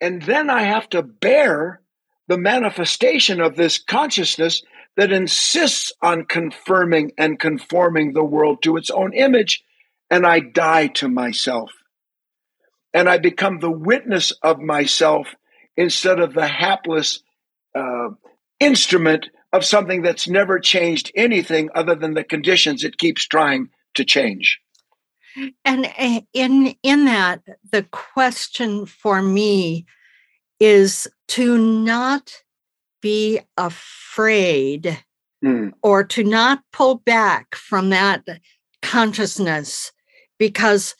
And 0.00 0.22
then 0.22 0.50
I 0.50 0.62
have 0.62 0.88
to 0.90 1.02
bear 1.02 1.80
the 2.28 2.38
manifestation 2.38 3.40
of 3.40 3.56
this 3.56 3.78
consciousness 3.78 4.62
that 4.96 5.12
insists 5.12 5.92
on 6.00 6.26
confirming 6.26 7.12
and 7.18 7.40
conforming 7.40 8.12
the 8.12 8.24
world 8.24 8.62
to 8.62 8.76
its 8.76 8.90
own 8.90 9.12
image. 9.12 9.64
And 10.10 10.26
I 10.26 10.40
die 10.40 10.88
to 10.88 11.08
myself. 11.08 11.72
And 12.94 13.08
I 13.08 13.18
become 13.18 13.58
the 13.58 13.70
witness 13.70 14.30
of 14.42 14.60
myself 14.60 15.34
instead 15.76 16.20
of 16.20 16.32
the 16.32 16.46
hapless 16.46 17.20
uh, 17.74 18.10
instrument 18.60 19.28
of 19.52 19.64
something 19.64 20.02
that's 20.02 20.28
never 20.28 20.58
changed 20.58 21.10
anything 21.14 21.70
other 21.74 21.94
than 21.94 22.14
the 22.14 22.24
conditions 22.24 22.84
it 22.84 22.98
keeps 22.98 23.26
trying 23.26 23.68
to 23.94 24.04
change. 24.04 24.60
And 25.64 25.92
eh, 25.96 26.20
in 26.32 26.74
in 26.82 27.06
that, 27.06 27.42
the 27.72 27.82
question 27.90 28.86
for 28.86 29.20
me 29.20 29.86
is 30.60 31.08
to 31.28 31.58
not 31.58 32.42
be 33.00 33.40
afraid 33.56 35.02
mm. 35.44 35.72
or 35.82 36.04
to 36.04 36.24
not 36.24 36.62
pull 36.72 36.96
back 36.96 37.54
from 37.54 37.90
that 37.90 38.24
consciousness 38.80 39.92
because 40.38 40.94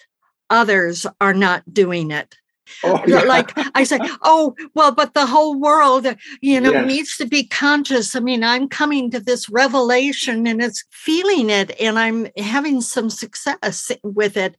others 0.50 1.06
are 1.20 1.34
not 1.34 1.62
doing 1.72 2.10
it. 2.10 2.36
Oh, 2.82 3.02
yeah. 3.06 3.20
Like 3.20 3.52
I 3.74 3.84
say, 3.84 3.98
oh, 4.22 4.54
well, 4.74 4.92
but 4.92 5.14
the 5.14 5.26
whole 5.26 5.58
world, 5.58 6.06
you 6.40 6.60
know, 6.60 6.72
yes. 6.72 6.86
needs 6.86 7.16
to 7.18 7.26
be 7.26 7.46
conscious. 7.46 8.16
I 8.16 8.20
mean, 8.20 8.42
I'm 8.42 8.68
coming 8.68 9.10
to 9.10 9.20
this 9.20 9.48
revelation 9.48 10.46
and 10.46 10.62
it's 10.62 10.84
feeling 10.90 11.50
it 11.50 11.78
and 11.80 11.98
I'm 11.98 12.28
having 12.36 12.80
some 12.80 13.10
success 13.10 13.90
with 14.02 14.36
it. 14.36 14.56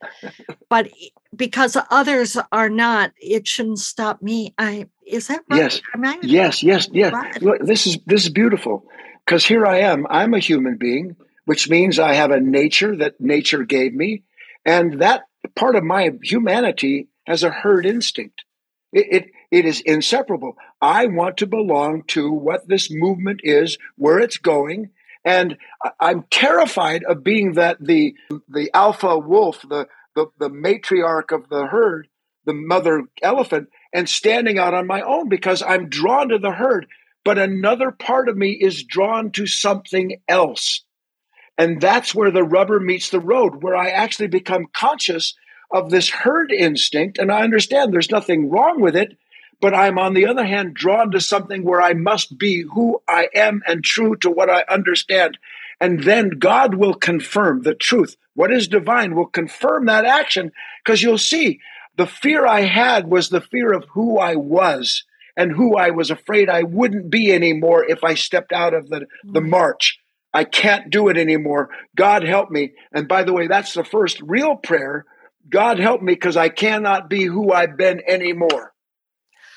But 0.70 0.90
because 1.36 1.78
others 1.90 2.38
are 2.52 2.70
not, 2.70 3.12
it 3.18 3.48
shouldn't 3.48 3.80
stop 3.80 4.22
me. 4.22 4.54
I 4.58 4.88
is 5.06 5.28
that 5.28 5.42
right? 5.50 5.60
Yes. 5.60 5.82
yes, 6.24 6.64
yes, 6.64 6.90
yes. 6.92 7.14
Right. 7.14 7.42
Look, 7.42 7.62
this 7.62 7.88
is 7.88 7.98
this 8.06 8.24
is 8.24 8.30
beautiful. 8.30 8.86
Because 9.26 9.46
here 9.46 9.66
I 9.66 9.80
am. 9.80 10.06
I'm 10.10 10.36
a 10.36 10.40
human 10.40 10.78
being, 10.78 11.16
which 11.46 11.70
means 11.70 11.98
I 11.98 12.14
have 12.14 12.30
a 12.32 12.40
nature 12.40 12.96
that 12.98 13.20
nature 13.20 13.64
gave 13.64 13.94
me. 13.94 14.24
And 14.66 15.00
that 15.02 15.24
part 15.56 15.76
of 15.76 15.84
my 15.84 16.12
humanity 16.24 17.08
has 17.26 17.44
a 17.44 17.50
herd 17.50 17.86
instinct. 17.86 18.44
It, 18.94 19.08
it, 19.12 19.32
it 19.52 19.66
is 19.66 19.82
inseparable. 19.82 20.56
I 20.82 21.08
want 21.08 21.38
to 21.38 21.48
belong 21.48 22.04
to 22.08 22.32
what 22.32 22.68
this 22.68 22.90
movement 22.92 23.42
is, 23.44 23.78
where 23.96 24.20
it's 24.20 24.38
going, 24.38 24.92
and 25.26 25.58
I'm 26.00 26.26
terrified 26.30 27.04
of 27.04 27.24
being 27.24 27.54
that 27.54 27.78
the 27.84 28.14
the 28.48 28.70
alpha 28.74 29.18
wolf, 29.18 29.66
the, 29.68 29.88
the 30.16 30.28
the 30.40 30.50
matriarch 30.50 31.32
of 31.34 31.50
the 31.50 31.66
herd, 31.66 32.08
the 32.46 32.54
mother 32.54 33.04
elephant, 33.24 33.70
and 33.92 34.08
standing 34.08 34.60
out 34.60 34.76
on 34.76 34.86
my 34.86 35.02
own 35.02 35.28
because 35.28 35.64
I'm 35.64 35.90
drawn 35.90 36.30
to 36.30 36.38
the 36.38 36.52
herd. 36.52 36.86
But 37.26 37.40
another 37.40 37.90
part 37.90 38.30
of 38.30 38.38
me 38.38 38.52
is 38.52 38.84
drawn 38.84 39.32
to 39.32 39.48
something 39.48 40.22
else. 40.28 40.85
And 41.58 41.80
that's 41.80 42.14
where 42.14 42.32
the 42.32 42.44
rubber 42.44 42.80
meets 42.80 43.10
the 43.10 43.20
road, 43.20 43.64
where 43.64 43.76
I 43.76 43.90
actually 43.90 44.28
become 44.28 44.68
conscious 44.74 45.36
of 45.72 45.90
this 45.90 46.10
herd 46.10 46.52
instinct. 46.52 47.18
And 47.18 47.32
I 47.32 47.42
understand 47.42 47.94
there's 47.94 48.12
nothing 48.12 48.50
wrong 48.50 48.82
with 48.82 48.96
it, 48.96 49.18
but 49.62 49.74
I'm 49.74 49.98
on 49.98 50.14
the 50.14 50.28
other 50.28 50.46
hand 50.46 50.74
drawn 50.74 51.12
to 51.12 51.22
something 51.22 51.64
where 51.64 51.82
I 51.82 51.94
must 51.94 52.38
be 52.38 52.62
who 52.74 53.02
I 53.08 53.30
am 53.34 53.62
and 53.68 53.84
true 53.84 54.16
to 54.18 54.30
what 54.30 54.50
I 54.50 54.66
understand. 54.70 55.38
And 55.80 56.04
then 56.04 56.30
God 56.40 56.76
will 56.76 56.94
confirm 56.94 57.62
the 57.62 57.76
truth. 57.76 58.16
What 58.34 58.52
is 58.52 58.68
divine 58.68 59.16
will 59.16 59.28
confirm 59.28 59.86
that 59.86 60.06
action 60.06 60.52
because 60.84 61.02
you'll 61.02 61.18
see 61.18 61.62
the 61.98 62.08
fear 62.08 62.46
I 62.46 62.62
had 62.62 63.08
was 63.08 63.30
the 63.30 63.42
fear 63.42 63.72
of 63.74 63.86
who 63.94 64.20
I 64.20 64.36
was 64.36 65.04
and 65.38 65.52
who 65.52 65.76
I 65.76 65.92
was 65.92 66.12
afraid 66.12 66.50
I 66.50 66.64
wouldn't 66.64 67.10
be 67.10 67.32
anymore 67.34 67.86
if 67.86 68.04
I 68.04 68.16
stepped 68.16 68.52
out 68.52 68.74
of 68.74 68.90
the, 68.90 69.08
the 69.24 69.42
mm. 69.42 69.50
march. 69.50 70.00
I 70.36 70.44
can't 70.44 70.90
do 70.90 71.08
it 71.08 71.18
anymore. 71.18 71.70
God 71.96 72.24
help 72.24 72.52
me. 72.52 72.74
And 72.92 73.08
by 73.08 73.24
the 73.24 73.34
way, 73.34 73.48
that's 73.48 73.74
the 73.74 73.86
first 73.86 74.22
real 74.22 74.56
prayer 74.56 75.06
God 75.50 75.80
help 75.80 76.02
me 76.02 76.14
because 76.14 76.38
I 76.38 76.50
cannot 76.50 77.10
be 77.10 77.24
who 77.24 77.52
I've 77.52 77.78
been 77.78 78.02
anymore. 78.08 78.74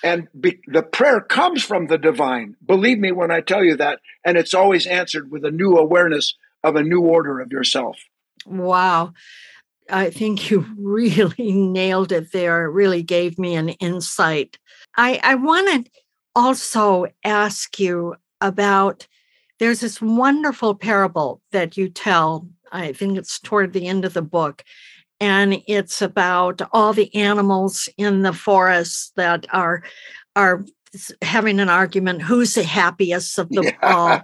And 0.04 0.28
be, 0.38 0.60
the 0.66 0.82
prayer 0.82 1.20
comes 1.20 1.64
from 1.64 1.86
the 1.86 1.98
divine. 1.98 2.56
Believe 2.64 2.98
me 2.98 3.10
when 3.10 3.30
I 3.30 3.40
tell 3.40 3.64
you 3.64 3.76
that. 3.76 4.00
And 4.24 4.36
it's 4.36 4.54
always 4.54 4.86
answered 4.86 5.30
with 5.30 5.44
a 5.44 5.50
new 5.50 5.76
awareness 5.76 6.34
of 6.62 6.76
a 6.76 6.82
new 6.82 7.00
order 7.00 7.40
of 7.40 7.50
yourself. 7.50 7.96
Wow. 8.46 9.14
I 9.90 10.10
think 10.10 10.50
you 10.50 10.66
really 10.78 11.52
nailed 11.52 12.12
it 12.12 12.32
there. 12.32 12.64
It 12.64 12.72
really 12.72 13.02
gave 13.02 13.38
me 13.38 13.56
an 13.56 13.70
insight. 13.70 14.58
I, 14.96 15.20
I 15.22 15.34
want 15.34 15.86
to 15.86 15.90
also 16.36 17.06
ask 17.24 17.80
you 17.80 18.14
about 18.40 19.08
there's 19.58 19.80
this 19.80 20.00
wonderful 20.00 20.74
parable 20.74 21.40
that 21.52 21.76
you 21.76 21.88
tell. 21.88 22.48
I 22.70 22.92
think 22.92 23.18
it's 23.18 23.38
toward 23.38 23.72
the 23.72 23.86
end 23.86 24.04
of 24.04 24.14
the 24.14 24.22
book. 24.22 24.64
And 25.20 25.62
it's 25.66 26.00
about 26.00 26.62
all 26.72 26.92
the 26.92 27.12
animals 27.14 27.88
in 27.96 28.22
the 28.22 28.32
forest 28.32 29.12
that 29.16 29.46
are 29.52 29.82
are 30.36 30.64
having 31.22 31.60
an 31.60 31.68
argument 31.68 32.22
who's 32.22 32.54
the 32.54 32.62
happiest 32.62 33.38
of 33.38 33.48
them 33.50 33.64
yeah. 33.64 33.76
all 33.82 34.22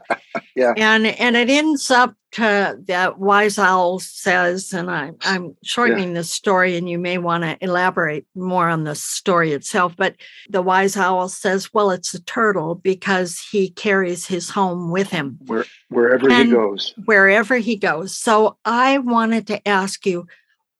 yeah 0.57 0.73
and 0.77 1.07
and 1.07 1.37
it 1.37 1.51
ends 1.51 1.91
up 1.91 2.15
that 2.37 3.15
wise 3.19 3.59
owl 3.59 3.99
says 4.01 4.73
and 4.73 4.91
I, 4.91 5.13
i'm 5.23 5.57
shortening 5.63 6.09
yeah. 6.09 6.15
this 6.15 6.31
story 6.31 6.77
and 6.77 6.89
you 6.89 6.99
may 6.99 7.19
want 7.19 7.45
to 7.45 7.57
elaborate 7.61 8.27
more 8.35 8.69
on 8.69 8.85
the 8.85 8.95
story 8.95 9.53
itself 9.53 9.95
but 9.97 10.17
the 10.49 10.63
wise 10.63 10.97
owl 10.97 11.29
says 11.29 11.73
well 11.73 11.91
it's 11.91 12.15
a 12.15 12.23
turtle 12.23 12.75
because 12.75 13.41
he 13.41 13.71
carries 13.71 14.27
his 14.27 14.51
home 14.51 14.91
with 14.91 15.11
him 15.11 15.39
Where, 15.47 15.65
wherever 15.89 16.31
and 16.31 16.49
he 16.49 16.55
goes 16.55 16.95
wherever 17.05 17.57
he 17.57 17.77
goes 17.77 18.17
so 18.17 18.57
i 18.65 18.99
wanted 18.99 19.47
to 19.49 19.67
ask 19.69 20.07
you 20.07 20.27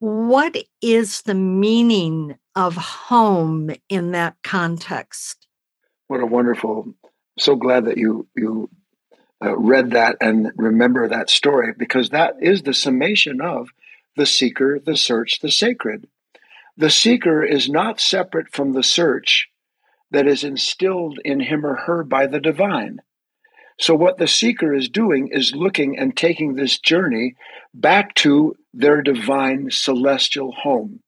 what 0.01 0.57
is 0.83 1.23
the 1.23 1.35
meaning 1.35 2.37
of 2.57 2.77
home 2.77 3.71
in 3.89 4.13
that 4.13 4.37
context 4.43 5.45
what 6.07 6.21
a 6.21 6.27
wonderful! 6.27 6.95
So 7.39 7.57
glad 7.57 7.87
that 7.87 7.97
you 7.97 8.29
you 8.37 8.69
uh, 9.45 9.57
read 9.57 9.91
that 9.91 10.17
and 10.21 10.53
remember 10.57 11.09
that 11.09 11.31
story 11.31 11.73
because 11.77 12.11
that 12.11 12.35
is 12.41 12.63
the 12.63 12.75
summation 12.75 13.41
of 13.41 13.69
the 14.17 14.27
seeker, 14.27 14.79
the 14.79 14.97
search, 14.97 15.41
the 15.41 15.51
sacred. 15.51 16.09
The 16.77 16.91
seeker 16.91 17.45
is 17.45 17.69
not 17.69 18.01
separate 18.01 18.53
from 18.53 18.73
the 18.73 18.83
search 18.83 19.49
that 20.11 20.27
is 20.27 20.45
instilled 20.45 21.19
in 21.25 21.41
him 21.41 21.67
or 21.67 21.77
her 21.77 22.05
by 22.05 22.27
the 22.27 22.41
divine. 22.41 23.01
So, 23.79 23.95
what 23.95 24.19
the 24.19 24.29
seeker 24.29 24.73
is 24.73 24.89
doing 24.89 25.29
is 25.29 25.55
looking 25.55 25.99
and 25.99 26.17
taking 26.17 26.55
this 26.55 26.79
journey 26.79 27.35
back 27.75 28.15
to 28.17 28.57
their 28.73 29.03
divine 29.03 29.71
celestial 29.71 30.53
home. 30.53 31.01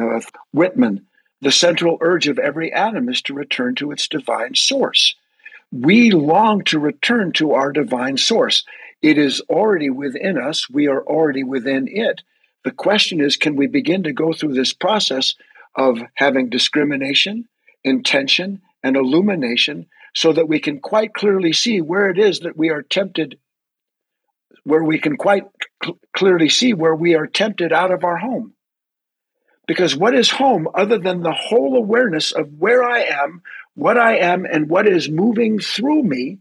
Uh, 0.00 0.20
Whitman 0.52 1.06
the 1.40 1.50
central 1.50 1.96
urge 2.00 2.28
of 2.28 2.38
every 2.38 2.72
atom 2.72 3.08
is 3.08 3.22
to 3.22 3.34
return 3.34 3.74
to 3.76 3.92
its 3.92 4.08
divine 4.08 4.54
source. 4.54 5.14
We 5.72 6.10
long 6.10 6.64
to 6.64 6.78
return 6.78 7.32
to 7.34 7.52
our 7.52 7.72
divine 7.72 8.16
source. 8.16 8.64
It 9.02 9.18
is 9.18 9.40
already 9.48 9.88
within 9.88 10.36
us, 10.36 10.68
we 10.68 10.88
are 10.88 11.02
already 11.02 11.44
within 11.44 11.88
it. 11.88 12.22
The 12.64 12.72
question 12.72 13.20
is 13.20 13.36
can 13.36 13.56
we 13.56 13.66
begin 13.66 14.02
to 14.02 14.12
go 14.12 14.32
through 14.32 14.54
this 14.54 14.74
process 14.74 15.34
of 15.76 15.98
having 16.14 16.50
discrimination, 16.50 17.48
intention, 17.84 18.60
and 18.82 18.96
illumination 18.96 19.86
so 20.14 20.32
that 20.32 20.48
we 20.48 20.58
can 20.58 20.80
quite 20.80 21.14
clearly 21.14 21.52
see 21.52 21.80
where 21.80 22.10
it 22.10 22.18
is 22.18 22.40
that 22.40 22.56
we 22.56 22.70
are 22.70 22.82
tempted, 22.82 23.38
where 24.64 24.82
we 24.82 24.98
can 24.98 25.16
quite 25.16 25.44
cl- 25.82 25.98
clearly 26.14 26.48
see 26.48 26.74
where 26.74 26.94
we 26.94 27.14
are 27.14 27.26
tempted 27.26 27.72
out 27.72 27.92
of 27.92 28.04
our 28.04 28.16
home? 28.16 28.54
Because 29.66 29.96
what 29.96 30.14
is 30.14 30.30
home 30.30 30.68
other 30.74 30.98
than 30.98 31.22
the 31.22 31.32
whole 31.32 31.76
awareness 31.76 32.32
of 32.32 32.58
where 32.58 32.82
I 32.82 33.02
am, 33.02 33.42
what 33.74 33.98
I 33.98 34.18
am, 34.18 34.44
and 34.44 34.68
what 34.68 34.86
is 34.86 35.08
moving 35.08 35.58
through 35.58 36.02
me 36.02 36.38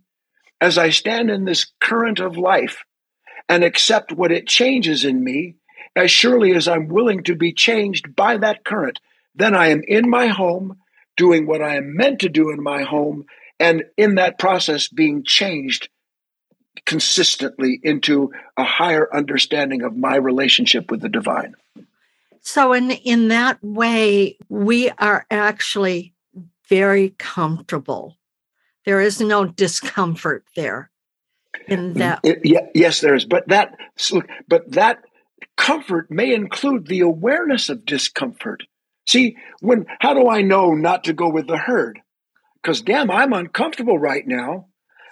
as 0.60 0.78
I 0.78 0.90
stand 0.90 1.30
in 1.30 1.46
this 1.46 1.72
current 1.80 2.20
of 2.20 2.38
life 2.38 2.84
and 3.48 3.64
accept 3.64 4.12
what 4.12 4.32
it 4.32 4.48
changes 4.48 5.06
in 5.06 5.24
me 5.24 5.56
as 5.96 6.12
surely 6.12 6.54
as 6.54 6.68
I'm 6.68 6.88
willing 6.88 7.24
to 7.24 7.36
be 7.36 7.54
changed 7.54 8.16
by 8.16 8.38
that 8.38 8.64
current? 8.66 9.00
Then 9.36 9.56
I 9.56 9.68
am 9.68 9.84
in 9.88 10.10
my 10.10 10.28
home, 10.28 10.78
doing 11.16 11.48
what 11.48 11.62
I 11.62 11.76
am 11.76 11.96
meant 11.96 12.20
to 12.22 12.30
do 12.30 12.50
in 12.52 12.62
my 12.62 12.84
home, 12.84 13.26
and 13.60 13.84
in 13.98 14.16
that 14.16 14.40
process 14.40 14.88
being 14.88 15.24
changed 15.24 15.90
consistently 16.86 17.80
into 17.84 18.32
a 18.58 18.64
higher 18.64 19.14
understanding 19.14 19.82
of 19.82 19.96
my 19.96 20.16
relationship 20.16 20.90
with 20.90 21.02
the 21.02 21.10
divine. 21.10 21.56
So 22.42 22.74
in 22.74 22.92
in 22.92 23.28
that 23.30 23.60
way, 23.62 24.38
we 24.48 24.90
are 24.92 25.26
actually 25.30 26.14
very 26.70 27.10
comfortable. 27.18 28.18
There 28.86 29.02
is 29.02 29.20
no 29.20 29.46
discomfort 29.46 30.46
there. 30.56 30.92
In 31.68 31.94
mm, 31.94 31.98
that, 31.98 32.20
it, 32.24 32.40
yeah, 32.44 32.68
yes, 32.74 33.02
there 33.02 33.16
is. 33.16 33.26
But 33.26 33.48
that, 33.48 33.76
but 34.48 34.72
that 34.72 35.00
comfort 35.58 36.10
may 36.10 36.34
include 36.34 36.88
the 36.88 37.02
awareness 37.02 37.70
of 37.70 37.86
discomfort. 37.86 38.64
See, 39.08 39.38
when 39.60 39.86
how 40.00 40.14
do 40.14 40.30
I 40.30 40.42
know 40.42 40.74
not 40.74 41.06
to 41.06 41.14
go 41.14 41.30
with 41.30 41.48
the 41.48 41.58
herd? 41.58 42.00
Because 42.62 42.82
damn, 42.82 43.10
I'm 43.10 43.34
uncomfortable 43.34 43.98
right 43.98 44.26
now. 44.26 44.68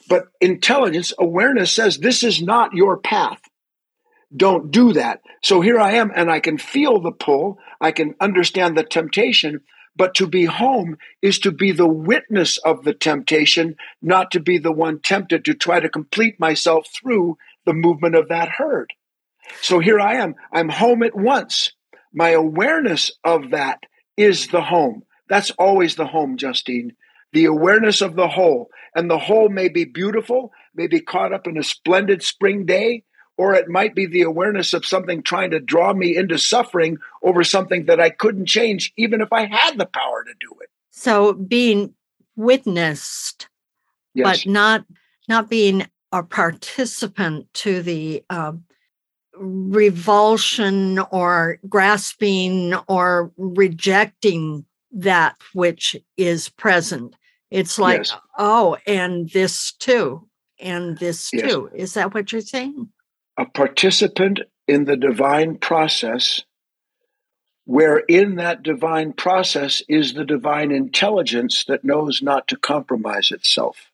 But 0.09 0.27
intelligence, 0.39 1.11
awareness 1.19 1.71
says 1.71 1.97
this 1.97 2.23
is 2.23 2.41
not 2.41 2.73
your 2.73 2.97
path 2.97 3.41
don't 4.35 4.71
do 4.71 4.93
that. 4.93 5.21
So 5.43 5.61
here 5.61 5.79
I 5.79 5.93
am, 5.93 6.11
and 6.13 6.29
I 6.29 6.39
can 6.39 6.57
feel 6.57 6.99
the 6.99 7.11
pull, 7.11 7.59
I 7.79 7.91
can 7.91 8.15
understand 8.19 8.77
the 8.77 8.83
temptation, 8.83 9.61
but 9.97 10.13
to 10.15 10.27
be 10.27 10.45
home 10.45 10.97
is 11.21 11.39
to 11.39 11.51
be 11.51 11.71
the 11.71 11.87
witness 11.87 12.57
of 12.57 12.83
the 12.83 12.93
temptation, 12.93 13.75
not 14.01 14.31
to 14.31 14.39
be 14.39 14.57
the 14.57 14.71
one 14.71 14.99
tempted 14.99 15.45
to 15.45 15.53
try 15.53 15.79
to 15.79 15.89
complete 15.89 16.39
myself 16.39 16.87
through 16.93 17.37
the 17.65 17.73
movement 17.73 18.15
of 18.15 18.29
that 18.29 18.49
herd. 18.49 18.93
So 19.61 19.79
here 19.79 19.99
I 19.99 20.15
am, 20.15 20.35
I'm 20.53 20.69
home 20.69 21.03
at 21.03 21.15
once. 21.15 21.73
My 22.13 22.29
awareness 22.29 23.11
of 23.23 23.51
that 23.51 23.83
is 24.15 24.47
the 24.47 24.61
home. 24.61 25.03
That's 25.29 25.51
always 25.51 25.95
the 25.95 26.07
home, 26.07 26.37
Justine. 26.37 26.93
The 27.33 27.45
awareness 27.45 28.01
of 28.01 28.15
the 28.15 28.27
whole. 28.27 28.69
And 28.95 29.09
the 29.09 29.19
whole 29.19 29.49
may 29.49 29.69
be 29.69 29.85
beautiful, 29.85 30.51
may 30.73 30.87
be 30.87 31.01
caught 31.01 31.33
up 31.33 31.47
in 31.47 31.57
a 31.57 31.63
splendid 31.63 32.23
spring 32.23 32.65
day, 32.65 33.03
or 33.37 33.53
it 33.53 33.69
might 33.69 33.95
be 33.95 34.05
the 34.05 34.23
awareness 34.23 34.73
of 34.73 34.85
something 34.85 35.21
trying 35.21 35.51
to 35.51 35.59
draw 35.59 35.93
me 35.93 36.17
into 36.17 36.37
suffering 36.37 36.97
over 37.21 37.43
something 37.43 37.85
that 37.85 37.99
I 37.99 38.09
couldn't 38.09 38.47
change, 38.47 38.91
even 38.97 39.21
if 39.21 39.31
I 39.31 39.45
had 39.45 39.77
the 39.77 39.85
power 39.85 40.23
to 40.23 40.33
do 40.39 40.55
it. 40.61 40.69
So 40.91 41.33
being 41.33 41.93
witnessed, 42.35 43.47
yes. 44.13 44.43
but 44.43 44.51
not 44.51 44.85
not 45.29 45.49
being 45.49 45.85
a 46.11 46.23
participant 46.23 47.53
to 47.53 47.81
the 47.81 48.23
uh, 48.29 48.53
revulsion 49.35 50.99
or 51.11 51.59
grasping 51.67 52.73
or 52.87 53.31
rejecting 53.37 54.65
that 54.91 55.35
which 55.53 55.95
is 56.15 56.49
present. 56.49 57.15
It's 57.51 57.77
like, 57.77 57.99
yes. 57.99 58.15
oh, 58.37 58.77
and 58.87 59.29
this 59.29 59.73
too, 59.73 60.27
and 60.59 60.97
this 60.97 61.31
yes. 61.31 61.51
too. 61.51 61.69
Is 61.73 61.93
that 61.93 62.13
what 62.13 62.31
you're 62.31 62.41
saying? 62.41 62.89
A 63.37 63.45
participant 63.45 64.39
in 64.67 64.85
the 64.85 64.97
divine 64.97 65.57
process, 65.57 66.41
where 67.65 67.97
in 67.97 68.35
that 68.35 68.63
divine 68.63 69.13
process 69.13 69.83
is 69.87 70.13
the 70.13 70.25
divine 70.25 70.71
intelligence 70.71 71.65
that 71.67 71.83
knows 71.83 72.21
not 72.21 72.47
to 72.47 72.57
compromise 72.57 73.31
itself. 73.31 73.91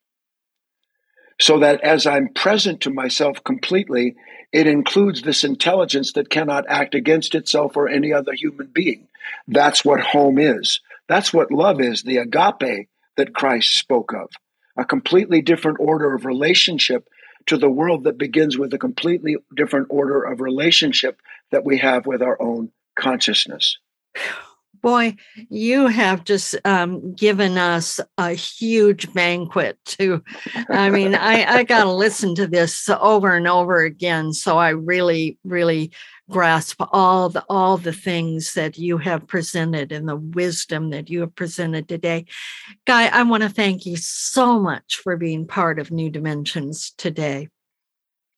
So 1.39 1.59
that 1.59 1.81
as 1.81 2.05
I'm 2.05 2.29
present 2.29 2.81
to 2.81 2.89
myself 2.89 3.43
completely, 3.43 4.15
it 4.51 4.67
includes 4.67 5.23
this 5.23 5.43
intelligence 5.43 6.13
that 6.13 6.29
cannot 6.29 6.65
act 6.69 6.93
against 6.93 7.33
itself 7.33 7.75
or 7.75 7.89
any 7.89 8.13
other 8.13 8.33
human 8.33 8.67
being. 8.67 9.07
That's 9.47 9.83
what 9.83 9.99
home 9.99 10.37
is. 10.37 10.79
That's 11.09 11.33
what 11.33 11.51
love 11.51 11.81
is, 11.81 12.03
the 12.03 12.17
agape 12.17 12.87
that 13.17 13.33
Christ 13.33 13.77
spoke 13.77 14.13
of. 14.13 14.29
A 14.77 14.85
completely 14.85 15.41
different 15.41 15.79
order 15.79 16.13
of 16.13 16.25
relationship 16.25 17.07
to 17.47 17.57
the 17.57 17.69
world 17.69 18.03
that 18.03 18.17
begins 18.17 18.57
with 18.57 18.73
a 18.73 18.77
completely 18.77 19.37
different 19.55 19.87
order 19.89 20.23
of 20.23 20.41
relationship 20.41 21.21
that 21.51 21.65
we 21.65 21.77
have 21.77 22.05
with 22.05 22.21
our 22.21 22.41
own 22.41 22.71
consciousness. 22.97 23.77
Boy, 24.81 25.15
you 25.49 25.87
have 25.87 26.25
just 26.25 26.55
um, 26.65 27.15
given 27.15 27.57
us 27.57 28.01
a 28.17 28.31
huge 28.33 29.13
banquet. 29.13 29.77
To, 29.85 30.21
I 30.69 30.89
mean, 30.89 31.15
I, 31.15 31.45
I 31.45 31.63
got 31.63 31.85
to 31.85 31.91
listen 31.91 32.35
to 32.35 32.47
this 32.47 32.89
over 32.89 33.33
and 33.33 33.47
over 33.47 33.81
again. 33.81 34.33
So 34.33 34.57
I 34.57 34.69
really, 34.69 35.37
really 35.45 35.93
grasp 36.30 36.82
all 36.91 37.30
the 37.30 37.43
all 37.49 37.78
the 37.78 37.93
things 37.93 38.53
that 38.53 38.78
you 38.78 38.97
have 38.97 39.28
presented 39.28 39.91
and 39.91 40.07
the 40.07 40.15
wisdom 40.15 40.89
that 40.89 41.09
you 41.09 41.21
have 41.21 41.36
presented 41.36 41.88
today. 41.88 42.26
Guy, 42.86 43.07
I 43.07 43.24
want 43.24 43.43
to 43.43 43.49
thank 43.49 43.86
you 43.86 43.97
so 43.97 44.59
much 44.59 44.97
for 45.03 45.17
being 45.17 45.45
part 45.47 45.80
of 45.80 45.91
New 45.91 46.09
Dimensions 46.09 46.93
today. 46.97 47.49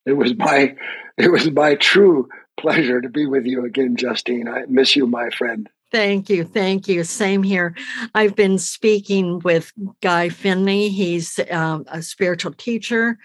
It 0.06 0.14
was 0.14 0.36
my 0.36 0.76
it 1.18 1.32
was 1.32 1.50
my 1.52 1.76
true 1.76 2.30
pleasure 2.58 3.02
to 3.02 3.10
be 3.10 3.26
with 3.26 3.46
you 3.46 3.66
again, 3.66 3.96
Justine. 3.96 4.48
I 4.48 4.64
miss 4.68 4.96
you, 4.96 5.08
my 5.08 5.30
friend. 5.30 5.70
Thank 5.92 6.30
you. 6.30 6.44
Thank 6.44 6.88
you. 6.88 7.04
Same 7.04 7.44
here. 7.44 7.76
I've 8.14 8.36
been 8.36 8.58
speaking 8.58 9.40
with 9.40 9.72
Guy 10.02 10.30
Finley. 10.30 10.90
He's 10.90 11.40
um, 11.52 11.86
a 11.88 12.02
spiritual 12.02 12.54
teacher, 12.54 13.18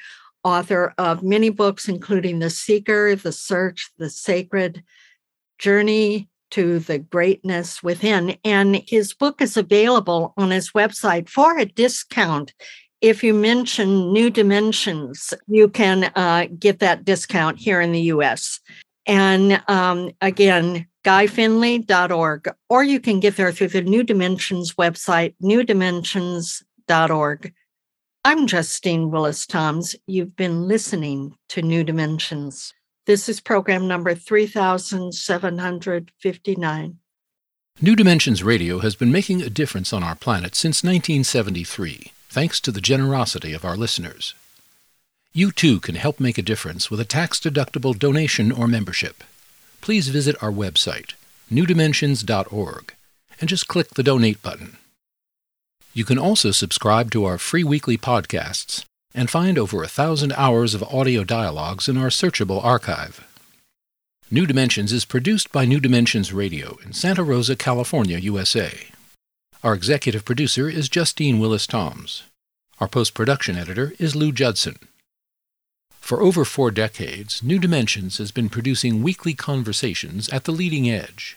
author 0.44 0.94
of 0.98 1.22
many 1.22 1.50
books, 1.50 1.88
including 1.88 2.38
The 2.38 2.50
Seeker, 2.50 3.16
The 3.16 3.32
Search, 3.32 3.90
The 3.98 4.10
Sacred 4.10 4.84
Journey 5.58 6.28
to 6.50 6.80
the 6.80 6.98
Greatness 6.98 7.82
Within. 7.82 8.36
And 8.44 8.82
his 8.86 9.14
book 9.14 9.40
is 9.40 9.56
available 9.56 10.34
on 10.36 10.50
his 10.50 10.72
website 10.72 11.28
for 11.28 11.58
a 11.58 11.64
discount. 11.64 12.52
If 13.00 13.24
you 13.24 13.32
mention 13.32 14.12
New 14.12 14.28
Dimensions, 14.30 15.32
you 15.46 15.68
can 15.68 16.10
uh, 16.16 16.48
get 16.58 16.80
that 16.80 17.04
discount 17.04 17.58
here 17.58 17.80
in 17.80 17.92
the 17.92 18.02
US. 18.02 18.60
And 19.06 19.62
um, 19.68 20.10
again, 20.20 20.86
guyfinley.org, 21.04 22.50
or 22.68 22.84
you 22.84 23.00
can 23.00 23.20
get 23.20 23.36
there 23.36 23.52
through 23.52 23.68
the 23.68 23.80
New 23.82 24.02
Dimensions 24.02 24.74
website, 24.74 25.34
newdimensions.org. 25.42 27.54
I'm 28.24 28.46
Justine 28.46 29.10
Willis 29.10 29.46
Toms. 29.46 29.94
You've 30.06 30.36
been 30.36 30.68
listening 30.68 31.36
to 31.48 31.62
New 31.62 31.82
Dimensions. 31.84 32.74
This 33.06 33.28
is 33.28 33.40
program 33.40 33.88
number 33.88 34.14
3759. 34.14 36.98
New 37.80 37.96
Dimensions 37.96 38.42
Radio 38.42 38.80
has 38.80 38.94
been 38.94 39.10
making 39.10 39.40
a 39.42 39.48
difference 39.50 39.92
on 39.92 40.02
our 40.02 40.14
planet 40.14 40.54
since 40.54 40.84
1973, 40.84 42.12
thanks 42.28 42.60
to 42.60 42.70
the 42.70 42.80
generosity 42.80 43.52
of 43.52 43.64
our 43.64 43.76
listeners. 43.76 44.34
You 45.32 45.52
too 45.52 45.80
can 45.80 45.94
help 45.94 46.20
make 46.20 46.38
a 46.38 46.42
difference 46.42 46.90
with 46.90 47.00
a 47.00 47.04
tax 47.04 47.40
deductible 47.40 47.98
donation 47.98 48.52
or 48.52 48.66
membership 48.66 49.24
please 49.80 50.08
visit 50.08 50.36
our 50.42 50.52
website, 50.52 51.14
newdimensions.org, 51.50 52.94
and 53.40 53.48
just 53.48 53.68
click 53.68 53.90
the 53.90 54.02
donate 54.02 54.42
button. 54.42 54.76
You 55.92 56.04
can 56.04 56.18
also 56.18 56.52
subscribe 56.52 57.10
to 57.10 57.24
our 57.24 57.36
free 57.36 57.64
weekly 57.64 57.98
podcasts 57.98 58.84
and 59.12 59.28
find 59.28 59.58
over 59.58 59.82
a 59.82 59.88
thousand 59.88 60.32
hours 60.34 60.72
of 60.72 60.84
audio 60.84 61.24
dialogues 61.24 61.88
in 61.88 61.96
our 61.96 62.10
searchable 62.10 62.64
archive. 62.64 63.26
New 64.30 64.46
Dimensions 64.46 64.92
is 64.92 65.04
produced 65.04 65.50
by 65.50 65.64
New 65.64 65.80
Dimensions 65.80 66.32
Radio 66.32 66.78
in 66.84 66.92
Santa 66.92 67.24
Rosa, 67.24 67.56
California, 67.56 68.18
USA. 68.18 68.86
Our 69.64 69.74
executive 69.74 70.24
producer 70.24 70.68
is 70.68 70.88
Justine 70.88 71.40
Willis 71.40 71.66
Toms. 71.66 72.22
Our 72.78 72.86
post 72.86 73.12
production 73.12 73.56
editor 73.56 73.92
is 73.98 74.14
Lou 74.14 74.30
Judson. 74.30 74.78
For 75.90 76.22
over 76.22 76.44
four 76.44 76.70
decades, 76.70 77.42
New 77.42 77.58
Dimensions 77.58 78.18
has 78.18 78.30
been 78.30 78.48
producing 78.48 79.02
weekly 79.02 79.34
conversations 79.34 80.28
at 80.28 80.44
the 80.44 80.52
leading 80.52 80.88
edge. 80.88 81.36